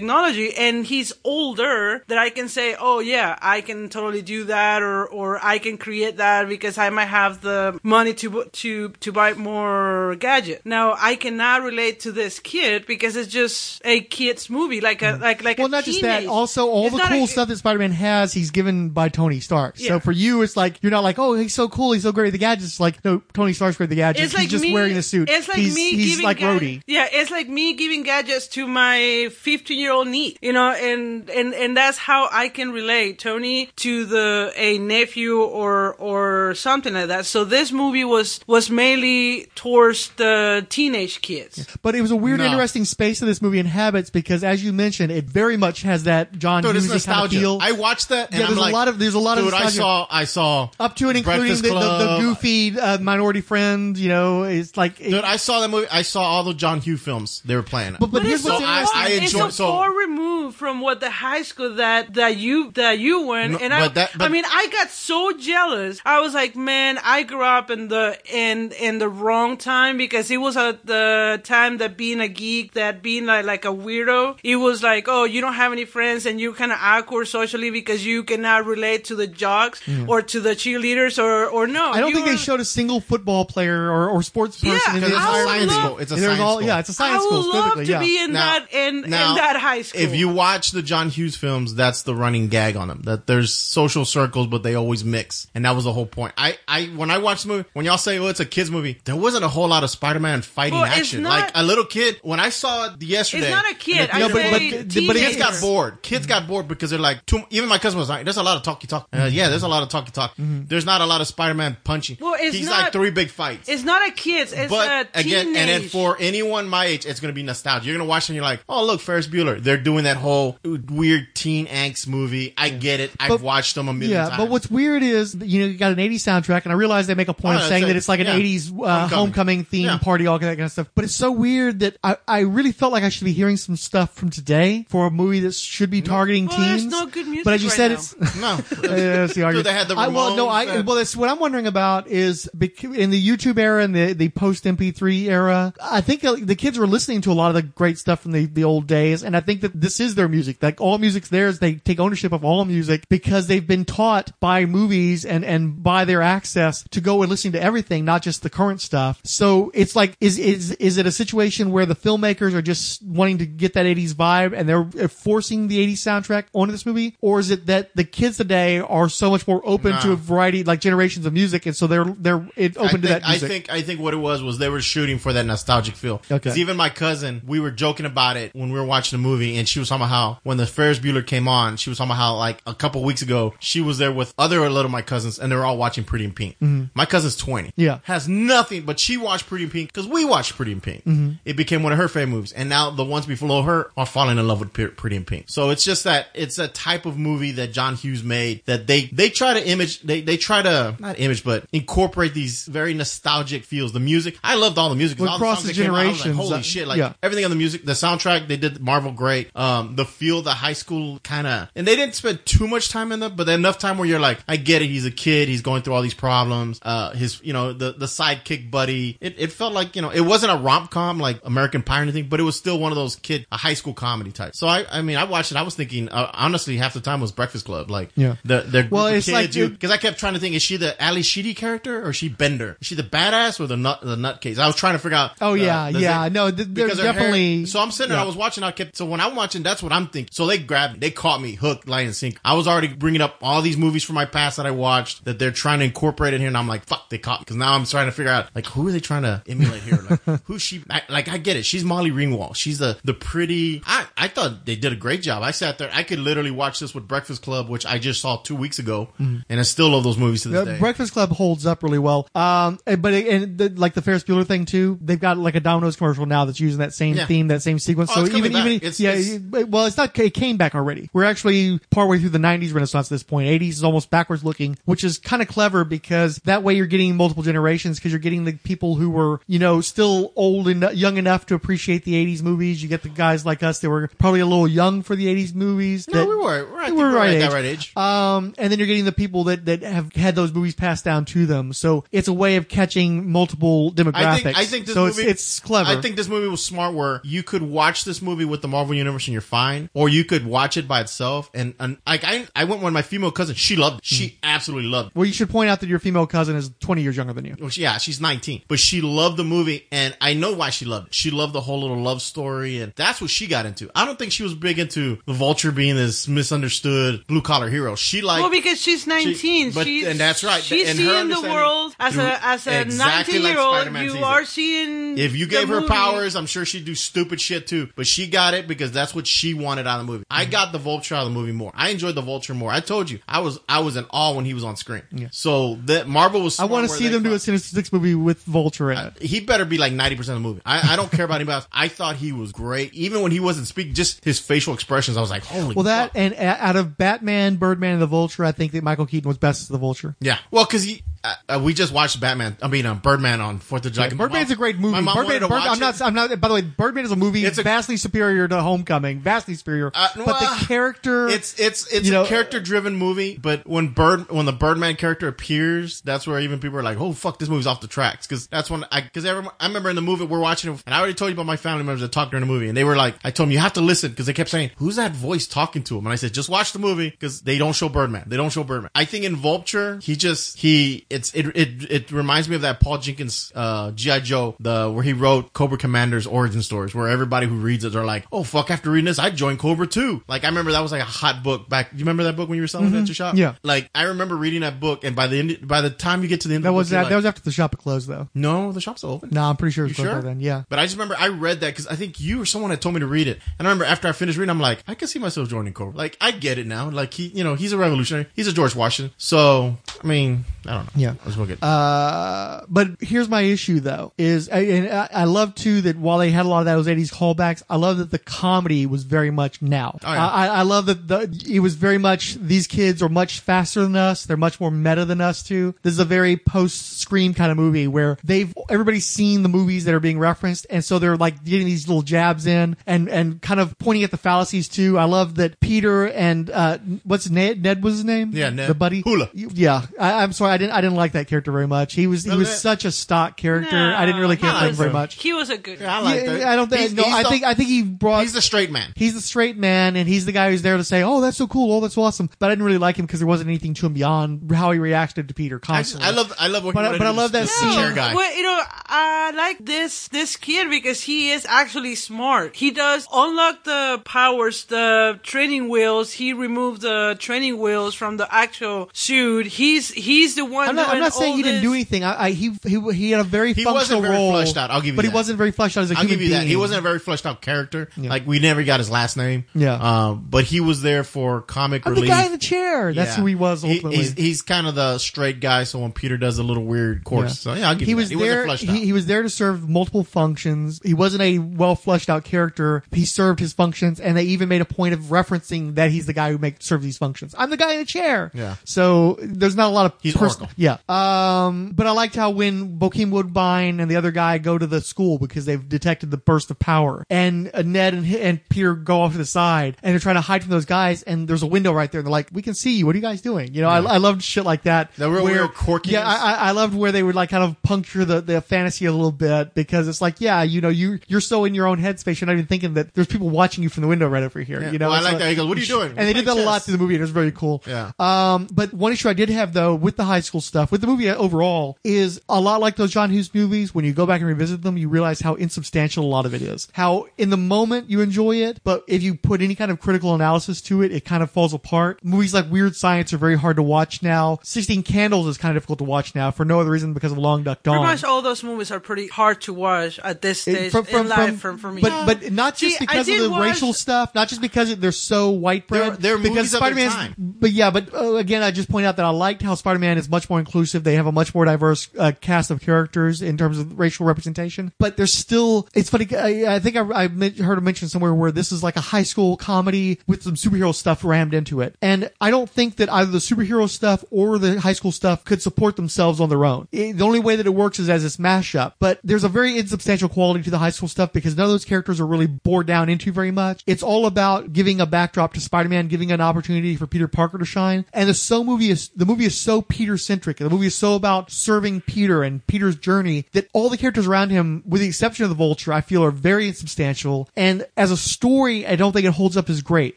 [0.10, 4.82] technology, and he's older that I can say, oh yeah, I can totally do that,
[4.82, 9.12] or or I can create that because I might have the money to to to
[9.12, 10.66] buy more gadget.
[10.66, 15.16] Now I cannot relate to this kid because it's just a kid's movie, like a
[15.16, 15.22] hmm.
[15.22, 15.58] like like.
[15.60, 16.26] Well, not just that.
[16.26, 19.76] Also, all It's the cool a- stuff that Spider-Man has, he's given by Tony Stark.
[19.78, 19.90] Yeah.
[19.90, 22.26] So for you, it's like you're not like, oh, he's so cool, he's so great
[22.26, 22.80] with the gadgets.
[22.80, 24.26] Like, no, Tony Stark's great with the gadgets.
[24.26, 25.30] It's like just me, wearing a suit.
[25.30, 26.82] It's like he's, me he's giving like Rhodey.
[26.88, 30.38] Yeah, it's like me giving gadgets to my 15 year old niece.
[30.42, 35.42] You know, and and and that's how I can relate Tony to the a nephew
[35.42, 37.26] or or something like that.
[37.26, 41.68] So this movie was was mainly towards the teenage kids.
[41.82, 42.46] But it was a weird, No.
[42.46, 46.38] interesting space that this movie inhabits because, as you mentioned, it very much has that
[46.38, 47.40] John Dude, it's Hughes kind of nostalgia.
[47.40, 47.58] feel.
[47.62, 48.30] I watched that.
[48.32, 49.54] And Yeah, I'm there's a like, lot of- there's a lot of dude.
[49.54, 50.08] I saw.
[50.10, 53.98] I saw up to and including the, the, the goofy uh, minority friend.
[53.98, 54.98] You know, it's like.
[54.98, 55.88] Dude, I saw that movie.
[55.92, 57.98] I saw all the John Hughes films they were playing.
[58.00, 60.56] But- but here's it's what's so I- far, I it's enjoy- so, so- far removed
[60.58, 64.12] from what the high school that that you that you went, No, and I, that-
[64.18, 66.00] but- I mean, I got so jealous.
[66.06, 70.30] I was like, man, I grew up in the in in the wrong time because
[70.32, 74.38] it was at the time that being a geek, that being like like a weirdo,
[74.44, 77.70] it was like, oh, you don't have any friends and you're kind of awkward socially
[77.72, 80.08] because you cannot relate to the jocks mm.
[80.08, 81.92] or to the cheerleaders or or no.
[81.92, 84.96] I don't you think they showed a single football player or, or sports person Yeah,
[84.96, 85.98] in the Because it's entire science love- school.
[86.00, 86.68] It's a science all, school.
[86.68, 87.86] yeah, it's a I science school would love specifically.
[87.86, 88.00] to yeah.
[88.00, 90.02] be in Now- that in, now, in that high school.
[90.02, 93.02] If you watch the John Hughes films, that's the running gag on them.
[93.04, 96.34] That there's social circles, but they always mix, and that was the whole point.
[96.38, 99.00] I, I when I watched the movie, when y'all say, "Oh, it's a kids movie,"
[99.06, 101.24] there wasn't a whole lot of Spider-Man fighting Well, action.
[101.24, 104.10] not- like a little kid, when I saw it yesterday, It's not a kid.
[104.10, 105.08] the I No, but- say but- teenager.
[105.14, 106.02] but Kids got bored.
[106.02, 108.58] Kids got bored because they're like, too, even my cousin was like, "There's a lot
[108.58, 110.34] of talky talk." Uh, yeah, there's a lot of talky talk.
[110.38, 112.18] There's not a lot of Spider-Man punching.
[112.20, 113.70] Well, it's He's not- like three big fights.
[113.70, 114.54] It's not a kids.
[114.54, 115.58] It's but a again, teenage.
[115.58, 117.86] and then for anyone my age, it's gonna be nostalgia.
[117.88, 119.62] You're gonna watch it and you're like, oh look, Ferris Bueller.
[119.70, 122.56] They're doing that whole weird teen angst movie.
[122.58, 123.12] I get it.
[123.20, 124.38] I've But- watched them a million Yeah, times.
[124.38, 127.14] but what's weird is you know you got an '80s soundtrack, and I realize they
[127.14, 128.34] make a point Oh, of saying that's that it's like an Yeah.
[128.38, 129.64] '80s uh, homecoming, Homecoming.
[129.66, 129.98] theme Yeah.
[130.00, 130.88] party, all that kind of stuff.
[130.96, 133.76] But it's so weird that I, I really felt like I should be hearing some
[133.76, 136.92] stuff from today for a movie that should be targeting Well, there's teens.
[136.92, 137.96] no good music but as you right said, now.
[137.96, 138.50] it's no,
[138.98, 139.66] Yeah, that's the argument.
[139.66, 142.08] they had the I, well, no, Ramones I and- well, that's what I'm wondering about
[142.08, 145.74] is bec- in the YouTube era and the the post MP3 era.
[145.84, 148.32] I think uh, the kids were listening to a lot of the great stuff from
[148.32, 150.62] the the old days, and I think that this is their music.
[150.62, 151.58] Like all music's theirs.
[151.58, 156.06] They take ownership of all music because they've been taught by movies and and by
[156.06, 159.20] their access to go and listen to everything, not just the current stuff.
[159.24, 163.40] So it's like, is is is it a situation where the filmmakers are just wanting
[163.40, 167.16] to get that 80s vibe and they're uh, forcing the 80s soundtrack onto this movie,
[167.20, 170.64] or is it that the kids today are so much more open to a variety,
[170.64, 173.32] like generations of music, and so they're they're it, I open think, to that I
[173.32, 173.50] music?
[173.50, 176.16] think I think what it was was they were shooting for that nostalgic feel.
[176.16, 176.36] Okay.
[176.36, 179.39] Because even my cousin, we were joking about it when we were watching the movie,
[179.42, 182.12] and she was talking about how when the Ferris Bueller came on, she was talking
[182.12, 185.40] about how like a couple weeks ago she was there with other little my cousins,
[185.40, 186.58] and they were all watching Pretty in Pink.
[186.94, 187.70] My cousin's twenty.
[187.70, 187.82] Mm-hmm.
[187.82, 188.00] Yeah.
[188.04, 191.04] has nothing, but she watched Pretty in Pink because we watched Pretty in Pink.
[191.06, 191.34] Mm-hmm.
[191.46, 194.38] It became one of her favorite movies, and now the ones below her are falling
[194.38, 195.46] in love with Pretty in Pink.
[195.48, 199.06] So it's just that it's a type of movie that John Hughes made that they
[199.06, 203.64] they try to image they they try to not image but incorporate these very nostalgic
[203.64, 203.94] feels.
[203.94, 205.20] The music I loved all the music.
[205.20, 206.88] Well, all the across the that came out, like, generations, Holy uh, shit!
[206.88, 207.14] Like yeah.
[207.22, 209.56] everything on the music, the soundtrack they did Marvel great.
[209.56, 213.12] Um, the feel, the high school kind of, and they didn't spend too much time
[213.12, 214.88] in them, but enough time where you're like, I get it.
[214.88, 215.48] He's a kid.
[215.48, 216.80] He's going through all these problems.
[216.82, 219.18] Uh, his, you know, the, the sidekick buddy.
[219.22, 222.04] It, it felt like, you know, it wasn't a rom com like American Pie or
[222.04, 224.56] anything, but it was still one of those kid, a high school comedy type.
[224.56, 225.58] So I, I mean, I watched it.
[225.58, 227.90] I was thinking, uh, honestly, half the time was Breakfast Club.
[227.92, 228.36] Like, Yeah.
[228.44, 230.78] the, the Well, it's like kids, it- because I kept trying to think, is she
[230.78, 232.78] the Ally Sheedy character or is she Bender?
[232.82, 234.58] Is she the badass or the nut, the nutcase?
[234.58, 235.32] I was trying to figure out.
[235.42, 236.30] Oh, uh, yeah, yeah.
[236.30, 238.24] No, th- because her hair- definitely- so I'm sitting there, yeah.
[238.24, 240.30] I was watching, I kept, so when I'm watching, that's what I'm thinking.
[240.34, 242.40] So they grabbed me, they caught me hooked, line and sink.
[242.44, 245.40] I was already bringing up all these movies from my past that I watched that
[245.40, 246.48] they're trying to incorporate in here.
[246.48, 247.46] And I'm like, fuck, they caught me.
[247.46, 250.00] Cause now I'm trying to figure out, like, who are they trying to emulate here?
[250.10, 250.84] Like, who's she?
[250.90, 251.64] I, like, I get it.
[251.66, 252.56] She's Molly Ringwald.
[252.56, 255.44] She's the, the pretty, I, I thought they did a great job.
[255.44, 258.38] I sat there, I could literally watch this with Breakfast Club, which I just saw
[258.38, 259.10] two weeks ago.
[259.18, 260.80] And I still love those movies to this The day.
[260.80, 262.28] Breakfast Club holds up really well.
[262.36, 265.60] Um, but it, and the, like the Ferris Bueller thing too, they've got like a
[265.60, 267.26] Domino's commercial now that's using that same Yeah.
[267.26, 268.10] theme, that same sequence.
[268.12, 268.62] Oh, so it's even back.
[268.66, 270.18] even It's- yeah, it- well, it's not.
[270.20, 271.10] It came back already.
[271.14, 273.48] We're actually partway through the '90s Renaissance at this point.
[273.50, 277.16] '80s is almost backwards looking, which is kind of clever because that way you're getting
[277.16, 281.18] multiple generations because you're getting the people who were you know still old and young
[281.18, 282.82] enough to appreciate the '80s movies.
[282.84, 285.54] You get the guys like us that were probably a little young for the '80s
[285.54, 286.08] movies.
[286.08, 286.42] no, that- we were,
[286.72, 287.96] we're, I we were right at that right age.
[287.98, 291.26] Um, and then you're getting the people that, that have had those movies passed down
[291.26, 291.74] to them.
[291.74, 294.16] So it's a way of catching multiple demographics.
[294.26, 295.90] I think I think this so movie it's, it's clever.
[295.90, 298.94] I think this movie was smart where you could watch this movie with the Marvel
[299.00, 301.50] universe and you're fine, or you could watch it by itself.
[301.54, 304.06] And, and like I I went with my female cousin, she loved it.
[304.06, 304.36] She hmm.
[304.44, 305.16] absolutely loved it.
[305.16, 307.56] well, you should point out that your female cousin is 20 years younger than you.
[307.60, 310.86] Well, she- yeah, she's 19, but she loved the movie, and I know why she
[310.86, 311.16] loved it.
[311.16, 313.90] She loved the whole little love story, and that's what she got into.
[313.96, 317.96] I don't think she was big into the Vulture being this misunderstood blue collar hero.
[317.96, 319.72] She liked well, because she's 19.
[319.72, 320.62] but- she's, and that's right.
[320.62, 323.76] She's And seeing the world as through- a as a 19 like year old.
[323.76, 325.18] Spider-Man You are seeing.
[325.18, 325.88] If you gave her movie.
[325.88, 327.90] powers, I'm sure she'd do stupid shit too.
[327.96, 330.26] But she got it because that's what she wanted out of the movie.
[330.30, 330.52] I mm-hmm.
[330.52, 331.72] got the Vulture out of the movie more.
[331.74, 332.72] I enjoyed the Vulture more.
[332.72, 335.04] I told you, I was I was in awe when he was on screen.
[335.32, 336.60] So that Marvel was.
[336.60, 339.22] I want to see them do a Sinister Six movie with Vulture in it.
[339.22, 340.62] He better be like ninety percent of the movie.
[340.66, 341.68] I, I don't care about anybody else.
[341.72, 343.94] I thought he was great, even when he wasn't speaking.
[343.94, 345.76] Just his facial expressions, I was like, holy.
[345.76, 346.18] Well, that fuck.
[346.18, 349.38] and uh, out of Batman, Birdman, and the Vulture, I think that Michael Keaton was
[349.38, 350.16] best as the Vulture.
[350.20, 350.40] yeah.
[350.52, 351.04] Well, because he.
[351.24, 352.56] Uh, uh, we just watched Batman.
[352.62, 354.10] I mean, um, Birdman on Fourth of July.
[354.10, 354.96] My Birdman's a great movie.
[355.04, 356.02] Birdman, Bird- I'm not.
[356.02, 356.40] I'm not.
[356.40, 359.20] By the way, Birdman is a movie It's a- vastly superior to Homecoming.
[359.20, 359.92] Vastly superior.
[359.94, 363.90] Uh, but well, the character, It's it's it's know, a character driven movie, but when
[363.90, 367.50] Bird when the Birdman character appears, that's where even people are like, "Oh fuck, this
[367.50, 370.26] movie's off the tracks." Because that's when I because everyone, I remember in the movie
[370.26, 372.46] we're watching it, and I already told you about my family members that talked during
[372.46, 374.34] the movie, and they were like, I told them you have to listen because they
[374.34, 377.10] kept saying, "Who's that voice talking to him?" And I said, just watch the movie
[377.10, 378.24] because they don't show Birdman.
[378.28, 378.92] They don't show Birdman.
[378.96, 382.80] I think in Vulture, he just he it's it it it reminds me of that
[382.80, 387.48] Paul Jenkins uh GI Joe the where he wrote Cobra Commander's origin stories, where everybody
[387.48, 390.24] who reads it are like, "Oh fuck!" After reading this, I joined Cobra too.
[390.28, 391.92] Like I remember that was like a hot book back.
[391.92, 393.30] Do you remember that book when you were selling it at your shop?
[393.30, 393.40] Mm-hmm.
[393.40, 393.56] Yeah.
[393.64, 396.42] Like I remember reading that book, and by the end, by the time you get
[396.42, 397.10] to the end, that of the was book, you're that.
[397.10, 398.28] that was after the shop had closed, though.
[398.34, 399.30] no, the shop's open.
[399.32, 400.22] No, I'm pretty sure it was closed sure?
[400.22, 400.40] by then.
[400.40, 400.64] Yeah.
[400.70, 402.96] But I just remember I read that because I think you or someone had told
[402.96, 403.40] me to read it.
[403.58, 405.98] And I remember after I finished reading, I'm like, I can see myself joining Cobra.
[405.98, 406.90] Like, I get it now.
[406.90, 408.28] Like, he, you know, he's a revolutionary.
[408.36, 409.14] He's a George Washington.
[409.18, 410.99] So, I mean, I don't know.
[411.00, 411.14] Yeah.
[411.26, 415.56] Let's look at Uh, but here's my issue though: is I- and I, I love
[415.56, 418.20] too that while they had a lot of those '80s callbacks, I love that the
[418.20, 419.98] comedy was very much now.
[420.04, 420.28] Oh, yeah.
[420.28, 423.96] I, I love that the it was very much these kids are much faster than
[423.96, 424.26] us.
[424.26, 425.76] They're much more meta than us too.
[425.84, 429.86] This is a very post Scream kind of movie where they've everybody's seen the movies
[429.86, 433.42] that are being referenced, and so they're like getting these little jabs in and and
[433.42, 434.98] kind of pointing at the fallacies too.
[434.98, 437.64] I love that Peter and uh, what's Ned?
[437.64, 438.32] Ned was his name?
[438.34, 438.70] Yeah, Ned.
[438.70, 439.02] the buddy.
[439.02, 439.30] Hula.
[439.34, 441.94] Yeah, I, I'm sorry, I didn't I didn't like that character very much.
[441.94, 443.76] He was he was such a stock character.
[443.76, 445.16] No, I didn't really care for him very much.
[445.22, 445.80] He was a good.
[445.80, 446.48] Yeah, I like Yeah, that.
[446.48, 447.04] I don't think He's- no.
[447.04, 448.22] he's I the- think I think he brought.
[448.22, 448.92] He's the straight man.
[448.96, 451.48] He's the straight man, and he's the guy who's there to say, "Oh, that's so
[451.48, 451.72] cool.
[451.74, 453.94] Oh, that's awesome." But I didn't really like him because there wasn't anything to him
[453.94, 456.08] beyond how he reacted to Peter I, just, constantly.
[456.08, 457.48] I love, I love what But he I- wanted but I do, love that the
[457.48, 457.74] scene.
[457.74, 458.14] chair guy.
[458.16, 462.56] Well, you know, I like this this kid because he is actually smart.
[462.56, 466.14] He does unlock the powers, the training wheels.
[466.14, 469.46] He removed the training wheels from the actual suit.
[469.48, 470.70] He's he's the one.
[470.70, 472.04] I'm not, I'm not saying he didn't do anything.
[472.04, 474.72] I, I he he he had a very He functional wasn't very role, fleshed out,
[474.72, 475.16] I'll give you but he that.
[475.16, 476.48] wasn't very fleshed out as a I'll human give you that.
[476.48, 477.90] He wasn't a very fleshed out character.
[477.98, 478.10] Yeah.
[478.10, 479.46] Like we never got his last name.
[479.54, 479.74] Yeah.
[479.76, 482.10] Um, but he was there for comic I'm the relief.
[482.12, 482.94] guy in the chair.
[482.94, 483.22] That's Yeah.
[483.22, 483.98] who he was He- ultimately.
[483.98, 485.64] he's he's kind of the straight guy.
[485.64, 488.10] So when Peter does a little weird course, so yeah, I'll give he you was
[488.10, 488.16] that.
[488.16, 488.46] He there.
[488.48, 488.76] wasn't fleshed out.
[488.76, 490.80] He, he was there to serve multiple functions.
[490.84, 492.84] He wasn't a well fleshed out character.
[492.92, 496.14] He served his functions, and they even made a point of referencing that he's the
[496.14, 497.34] guy who make serves these functions.
[497.38, 498.32] I'm the guy in the chair.
[498.34, 498.56] Yeah.
[498.66, 500.48] So there's not a lot of He's Oracle.
[500.56, 501.46] Yeah, Yeah.
[501.48, 504.82] Um, but I liked how when Bokeem Woodbine and the other guy go to the
[504.82, 509.02] school because they've detected the burst of power, and uh, Ned and and Peter go
[509.02, 511.48] off to the side and they're trying to hide from those guys, and there's a
[511.48, 512.00] window right there.
[512.00, 512.86] And they're like, "We can see you.
[512.86, 514.94] What are you guys doing?" You know, I, I loved shit like that.
[514.96, 515.92] The real- where- real quirkiness.
[515.92, 518.92] Yeah, I, I loved where they would like kind of puncture the, the fantasy a
[518.92, 522.20] little bit because it's like, yeah, you know, you you're so in your own headspace,
[522.20, 524.62] you're not even thinking that there's people watching you from the window right over here.
[524.62, 524.72] Yeah.
[524.72, 525.30] You know, Well, I It's like that.
[525.30, 526.96] He goes, "What are you doing?" And they did that a lot through the movie,
[526.96, 527.64] and it was very cool.
[527.66, 527.92] Yeah.
[528.00, 530.88] Um, but one issue I did have though with the high school stuff, with the
[530.88, 533.74] movie overall, is a lot like those John Hughes movies.
[533.74, 536.42] When you go back and revisit them, you realize how insubstantial a lot of it
[536.42, 536.68] is.
[536.74, 540.14] How in the moment you enjoy it, but if you put any kind of critical
[540.16, 542.04] analysis to it, it kind of falls apart.
[542.04, 544.40] Movies like Weird Science are very hard to watch now.
[544.44, 547.18] Sixteen Candles is kind of difficult to watch now for no other reason because of
[547.18, 547.76] Long Duk Dong.
[547.78, 550.86] Pretty much all those movies are pretty hard to watch at this It- stage from,
[550.86, 551.82] from, in life from- for, for me.
[551.82, 554.92] But but not just See, because of the watch- racial stuff, not just because they're
[554.92, 555.94] so white bread.
[555.94, 556.94] They're- they're because movies of their Spider-Man's.
[556.96, 557.16] time.
[557.18, 560.10] But yeah, but uh, again, I just point out that I liked how Spider-Man is
[560.10, 560.84] much more inclusive.
[560.84, 564.74] They have a much more diverse uh, cast of characters in terms of racial representation.
[564.80, 565.68] But there's still.
[565.76, 566.08] It's funny.
[566.16, 569.04] I, I think I, I heard a mention somewhere where this is like a high
[569.04, 573.12] school comedy with some superhero stuff rammed into it, and I don't think that either
[573.12, 576.68] the superhero stuff or the high school stuff could support themselves on their own.
[576.72, 578.74] It- the only way that it works is as this mashup.
[578.80, 581.66] But there's a very insubstantial quality to the high school stuff because none of those
[581.66, 583.64] characters are really bored down into very much.
[583.68, 587.46] It's all about giving a backdrop to Spider-Man, giving an opportunity for Peter Parker to
[587.46, 587.86] shine.
[587.94, 590.29] And the so movie is the movie is so Peter centric.
[590.38, 594.30] The movie is so about serving Peter and Peter's journey that all the characters around
[594.30, 597.30] him, with the exception of the Vulture, I feel are very insubstantial.
[597.36, 599.94] And as a story, I don't think it holds up as great.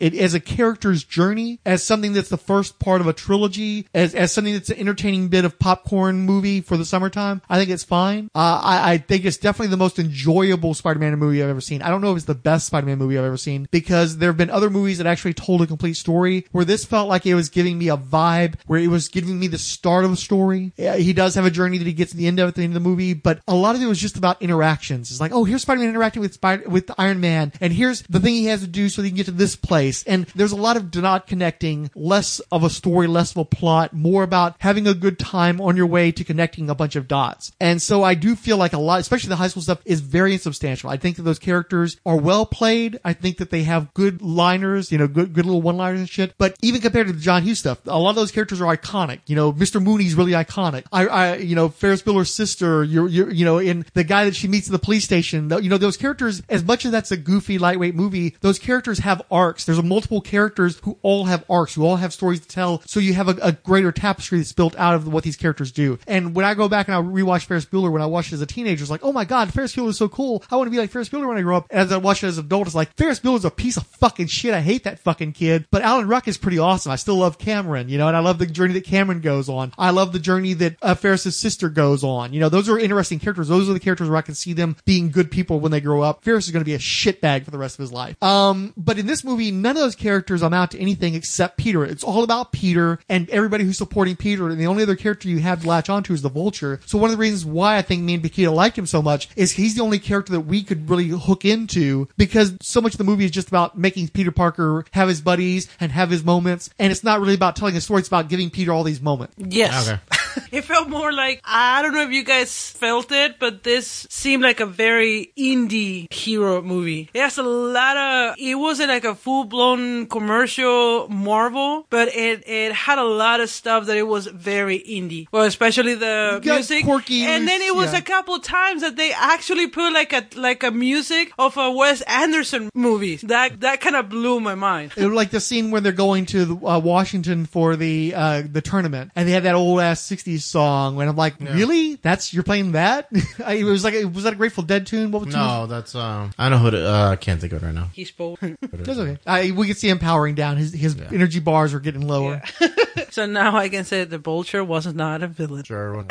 [0.01, 4.15] It as a character's journey, as something that's the first part of a trilogy, as
[4.15, 7.43] as something that's an entertaining bit of popcorn movie for the summertime.
[7.49, 8.31] I think it's fine.
[8.35, 11.83] Uh, I, I think it's definitely the most enjoyable Spider-Man movie I've ever seen.
[11.83, 14.37] I don't know if it's the best Spider-Man movie I've ever seen because there have
[14.37, 17.49] been other movies that actually told a complete story where this felt like it was
[17.49, 20.73] giving me a vibe where it was giving me the start of a story.
[20.77, 22.77] He does have a journey that he gets to the end of at the end
[22.77, 25.11] of the movie, but a lot of it was just about interactions.
[25.11, 28.35] It's like, oh, here's Spider-Man interacting with Spider with Iron Man, and here's the thing
[28.35, 30.05] he has to do so he can get to this place.
[30.05, 33.93] And there's a lot of not connecting, less of a story, less of a plot,
[33.93, 37.53] more about having a good time on your way to connecting a bunch of dots.
[37.61, 40.33] And so I do feel like a lot, especially the high school stuff, is very
[40.33, 40.91] insubstantial.
[40.91, 43.01] I think that those characters are well played.
[43.05, 46.35] I think that they have good liners, you know, good good little one-liners and shit.
[46.39, 49.21] But even compared to the John Hughes stuff, a lot of those characters are iconic.
[49.27, 49.85] You know, Mr.
[49.85, 50.85] Rooney's really iconic.
[50.93, 54.37] I, I you know, Ferris Bueller's sister, you're, you're, you know, in the guy that
[54.37, 57.17] she meets at the police station, you know, those characters, as much as that's a
[57.17, 59.65] goofy, lightweight movie, those characters have arcs.
[59.65, 62.83] There's a multiple characters who all have arcs, who all have stories to tell.
[62.87, 65.99] So you have a, a greater tapestry that's built out of what these characters do.
[66.07, 68.41] And when I go back and I rewatch Ferris Bueller, when I watched it as
[68.41, 70.43] a teenager, it's like, oh my god, Ferris Bueller is so cool.
[70.51, 71.67] I want to be like Ferris Bueller when I grow up.
[71.71, 73.87] And as I watch it as an adult, it's like Ferris Bueller's a piece of
[73.87, 74.55] fucking shit.
[74.55, 75.67] I hate that fucking kid.
[75.71, 76.93] But Alan Ruck is pretty awesome.
[76.93, 79.73] I still love Cameron, you know, and I love the journey that Cameron goes on.
[79.79, 82.33] I love the journey that uh, Ferris's sister goes on.
[82.33, 83.49] You know, those are interesting characters.
[83.49, 86.03] Those are the characters where I can see them being good people when they grow
[86.03, 86.25] up.
[86.25, 88.21] Ferris is going to be a shitbag for the rest of his life.
[88.23, 91.85] Um, but in this movie, none of those characters amount to anything except Peter.
[91.85, 94.49] It's all about Peter and everybody who's supporting Peter.
[94.49, 96.81] And the only other character you have to latch onto is the Vulture.
[96.87, 99.29] So one of the reasons why I think me and Bakita liked him so much
[99.37, 102.99] is he's the only character that we could really hook into because so much of
[102.99, 106.71] the movie is just about making Peter Parker have his buddies and have his moments.
[106.79, 108.01] And it's not really about telling a story.
[108.01, 109.35] It's about giving Peter all these moments.
[109.37, 109.89] Yes.
[109.89, 109.92] Okay.
[110.53, 114.43] it felt more like I don't know if you guys felt it, but this seemed
[114.43, 117.11] like a very indie hero movie.
[117.15, 118.37] It has a lot of.
[118.39, 123.51] It wasn't like a full blown commercial Marvel, but it it had a lot of
[123.51, 125.27] stuff that it was very indie.
[125.33, 127.99] Well, especially the music, quirky, and then it was yeah.
[127.99, 132.03] a couple times that they actually put like a like a music of a Wes
[132.03, 133.17] Anderson movie.
[133.17, 134.93] That that kind of blew my mind.
[134.97, 138.61] It was like the scene where they're going to uh, Washington for the uh, the
[138.61, 141.01] tournament, and they had that old ass '60s song.
[141.01, 141.97] And I'm like, really?
[141.97, 143.09] That's you're playing that?
[143.45, 145.11] I, it was like, was that a Grateful Dead tune?
[145.11, 146.33] What was No, that's um.
[146.39, 146.71] I know who.
[146.71, 147.91] To, uh, I can't think of it right now.
[147.93, 148.41] He spoke.
[148.73, 149.19] That's okay.
[149.27, 150.57] I, we could see him powering down.
[150.57, 152.43] His his energy bars were getting lower.
[153.11, 155.65] so now I can say the Vulture was not a villain.
[155.65, 156.05] Sure.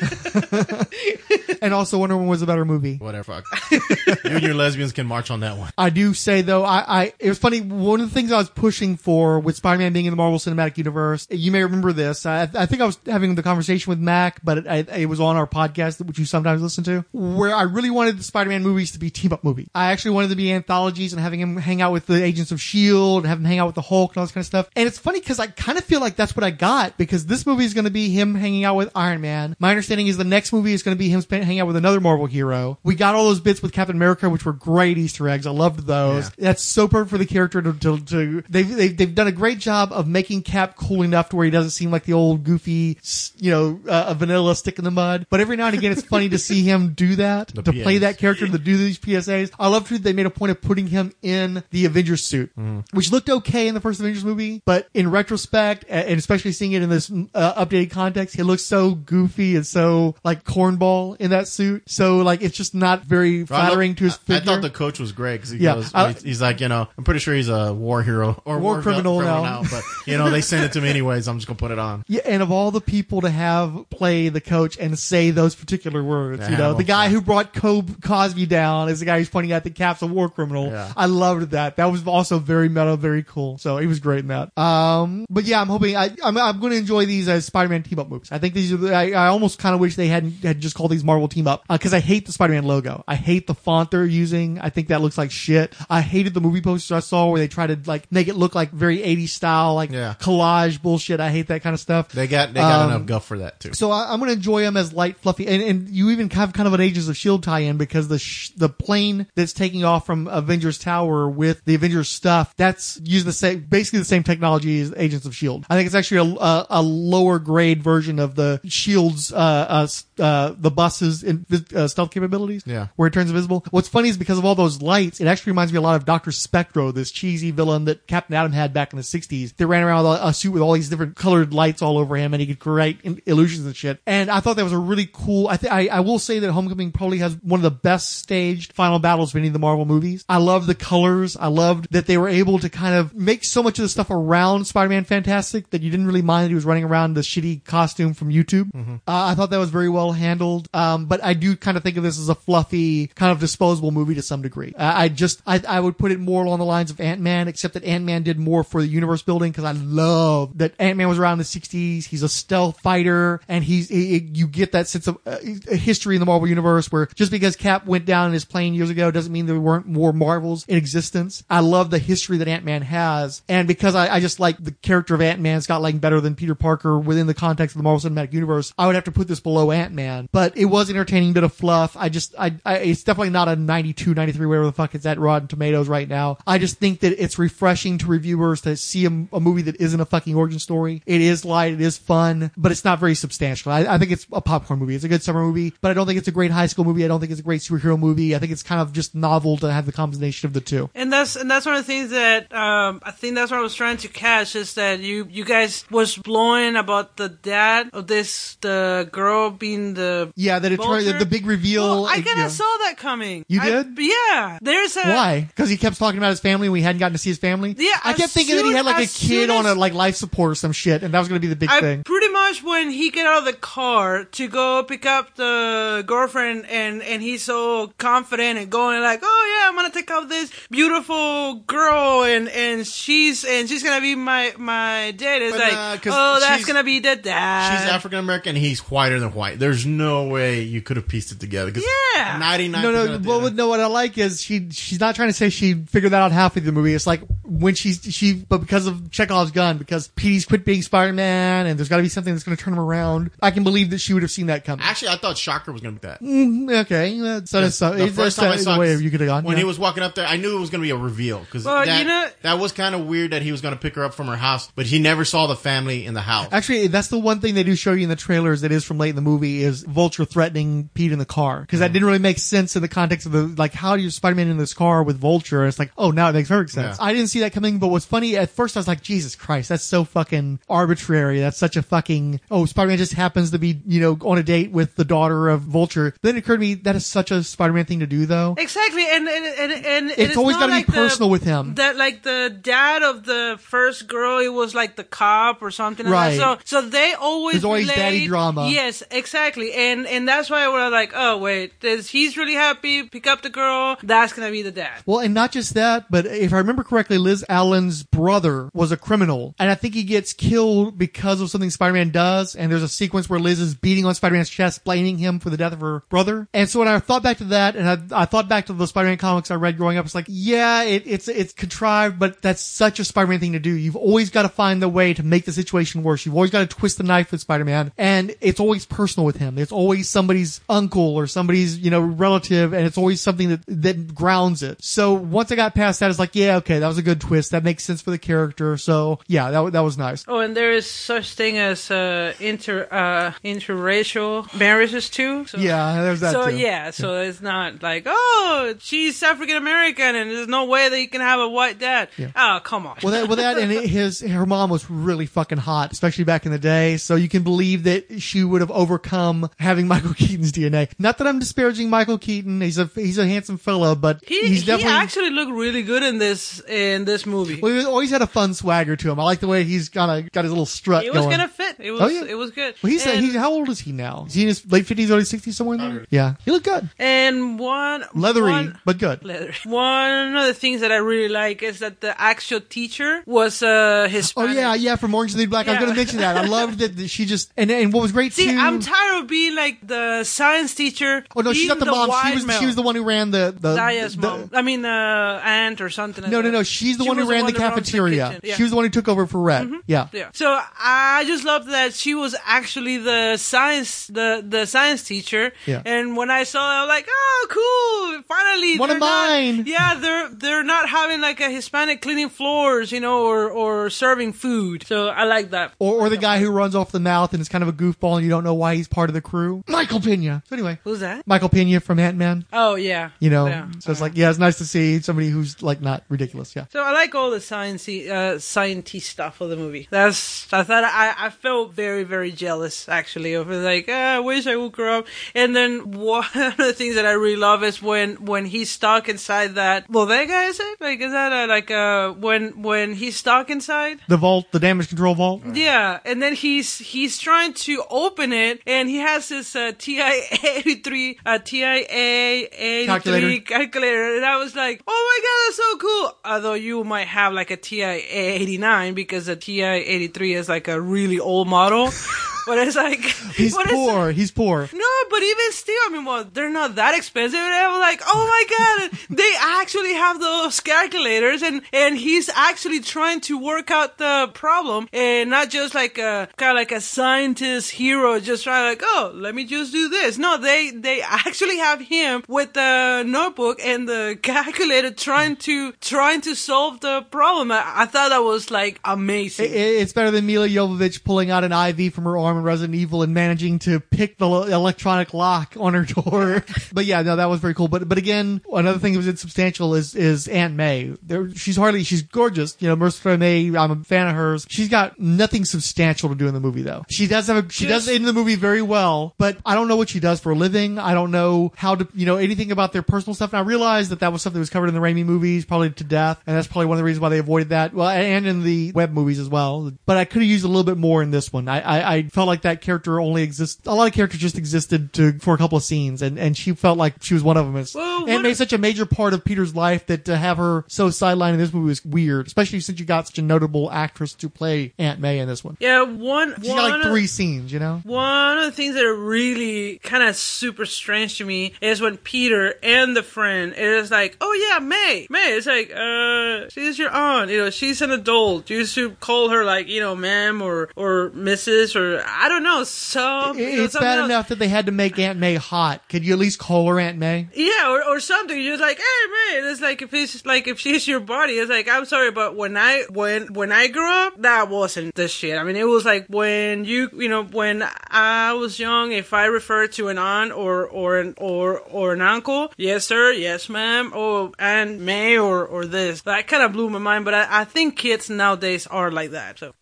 [1.62, 2.96] And also, Wonder Woman was a better movie.
[2.96, 3.44] whatever fuck.
[3.70, 3.80] you
[4.24, 5.70] and your lesbians can march on that one.
[5.76, 7.60] I do say though, I, I it was funny.
[7.60, 10.78] One of the things I was pushing for with Spider-Man being in the Marvel Cinematic
[10.78, 12.24] Universe, you may remember this.
[12.24, 15.20] I, I think I was having the conversation with Mac, but it, I, it was
[15.20, 18.92] on our podcast, which you sometimes listen to, where I really wanted the Spider-Man movies
[18.92, 19.68] to be team-up movies.
[19.74, 22.52] I actually wanted them to be anthologies and having him hang out with the Agents
[22.52, 24.46] of Shield and have him hang out with the Hulk and all this kind of
[24.46, 24.70] stuff.
[24.76, 27.44] And it's funny because I kind of feel like that's what I got because this
[27.44, 29.56] movie is going to be him hanging out with Iron Man.
[29.58, 31.66] My understanding understanding is the next movie is going to be him spend, hanging out
[31.66, 32.78] with another Marvel hero.
[32.84, 35.46] We got all those bits with Captain America, which were great Easter eggs.
[35.46, 36.30] I loved those.
[36.38, 39.58] That's so perfect for the character to, to, to they've, they've, they've done a great
[39.58, 42.98] job of making Cap cool enough to where he doesn't seem like the old goofy,
[43.38, 45.26] you know, uh, a vanilla stick in the mud.
[45.28, 47.98] But every now and again, it's funny to see him do that, The to play
[47.98, 49.50] that character, to do these PSAs.
[49.58, 52.52] I love too they made a point of putting him in the Avengers suit,
[52.92, 56.82] which looked okay in the first Avengers movie, but in retrospect, and especially seeing it
[56.82, 59.79] in this uh, updated context, he looks so goofy and so
[60.24, 61.82] like cornball in that suit.
[61.90, 65.12] So like it's just not very flattering to his I, I thought the coach was
[65.12, 67.72] great because he Yeah, goes, I- he's like, you know, I'm pretty sure he's a
[67.72, 69.62] war hero or War criminal now.
[69.70, 71.28] but you know, they sent it to me anyways.
[71.28, 72.04] I'm just gonna put it on.
[72.10, 76.02] Yeah, and of all the people to have play the coach and say those particular
[76.02, 76.74] words, you know, Hannibal.
[76.78, 80.02] the guy who brought Cob Cosby down is the guy who's pointing out the Cap's
[80.02, 80.66] a war criminal.
[80.70, 80.92] Yeah.
[80.96, 81.76] I loved that.
[81.76, 83.58] That was also very meta, very cool.
[83.58, 84.56] So he was great in that.
[84.58, 87.98] Um, but yeah, I'm hoping I, I'm, I'm going to enjoy these as Spider-Man team
[88.00, 88.30] up movies.
[88.32, 88.76] I think these are.
[88.76, 91.46] The, I, I almost kind of wish they hadn't had just called these Marvel team
[91.46, 93.04] up because I hate the Spider-Man logo.
[93.08, 94.58] I hate the font they're using.
[94.60, 95.74] I think that looks like shit.
[95.88, 98.54] I hated the movie posters I saw where they try to like make it look
[98.54, 100.14] like very 80s style, like Yeah.
[100.20, 101.20] collage bullshit.
[101.20, 102.12] I hate that kind of stuff.
[102.12, 103.72] They got they got Um, enough guff for that too.
[103.74, 106.52] So I, I'm going to enjoy them as light, fluffy, and, and you even have
[106.52, 110.06] kind of an Agents of Shield tie-in because the sh- the plane that's taking off
[110.06, 114.80] from Avengers Tower with the Avengers stuff that's using the same, basically the same technology
[114.80, 115.66] as Agents of Shield.
[115.70, 119.86] I think it's actually a, a, a lower grade version of the Shield's uh, uh,
[120.18, 122.62] uh, the buses and uh, stealth capabilities.
[122.66, 122.88] Yeah.
[122.96, 123.64] where it turns invisible.
[123.70, 126.04] What's funny is because of all those lights, it actually reminds me a lot of
[126.04, 129.56] Doctor Spectro, this cheesy villain that Captain Atom had back in the '60s.
[129.56, 132.16] They ran around with a, a suit with all these different colored lights all over
[132.16, 134.00] him, and he could create in- illusions and shit.
[134.06, 135.48] And I thought that was a really cool.
[135.48, 138.72] I think I, I will say that Homecoming probably has one of the best staged
[138.72, 140.24] final battles of any of the Marvel movies.
[140.28, 141.36] I love the colors.
[141.36, 144.10] I loved that they were able to kind of make so much of the stuff
[144.10, 147.64] around Spider-Man Fantastic that you didn't really mind that he was running around the shitty
[147.64, 148.70] costume from YouTube.
[148.74, 150.68] Uh, I thought that was very well handled.
[150.72, 153.90] Um, but I do kind of think of this as a fluffy, kind of disposable
[153.90, 154.74] movie to some degree.
[154.76, 157.74] Uh, I just, I, I would put it more along the lines of Ant-Man, except
[157.74, 161.34] that Ant-Man did more for the universe building because I love that Ant-Man was around
[161.34, 162.04] in the 60s.
[162.04, 165.38] He's a stealth fighter and he's, he, you get that sense of uh,
[165.70, 168.90] history in the Marvel universe where just because Cap went down in his plane years
[168.90, 171.44] ago doesn't mean there weren't more Marvels in existence.
[171.50, 173.42] I love the history that Ant-Man has.
[173.48, 176.54] And because I, I just like the character of Ant-Man, Scott Lang better than Peter
[176.54, 179.40] Parker within the context of the Marvel Cinematic Universe, I would have to put this
[179.40, 180.28] below Ant-Man.
[180.32, 181.96] But it was entertaining bit of fluff.
[181.96, 185.18] I just, I, I it's definitely not a 92, 93, whatever the fuck it's at
[185.18, 186.38] Rotten Tomatoes right now.
[186.46, 190.00] I just think that it's refreshing to reviewers to see a, a movie that isn't
[190.00, 191.02] a fucking origin story.
[191.06, 193.72] It is light, it is fun, but it's not very substantial.
[193.72, 194.94] I, I think it's a popcorn movie.
[194.94, 197.04] It's a good summer movie, but I don't think it's a great high school movie.
[197.04, 198.34] I don't think it's a great superhero movie.
[198.34, 200.90] I think it's kind of just novel to have the combination of the two.
[200.94, 203.62] And that's and that's one of the things that um, I think that's what I
[203.62, 208.06] was trying to catch is that you you guys was blowing about the dad of
[208.06, 209.19] this the girl
[209.58, 211.18] being the Yeah, that it Vulture?
[211.18, 211.82] the big reveal.
[212.02, 212.48] Well, I kind of yeah.
[212.48, 213.44] saw that coming.
[213.48, 213.98] You I- did?
[213.98, 214.58] yeah.
[214.62, 215.40] There's a Why?
[215.48, 216.66] Because he kept talking about his family.
[216.68, 217.74] and We hadn't gotten to see his family.
[217.78, 220.16] Yeah, I kept thinking that he had like a kid soon on a like life
[220.16, 222.02] support or some shit, and that was going to be the big I thing.
[222.04, 226.66] pretty much when he get out of the car to go pick up the girlfriend
[226.66, 230.50] and and he's so confident and going like, oh yeah, I'm gonna take out this
[230.70, 235.42] beautiful girl and and she's and she's gonna be my my dad.
[235.42, 237.78] It's But, like, uh, oh, that's gonna be the dad.
[237.80, 238.56] She's African American.
[238.56, 238.80] He's
[239.10, 239.58] whiter than white.
[239.58, 241.72] There's no way you could have pieced it together.
[242.14, 242.38] Yeah.
[242.38, 242.82] ninety nine.
[242.82, 243.18] No, no.
[243.18, 243.68] Well, no.
[243.68, 246.60] What I like is she she's not trying to say she figured that out halfway
[246.60, 246.94] through the movie.
[246.94, 251.12] It's like when she's she, but because of Chekhov's gun, because Petey's quit being Spider
[251.12, 253.30] Man, and there's got to be something that's going to turn him around.
[253.42, 254.84] I can believe that she would have seen that coming.
[254.84, 256.20] Actually, I thought Shocker was going to be that.
[256.20, 259.10] Mm, okay, that's so, so, the it's- first that's time I the saw way you
[259.10, 259.44] could have gone.
[259.44, 259.60] when yeah.
[259.60, 261.64] he was walking up there, I knew it was going to be a reveal because
[261.64, 263.94] Well, that, you know- that was kind of weird that he was going to pick
[263.96, 266.48] her up from her house, but he never saw the family in the house.
[266.52, 268.98] Actually, that's the one thing they do show you in the trailers that is from
[269.00, 271.62] late in the movie is Vulture threatening Pete in the car.
[271.62, 271.94] Because that mm-hmm.
[271.94, 274.58] didn't really make sense in the context of the, like, how do you Spider-Man in
[274.58, 275.60] this car with Vulture?
[275.60, 276.98] And it's like, oh, now it makes perfect sense.
[276.98, 277.04] Yeah.
[277.04, 279.70] I didn't see that coming, but what's funny, at first I was like, Jesus Christ,
[279.70, 281.40] that's so fucking arbitrary.
[281.40, 284.70] That's such a fucking, oh, Spider-Man just happens to be, you know, on a date
[284.70, 286.14] with the daughter of Vulture.
[286.22, 288.54] Then it occurred to me that is such a Spider-Man thing to do, though.
[288.58, 291.74] Exactly, and and and, and, and It's always gotta be like the- personal with him.
[291.76, 296.06] That like the dad of the first girl, it was like the cop or something.
[296.06, 296.36] Like Right.
[296.36, 296.68] that.
[296.68, 298.68] So so they always There's always relate- daddy drama.
[298.90, 303.04] Yes, exactly, and and that's why we're like, oh wait, this, he's really happy.
[303.04, 303.96] Pick up the girl.
[304.02, 305.02] That's gonna be the dad.
[305.06, 308.96] Well, and not just that, but if I remember correctly, Liz Allan's brother was a
[308.96, 312.88] criminal, and I think he gets killed because of something Spider-Man does, and there's a
[312.88, 316.02] sequence where Liz is beating on Spider-Man's chest, blaming him for the death of her
[316.08, 316.48] brother.
[316.52, 318.88] And so when I thought back to that, and I, I thought back to the
[318.88, 322.60] Spider-Man comics I read growing up, it's like, yeah, it, it's it's contrived, but that's
[322.60, 323.70] such a Spider-Man thing to do.
[323.70, 326.26] You've always got to find the way to make the situation worse.
[326.26, 329.58] You've always got to twist the knife with Spider-Man, and it's always personal with him.
[329.58, 334.14] It's always somebody's uncle or somebody's you know relative, and it's always something that that
[334.14, 334.82] grounds it.
[334.82, 337.50] So once I got past that, it's like, yeah, okay, that was a good twist.
[337.52, 338.76] That makes sense for the character.
[338.76, 340.24] So yeah, that that was nice.
[340.28, 345.46] Oh, and there is such thing as uh, inter uh, interracial marriages too.
[345.46, 346.56] So, Yeah, there's that So too.
[346.56, 351.08] yeah, so it's not like oh she's African American and there's no way that you
[351.08, 352.08] can have a white dad.
[352.36, 352.96] Oh come on.
[353.02, 356.52] Well, that, well, that and his her mom was really fucking hot, especially back in
[356.52, 356.96] the day.
[356.96, 360.90] So you can believe that she would have overcome having Michael Keaton's DNA.
[360.98, 364.60] Not that I'm disparaging Michael Keaton; he's a he's a handsome fella, but he, he's
[364.60, 364.92] he definitely.
[364.94, 367.60] actually looked really good in this in this movie.
[367.60, 369.18] well, he always had a fun swagger to him.
[369.20, 371.30] I like the way he's kind of got his little strut it was going.
[371.36, 371.76] gonna fit.
[371.78, 372.24] It was Oh, yeah.
[372.24, 372.74] it was good.
[372.82, 374.24] well, he's, and, he's how old is he now?
[374.26, 376.06] Is he in his late fifties, early sixties, somewhere in there?
[376.10, 379.24] Yeah, he looked good, and one leathery, one, but good.
[379.24, 379.52] leather.
[379.64, 384.08] One of the things that I really like is that the actual teacher was uh,
[384.36, 385.66] Oh yeah, yeah, from Orange is the New Black.
[385.68, 385.80] I was Yeah.
[385.86, 386.36] going to mention that.
[386.36, 388.58] I loved that she just and and what was great See, too.
[388.66, 391.24] I'm tired of being like the science teacher.
[391.36, 392.10] oh no, she's not being the, mom.
[392.28, 392.60] She was male.
[392.60, 393.74] she was the one who ran the the.
[393.76, 394.50] Zaya's the- mom.
[394.52, 396.22] I mean, uh, aunt or something.
[396.24, 396.62] like No, no, no.
[396.62, 398.26] She's the She one who ran the cafeteria.
[398.28, 398.40] kitchen.
[398.44, 398.54] Yeah.
[398.56, 399.70] She was the one who took over for Red.
[399.86, 400.08] Yeah.
[400.12, 400.30] Yeah.
[400.32, 405.52] So I just loved that she was actually the science the the science teacher.
[405.66, 405.82] Yeah.
[405.84, 408.22] And when I saw it, I was like, oh, cool!
[408.28, 409.64] Finally, One of they're not- mine.
[409.66, 414.32] yeah, they're they're not having like a Hispanic cleaning floors, you know, or or serving
[414.32, 414.84] food.
[414.86, 415.72] So I like that.
[415.78, 418.14] Or, or the guy who runs off the mouth and is kind of a goofball
[418.16, 419.62] and you don't know why he's part of the crew.
[419.68, 420.42] Michael Pena.
[420.48, 421.26] So anyway, Who's that?
[421.26, 422.44] Michael Pena from Ant Man.
[422.52, 423.10] Oh yeah.
[423.20, 423.68] You know, Yeah.
[423.80, 426.54] so it's like, yeah, it's nice to see somebody who's like not ridiculous.
[426.56, 426.66] Yeah.
[426.70, 429.88] So I like all the sciencey, uh, sciencey stuff of the movie.
[429.90, 433.56] That's I thought I, I felt very very jealous actually of it.
[433.58, 435.06] Like uh, I wish I would grow up.
[435.34, 439.08] And then one of the things that I really love is when when he's stuck
[439.08, 440.40] inside that bodega.
[440.50, 444.00] Is it like is that a, like uh when when he's stuck inside?
[444.08, 445.42] The vault, the damage control vault.
[445.52, 450.00] Yeah, and then he's he's trying to open it, and he has this uh, TI
[450.44, 453.40] eighty three uh, TI eighty Calculator.
[453.42, 456.18] calculator, and I was like, oh my god, that's so cool.
[456.24, 460.48] Although you might have like a TIA eighty nine because the TI eighty three is
[460.48, 461.90] like a really old model,
[462.50, 463.00] but it's like
[463.40, 464.10] He's poor.
[464.12, 464.68] He's poor.
[464.72, 467.38] no, but even still, I mean, well, they're not that expensive.
[467.38, 472.28] And I was like, oh my god, they actually have those calculators, and and he's
[472.30, 476.72] actually trying to work out the problem, and not just like a kind of like
[476.72, 480.18] a scientist hero, just trying like, oh, let me just do this.
[480.18, 486.20] No, they they actually have him with the notebook and the calculator, trying to trying
[486.22, 487.52] to solve the problem.
[487.52, 489.46] I, I thought that was like amazing.
[489.50, 492.44] I- I- It's better than Milla Jovovich pulling out an IV from her arm in
[492.44, 496.44] Resident Evil and managing to pick the electronic lock on her door.
[496.72, 497.68] but yeah, no, that was very cool.
[497.68, 500.96] But but again, another thing that was insubstantial is is Aunt May.
[501.02, 502.56] There, she's hardly she's gorgeous.
[502.60, 503.54] You know, Mercer May.
[503.54, 504.46] I'm a fan of hers.
[504.48, 506.84] She's got nothing substantial to do in the movie though.
[506.90, 509.68] She does have a she does Just- in the movie very well, but I don't
[509.68, 510.78] know what she does for a living.
[510.78, 513.32] I don't know how to you know anything about their personal stuff.
[513.32, 515.70] And I realized that that was something that was covered in the Raimi movies, probably
[515.70, 517.74] to death, and that's probably one of the reasons why they avoided that.
[517.74, 519.72] Well, and in the web movies as well.
[519.86, 521.48] But I could have used a little bit more in this one.
[521.48, 523.60] I, I, I felt like that character only exists.
[523.66, 526.54] A lot of characters just existed to for a couple of scenes, and, and she
[526.54, 527.56] felt like she was one of them.
[527.56, 530.36] It's, Well, and what- made such a major part of Peter's life that to have
[530.38, 533.70] her so sidelined in this movie was weird, especially since you got such a notable
[533.70, 535.56] actress to play Aunt May in this one.
[535.60, 537.80] yeah, one She one got like of- three scenes, you know.
[537.84, 541.96] One of the things that are really kind of super strange to me is when
[541.96, 545.32] Peter and the friend it is like, oh yeah, May, May.
[545.34, 547.30] It's like, uh, she's your aunt.
[547.30, 548.50] You know, she's an adult.
[548.50, 551.74] You should call her like, you know, ma'am or or Mrs.
[551.76, 552.64] or I don't know.
[552.64, 554.06] So It's bad else.
[554.06, 555.88] enough that they had to make Aunt May hot.
[555.88, 557.28] Could you at least call her Aunt May?
[557.34, 558.38] Yeah, or, or something.
[558.40, 561.68] You're like, hey man, it's like if it's like if she's your body, it's like
[561.68, 565.38] I'm sorry, but when I when when I grew up, that wasn't the shit.
[565.38, 569.26] I mean, it was like when you you know when I was young, if I
[569.26, 573.92] referred to an aunt or or an or or an uncle, yes sir, yes ma'am,
[573.94, 577.04] or Aunt may or or this, that kind of blew my mind.
[577.04, 579.38] But I, I think kids nowadays are like that.
[579.38, 579.54] So.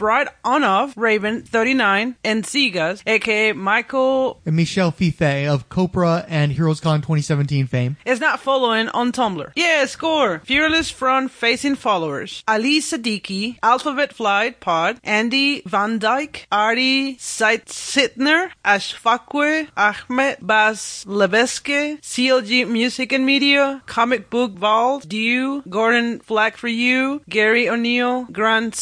[0.00, 6.52] Bride on Off, Raven 39, and Segas, aka Michael And Michelle Fiffe of Copra and
[6.52, 7.98] HeroesCon 2017 fame.
[8.06, 9.52] is not following on Tumblr.
[9.54, 10.38] Yeah, score.
[10.46, 12.42] Fearless front facing followers.
[12.48, 22.66] Ali Siddiqui, Alphabet Flight Pod, Andy Van Dyke, Ari Sitner, Ashfaqwe, Ahmed Bas Lebeske, CLG
[22.66, 28.74] Music and Media, Comic Book Vault, Dew, Gordon Flag for You, Gary O'Neill, Grant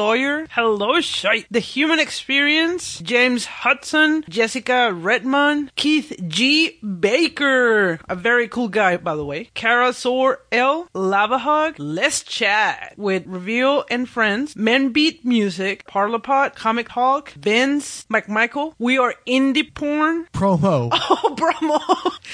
[0.00, 6.78] Sawyer, Hello Shite, The Human Experience, James Hudson, Jessica Redmond, Keith G.
[6.80, 12.94] Baker, a very cool guy, by the way, Kara Sor L, Lava Hog, Let's Chat
[12.96, 19.74] with Reveal and Friends, Men Beat Music, Parlapot, Comic Hawk, Vince, McMichael, We Are Indie
[19.74, 20.88] Porn, Promo.
[21.12, 21.80] Oh, promo.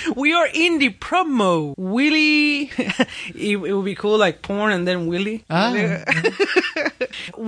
[0.16, 1.74] We are indie promo.
[1.76, 2.70] Willie.
[3.34, 5.44] it, it would be cool, like porn and then Willie.
[5.51, 5.72] Ah.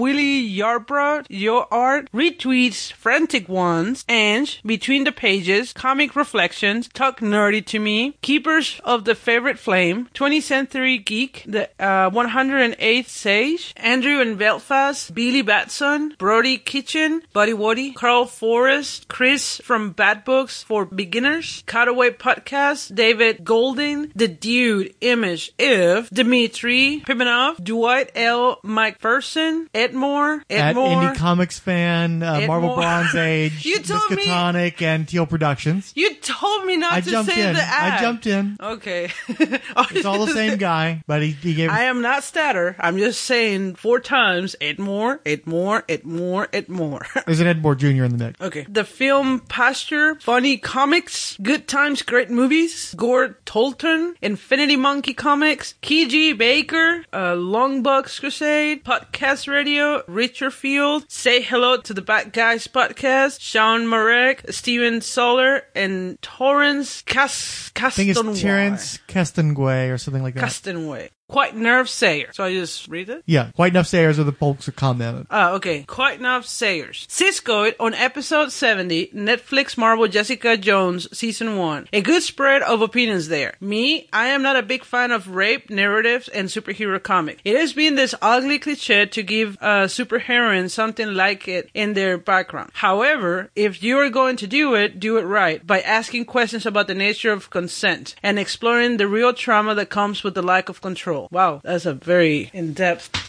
[0.08, 7.62] Willie Yarbrough, Your Art, Retweets, Frantic Ones, Ange, Between the Pages, Comic Reflections, Talk Nerdy
[7.66, 14.22] to Me, Keepers of the Favorite Flame, 20th Century Geek, The uh, 108th Sage, Andrew
[14.22, 20.86] and Belfast, Billy Batson, Brody Kitchen, Buddy Woody, Carl Forrest, Chris from Bad Books for
[20.86, 28.58] Beginners, Cutaway Podcast, David Golding, The Dude, Image, If, Dimitri, Pimenov, Dwight L.
[28.64, 31.10] McPherson, Edmore, At Edmore.
[31.12, 32.74] Indie Comics Fan, uh, Marvel.
[32.74, 35.92] Bronze Age, You told me- and Teal Productions.
[35.94, 37.54] you told me not I to jumped say in.
[37.54, 37.92] the ad.
[37.98, 38.56] I jumped in.
[38.60, 39.10] Okay.
[39.90, 42.76] It's all the same guy, but he, he gave I am not Statter.
[42.78, 47.06] I'm just saying four times Edmore, Edmore, Edmore, Edmore.
[47.26, 48.04] There's an Ed Edmore Jr.
[48.04, 48.40] in the mix.
[48.40, 48.66] Okay.
[48.68, 56.36] The film Pasture, Funny Comics, Good Times, Great Movies, Gord Tolton, Infinity Monkey Comics, Kiji
[56.36, 63.40] Baker, uh, Longbucks Crusade, Podcast Radio, Richard Field, Say Hello to the Bad Guys Podcast,
[63.40, 70.34] Sean Marek, Steven Soler, and Torrance Cas- I think it's Terrence Castanguay or something like
[70.34, 70.40] that.
[70.40, 71.10] Castanway.
[71.28, 72.30] Quite nerve sayer.
[72.32, 73.22] So I just read it?
[73.26, 75.26] yeah, quite enough sayers are the folks who commented.
[75.30, 75.82] Ah, okay.
[75.82, 77.04] Quite enough sayers.
[77.10, 81.88] Cisco on episode 70, Netflix Marvel Jessica Jones season 1.
[81.92, 83.52] A good spread of opinions there.
[83.60, 87.40] Me, I am not a big fan of rape narratives and superhero comic.
[87.44, 92.16] It has been this ugly cliche to give a superheroine something like it in their
[92.16, 92.70] background.
[92.72, 96.86] However, if you are going to do it, do it right by asking questions about
[96.86, 100.80] the nature of consent and exploring the real trauma that comes with the lack of
[100.80, 101.17] control.
[101.32, 102.50] Wow, that's a very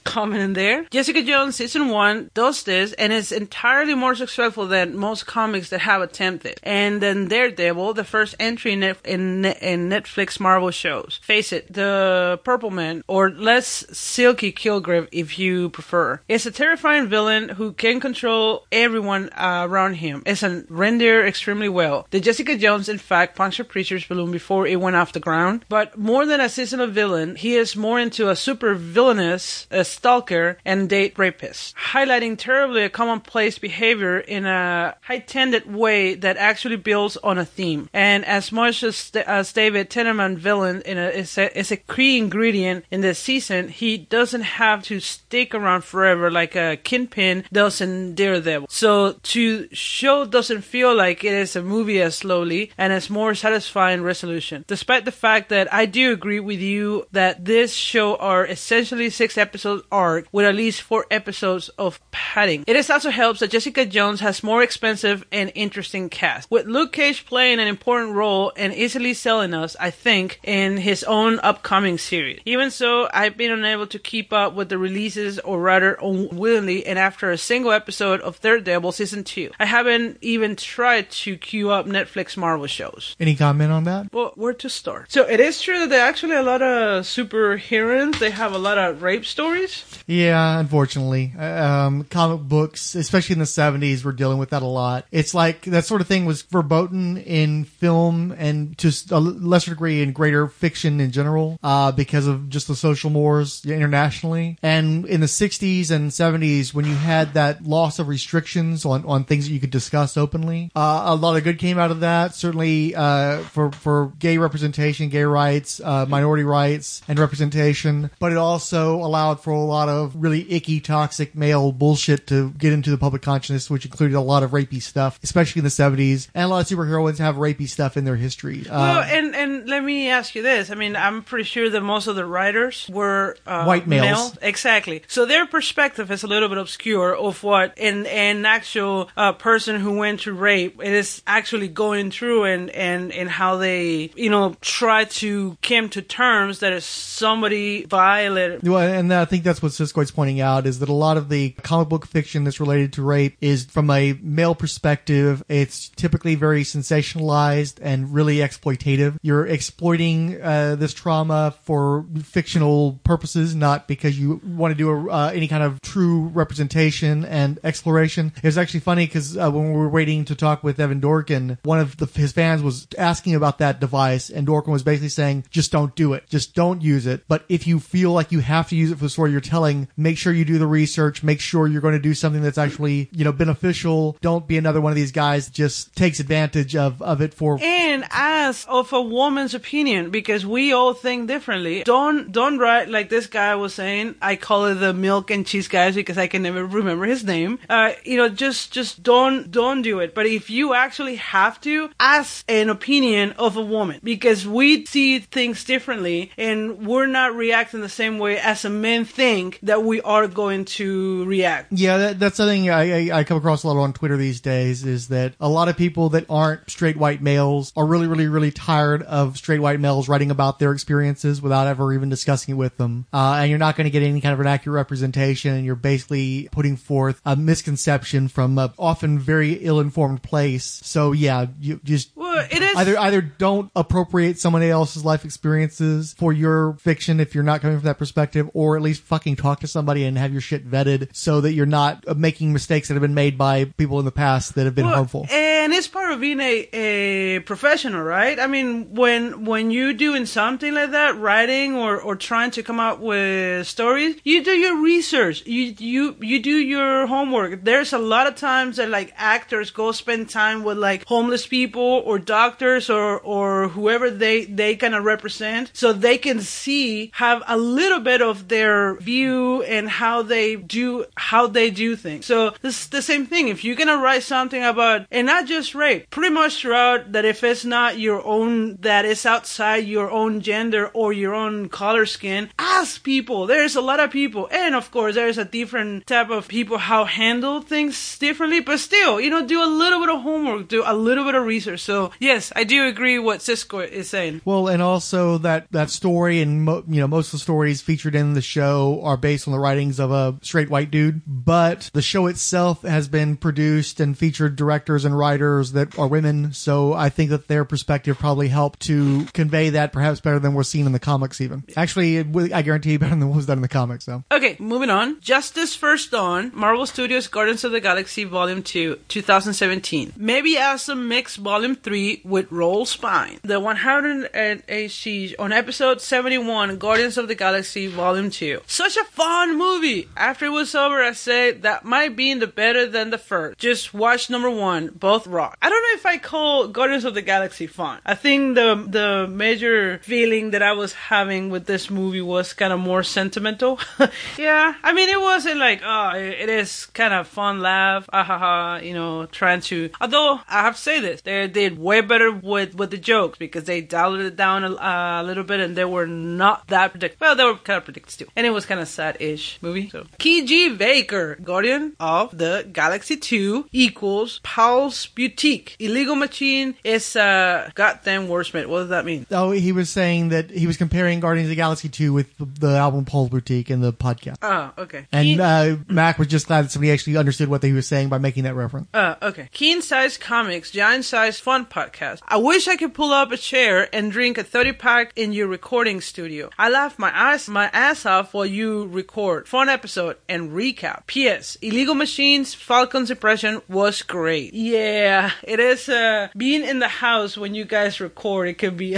[0.03, 0.85] comment in there.
[0.91, 5.81] Jessica Jones season 1 does this and is entirely more successful than most comics that
[5.81, 6.59] have attempted.
[6.63, 11.19] And then Daredevil, the first entry in, in, in Netflix Marvel shows.
[11.23, 17.07] Face it, the Purple Man, or less Silky Kilgrave if you prefer, is a terrifying
[17.07, 20.23] villain who can control everyone uh, around him.
[20.25, 22.07] It's a render extremely well.
[22.11, 25.65] The Jessica Jones, in fact, punctured Preacher's balloon before it went off the ground.
[25.69, 30.89] But more than a seasonal villain, he is more into a super villainous, stalker, and
[30.89, 37.37] date rapist, highlighting terribly a commonplace behavior in a high-tended way that actually builds on
[37.37, 37.89] a theme.
[37.93, 42.17] And as much as, as David Tennant villain in a, is, a, is a key
[42.17, 47.81] ingredient in this season, he doesn't have to stick around forever like a Kingpin does
[47.81, 48.67] in Daredevil.
[48.69, 53.35] So to show doesn't feel like it is a movie as slowly and as more
[53.35, 54.65] satisfying resolution.
[54.67, 59.37] Despite the fact that I do agree with you that this show are essentially six
[59.79, 62.63] episode arc with at least four episodes of padding.
[62.67, 66.49] It is also helps that Jessica Jones has more expensive and interesting cast.
[66.51, 71.03] With Luke Cage playing an important role and easily selling us, I think, in his
[71.03, 72.41] own upcoming series.
[72.45, 76.99] Even so, I've been unable to keep up with the releases or rather unwillingly and
[76.99, 79.51] after a single episode of Daredevil season 2.
[79.59, 83.15] I haven't even tried to queue up Netflix Marvel shows.
[83.19, 84.13] Any comment on that?
[84.13, 85.11] Well, where to start?
[85.11, 88.19] So it is true that there are actually a lot of superheroines.
[88.19, 89.68] They have a lot of rape stories.
[90.07, 91.33] Yeah, unfortunately.
[91.37, 95.05] Um, comic books, especially in the 70s, were dealing with that a lot.
[95.11, 100.01] It's like that sort of thing was verboten in film and to a lesser degree
[100.01, 104.57] in greater fiction in general, uh, because of just the social mores internationally.
[104.63, 109.25] And in the 60s and 70s, when you had that loss of restrictions on, on
[109.25, 112.33] things that you could discuss openly, uh, a lot of good came out of that.
[112.33, 118.37] Certainly, uh, for, for gay representation, gay rights, uh, minority rights and representation, but it
[118.37, 122.97] also allowed for a lot of really icky, toxic male bullshit to get into the
[122.97, 126.27] public consciousness, which included a lot of rapey stuff, especially in the 70s.
[126.33, 128.65] And a lot of superheroines have rapey stuff in their history.
[128.69, 130.69] Well, Uh, and and let me ask you this.
[130.71, 134.05] I mean, I'm pretty sure that most of the writers were uh, White males.
[134.05, 134.33] male.
[134.41, 135.03] Exactly.
[135.07, 139.79] So their perspective is a little bit obscure of what an an actual uh, person
[139.79, 144.55] who went through rape is actually going through, and and and how they you know
[144.61, 148.67] try to come to terms that somebody violated.
[148.67, 151.49] Well, and I think that's what Siskoid's pointing out is that a lot of the
[151.63, 155.43] comic book fiction that's related to rape is from a male perspective.
[155.49, 159.17] It's typically very sensationalized and really exploitative.
[159.23, 165.11] You're exploiting uh, this trauma for fictional purposes, not because you want to do a,
[165.11, 168.31] uh, any kind of true representation and exploration.
[168.37, 171.57] It was actually funny because uh, when we were waiting to talk with Evan Dorkin,
[171.63, 175.45] one of the, his fans was asking about that device, and Dorkin was basically saying,
[175.49, 176.29] "Just don't do it.
[176.29, 177.23] Just don't use it.
[177.27, 179.87] But if you feel like you have to use it for the story you're telling,
[179.97, 181.23] make sure you do the research.
[181.23, 184.17] Make sure you're going to do something that's actually you know beneficial.
[184.21, 187.59] Don't be another one of these guys that just takes advantage of of it for."
[187.61, 191.83] and ask of a woman's opinion because we all think differently.
[191.83, 194.15] Don't don't write like this guy was saying.
[194.21, 197.59] I call it the milk and cheese guys because I can never remember his name.
[197.69, 200.13] Uh, you know, just just don't don't do it.
[200.15, 205.19] But if you actually have to, ask an opinion of a woman because we see
[205.19, 210.01] things differently and we're not reacting the same way as a men think that we
[210.01, 211.71] are going to react.
[211.71, 214.85] Yeah, that, that's something I, I, I come across a lot on Twitter these days
[214.85, 218.51] is that a lot of people that aren't straight white males are really, really, really
[218.51, 222.77] tired of straight white males writing about their experiences without ever even discussing it with
[222.77, 223.05] them.
[223.13, 225.75] Uh, and you're not going to get any kind of an accurate representation and you're
[225.75, 230.65] basically putting forth a misconception from a often very ill-informed place.
[230.83, 236.13] So yeah, you just Well, it is either either don't appropriate somebody else's life experiences
[236.17, 239.59] for your fiction if you're not coming from that perspective, or at least fucking talk
[239.61, 242.93] to somebody and have your shit vetted so that you're not uh, making mistakes that
[242.95, 245.27] have been made by people in the past that have been Well, harmful.
[245.29, 248.39] And it's part of being a, a professional, right?
[248.39, 252.79] I mean, when when you're doing something like that, writing or, or trying to come
[252.79, 255.45] up with stories, you do your research.
[255.45, 257.63] You you you do your homework.
[257.63, 262.03] There's a lot of times that like actors go spend time with like homeless people
[262.05, 267.43] or doctors or or whoever they they kind of represent, so they can see have
[267.47, 272.25] a little bit of their view and how they do how they do things.
[272.25, 273.47] So this is the same thing.
[273.47, 277.43] If you're gonna write something about and not just rape, pretty much throughout that if
[277.43, 282.49] it's not your own that is outside your own gender or your own color skin,
[282.57, 283.47] ask people.
[283.47, 287.05] There's a lot of people, and of course there's a different type of people how
[287.05, 288.59] handle things differently.
[288.61, 291.45] But still, you know, do a little bit of homework, do a little bit of
[291.45, 291.81] research.
[291.81, 294.41] So yes, I do agree what Siskoid is saying.
[294.45, 298.15] Well, and also that that story and mo- you know most of the stories featured
[298.15, 302.01] in the show are based on the writings of a straight white dude, but the
[302.01, 306.53] show itself has been produced and featured directors and writers that are women.
[306.53, 310.63] So I think that their perspective probably helped to convey that perhaps better than we're
[310.63, 311.41] seeing in the comics.
[311.41, 314.05] Even actually, I guarantee you better than what was done in the comics.
[314.05, 315.19] So Okay, moving on.
[315.21, 320.13] Justice First Dawn, Marvel Studios Guardians of the Galaxy Volume 2, 2017.
[320.17, 323.39] Maybe Awesome Mix Volume 3 with Roll Spine.
[323.43, 328.61] The 108 Siege on episode 71, Guardians of the Galaxy Volume 2.
[328.67, 330.07] Such a fun movie!
[330.17, 333.57] After it was over, I said that might be the better than the first.
[333.57, 335.57] Just watch number one, both rock.
[335.61, 337.99] I don't know if I call Guardians of the Galaxy fun.
[338.05, 342.73] I think the the major feeling that I was having with this movie was kind
[342.73, 343.79] of more sentimental.
[344.37, 348.37] yeah, I mean it wasn't like oh it is kind of fun laugh, ah ha
[348.37, 349.89] ha, you know, trying to.
[350.01, 353.65] Although I have to say this, they did way better with with the jokes because
[353.65, 357.27] they dialed it down a, a little bit and they were not that predictable.
[357.27, 359.89] Well, they were kind of predictable still, and it was kind of sad-ish movie.
[359.89, 365.75] So Kiji Baker, Guardian of the Galaxy 2 equals Paul's Boutique.
[365.79, 368.67] Illegal Machine is uh goddamn wordsmith.
[368.67, 369.25] What does that mean?
[369.31, 372.45] oh, he was saying that he was comparing Guardians of the Galaxy 2 with the,
[372.45, 374.37] the album Paul's Boutique in the podcast.
[374.41, 375.07] Oh, okay.
[375.11, 378.07] And Keen- uh, Mac was just glad that somebody actually understood what he was saying
[378.09, 378.87] by making that reference.
[378.93, 379.49] Uh, okay.
[379.51, 382.21] King Size Comics, Giant Size Fun Podcast.
[382.27, 385.47] I wish I could pull up a chair and drink a 30 pack in your
[385.47, 386.49] recording studio.
[386.57, 389.47] I laugh my ass, my ass off while you record.
[389.47, 391.07] Fun episode and recap.
[391.07, 391.57] P.S.
[391.61, 394.53] Illegal Machines, Falcon's impression was great.
[394.53, 395.08] Yeah,
[395.43, 398.97] it is, uh, being in the house when you guys record, it can be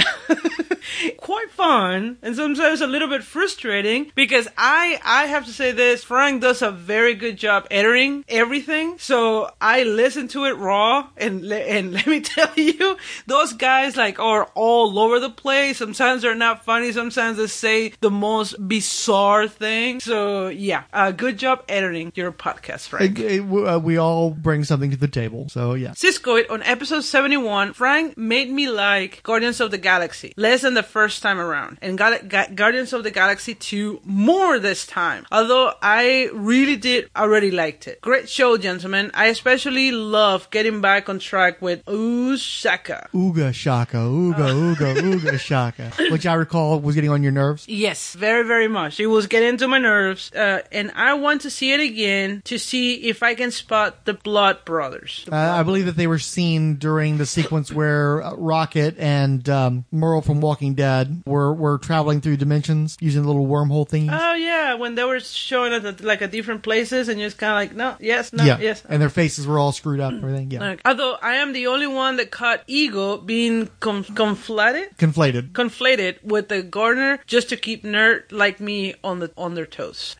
[1.17, 6.03] quite fun and sometimes a little bit frustrating because I I have to say this.
[6.03, 8.97] Frank does a very good job editing everything.
[8.97, 12.97] So I listen to it raw, and le- and let me tell you,
[13.27, 15.77] those guys like are all over the place.
[15.77, 16.91] Sometimes they're not funny.
[16.91, 19.99] Sometimes they say the most bizarre thing.
[19.99, 23.19] So yeah, uh, good job editing your podcast, Frank.
[23.19, 25.47] It- it- uh, we all bring something to the table.
[25.49, 25.93] So yeah.
[26.01, 30.81] Siskoid, on episode 71, Frank made me like Guardians of the Galaxy less than the
[30.81, 35.27] first time around, and got, got Guardians of the Galaxy 2 more this time.
[35.31, 38.01] Although I really did already liked it.
[38.01, 39.11] Great show, gentlemen.
[39.13, 43.07] I especially love getting back on track with Usaka.
[43.11, 47.67] Ooga shaka, ooga, ooga, ooga shaka, which I recall was getting on your nerves.
[47.67, 48.99] Yes, very, very much.
[48.99, 52.57] It was getting to my nerves, uh, and I want to see it again to
[52.57, 55.27] see if I can spot the Blood Brothers.
[55.31, 59.85] Uh, I believe that they were seen during the sequence where uh, Rocket and um,
[59.91, 64.17] Merle from Walking Dead were, were traveling through dimensions using little wormhole thingies.
[64.17, 67.37] Oh yeah, when they were showing us at, like at different places, and you're just
[67.37, 68.83] kind of like, no, yes, no, yeah, yes.
[68.87, 70.51] and their faces were all screwed up and everything.
[70.51, 75.51] Yeah, Like, although I am the only one that caught Ego being com- conflated, conflated.
[75.51, 80.15] conflated with the Gardener just to keep nerd like me on the on their toes.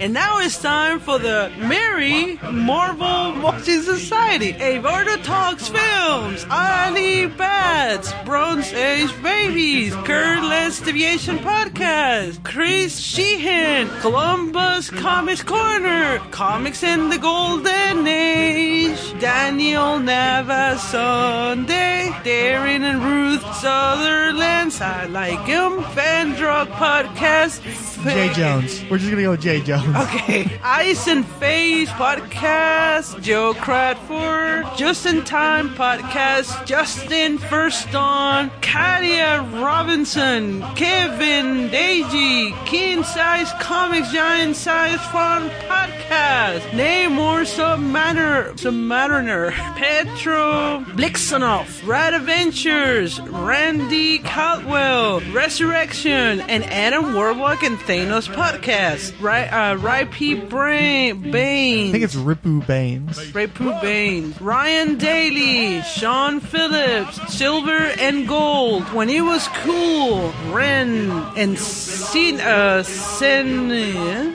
[0.00, 4.50] And now it's time for the Merry Marvel Watching Society.
[4.50, 15.42] Eduardo Talks Films, Ali Bats, Bronze Age Babies, Curless Deviation Podcast, Chris Sheehan, Columbus Comics
[15.42, 25.46] Corner, Comics in the Golden Age, Daniel Navas Sunday, Darren and Ruth Sutherland, I like
[25.46, 27.62] him, Fan Drug Podcast,
[28.04, 28.84] Jay Jones.
[28.88, 29.87] We're just gonna go with Jay Jones.
[29.96, 30.60] Okay.
[30.62, 40.60] Ice and Phase Podcast, Joe Cradford, Just in Time Podcast, Justin First On, Katia Robinson,
[40.74, 52.12] Kevin Deji, King Size Comics Giant Size Fun Podcast, Namor Submariner, Submariner, Petro Blixonoff, Rad
[52.14, 59.14] Adventures, Randy Caldwell, Resurrection, and Adam Warlock and Thanos Podcast.
[59.20, 60.34] Right, uh, Rai P.
[60.34, 61.88] Brain, Bane.
[61.88, 63.18] I think it's Ripu Baines.
[63.32, 71.58] Ripu Baines, Ryan Daly, Sean Phillips, Silver and Gold, When It Was Cool, Ren, and
[71.58, 73.70] Sen, uh, Sen,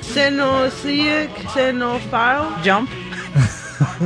[0.02, 2.90] Senosiac, Senophile, Jump.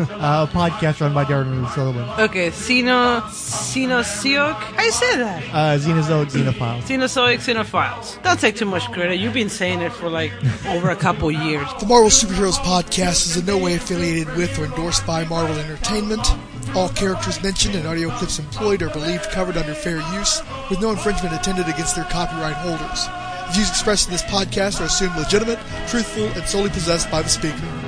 [0.02, 2.19] Uh, a podcast run by Darren Ruth Sutherland.
[2.19, 5.44] Okay, Sino, Senosiac, you say that.
[5.53, 6.82] Uh, Xenozoic Xenophile.
[6.82, 8.22] Cenozoic Xenophiles.
[8.24, 9.15] Don't take too much credit.
[9.15, 10.32] You've been saying it for like
[10.68, 11.68] over a couple years.
[11.80, 16.28] The Marvel Superheroes podcast is in no way affiliated with or endorsed by Marvel Entertainment.
[16.76, 20.91] All characters mentioned and audio clips employed are believed covered under fair use, with no
[20.91, 23.07] infringement intended against their copyright holders.
[23.48, 27.30] The views expressed in this podcast are assumed legitimate, truthful, and solely possessed by the
[27.30, 27.86] speaker.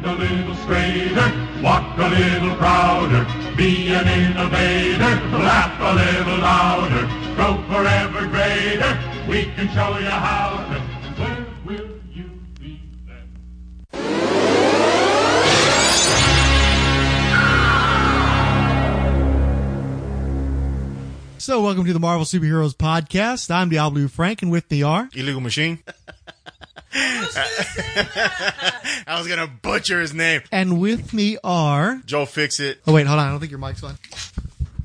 [0.00, 7.06] Stand a little straighter, walk a little prouder, be an innovator, laugh a little louder,
[7.34, 8.98] grow forever greater.
[9.28, 10.80] We can show you how to.
[11.20, 13.28] Where will you be then?
[21.36, 23.50] So, welcome to the Marvel Superheroes podcast.
[23.50, 25.80] I'm Diablo Frank, and with me are Illegal machine.
[29.06, 30.42] I was gonna butcher his name.
[30.52, 32.00] and with me are.
[32.06, 32.80] Joe, fix it.
[32.86, 33.26] Oh wait, hold on.
[33.28, 33.96] I don't think your mic's on.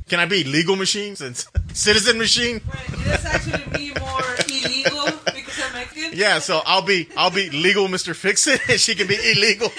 [0.07, 2.61] Can I be legal machine since citizen machine?
[3.05, 6.11] That's actually be more illegal because I'm Mexican.
[6.13, 9.69] Yeah, so I'll be I'll be legal, Mister Fix It, and she can be illegal.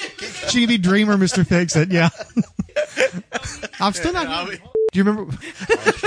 [0.48, 1.92] She can be Dreamer, Mister Fix It.
[1.92, 2.08] Yeah.
[3.80, 4.26] I'm still not.
[4.26, 4.62] I'll be- Do
[4.94, 5.32] you remember?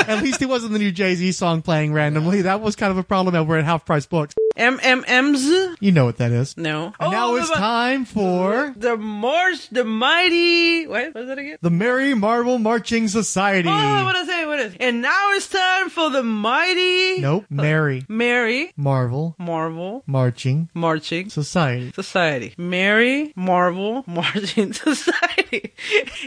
[0.08, 2.42] At least it wasn't the new Jay Z song playing randomly.
[2.44, 4.36] That was kind of a problem over at Half Price Books.
[4.60, 5.78] MMMs?
[5.80, 6.58] You know what that is.
[6.58, 6.94] No.
[7.00, 10.86] And now oh, it's the- time for The March, the Mighty.
[10.86, 11.58] Wait, what's that again?
[11.62, 13.70] the Merry Marvel Marching Society.
[13.70, 14.46] Oh, what I say?
[14.46, 14.76] What is?
[14.80, 17.22] And now it's time for the Mighty.
[17.22, 17.46] Nope.
[17.50, 21.92] Merry Mary Marvel Marvel Marching Marching Society.
[21.94, 22.54] Society.
[22.58, 25.74] Mary Marvel Marching Society.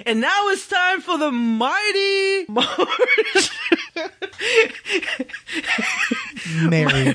[0.07, 3.51] And now it's time for the Mighty March.
[6.63, 7.15] Merry.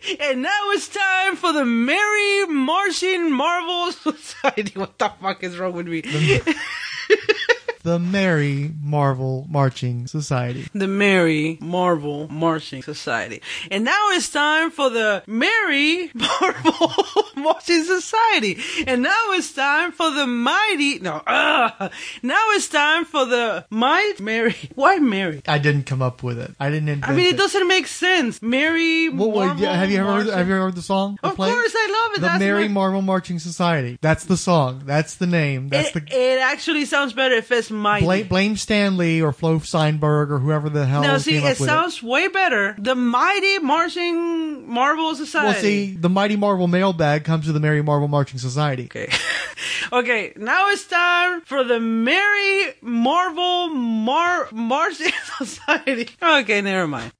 [0.20, 4.78] and now it's time for the Merry Martian Marvel Society.
[4.78, 6.02] What the fuck is wrong with me?
[7.86, 10.66] the Merry Marvel Marching Society.
[10.74, 13.40] the Merry Marvel Marching Society.
[13.70, 16.90] And now it's time for the Merry Marvel
[17.36, 18.58] Marching Society.
[18.88, 21.88] And now it's time for the mighty, no, uh,
[22.24, 24.56] now it's time for the might Mary.
[24.74, 25.42] Why Mary?
[25.46, 26.50] I didn't come up with it.
[26.58, 27.38] I didn't invent I mean, it it.
[27.38, 28.42] doesn't make sense.
[28.42, 31.18] Mary Well, yeah, have you ever heard, have you ever heard the song?
[31.22, 32.20] Of course, I love it.
[32.22, 33.96] The That's Merry my- Marvel Marching Society.
[34.00, 34.82] That's the song.
[34.86, 35.68] That's the name.
[35.68, 38.04] That's it, the it actually sounds better if it's mighty.
[38.04, 41.52] blame, blame Stan Lee or Flo Steinberg or whoever the hell no, see, came up
[41.52, 42.74] it with sounds way better.
[42.78, 45.46] The mighty marching Marvel Society.
[45.46, 48.84] Well, see, the Mighty Marvel mailbag comes to the Merry Marvel Marching Society.
[48.84, 49.10] Okay.
[49.92, 56.08] okay, now it's time for the Merry Marvel Mar Marching Society.
[56.22, 57.12] Okay, never mind.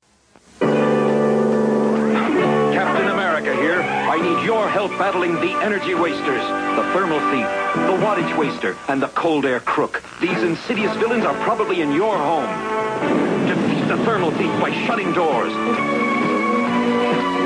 [2.72, 3.95] Captain America here.
[4.16, 7.44] I need your help battling the energy wasters, the thermal thief,
[7.84, 10.02] the wattage waster, and the cold air crook.
[10.22, 12.48] These insidious villains are probably in your home.
[13.46, 15.52] Defeat the thermal thief by shutting doors.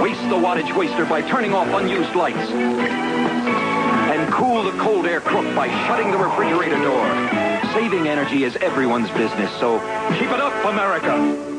[0.00, 2.38] Waste the wattage waster by turning off unused lights.
[2.38, 7.04] And cool the cold air crook by shutting the refrigerator door.
[7.74, 9.80] Saving energy is everyone's business, so
[10.20, 11.49] keep it up, America.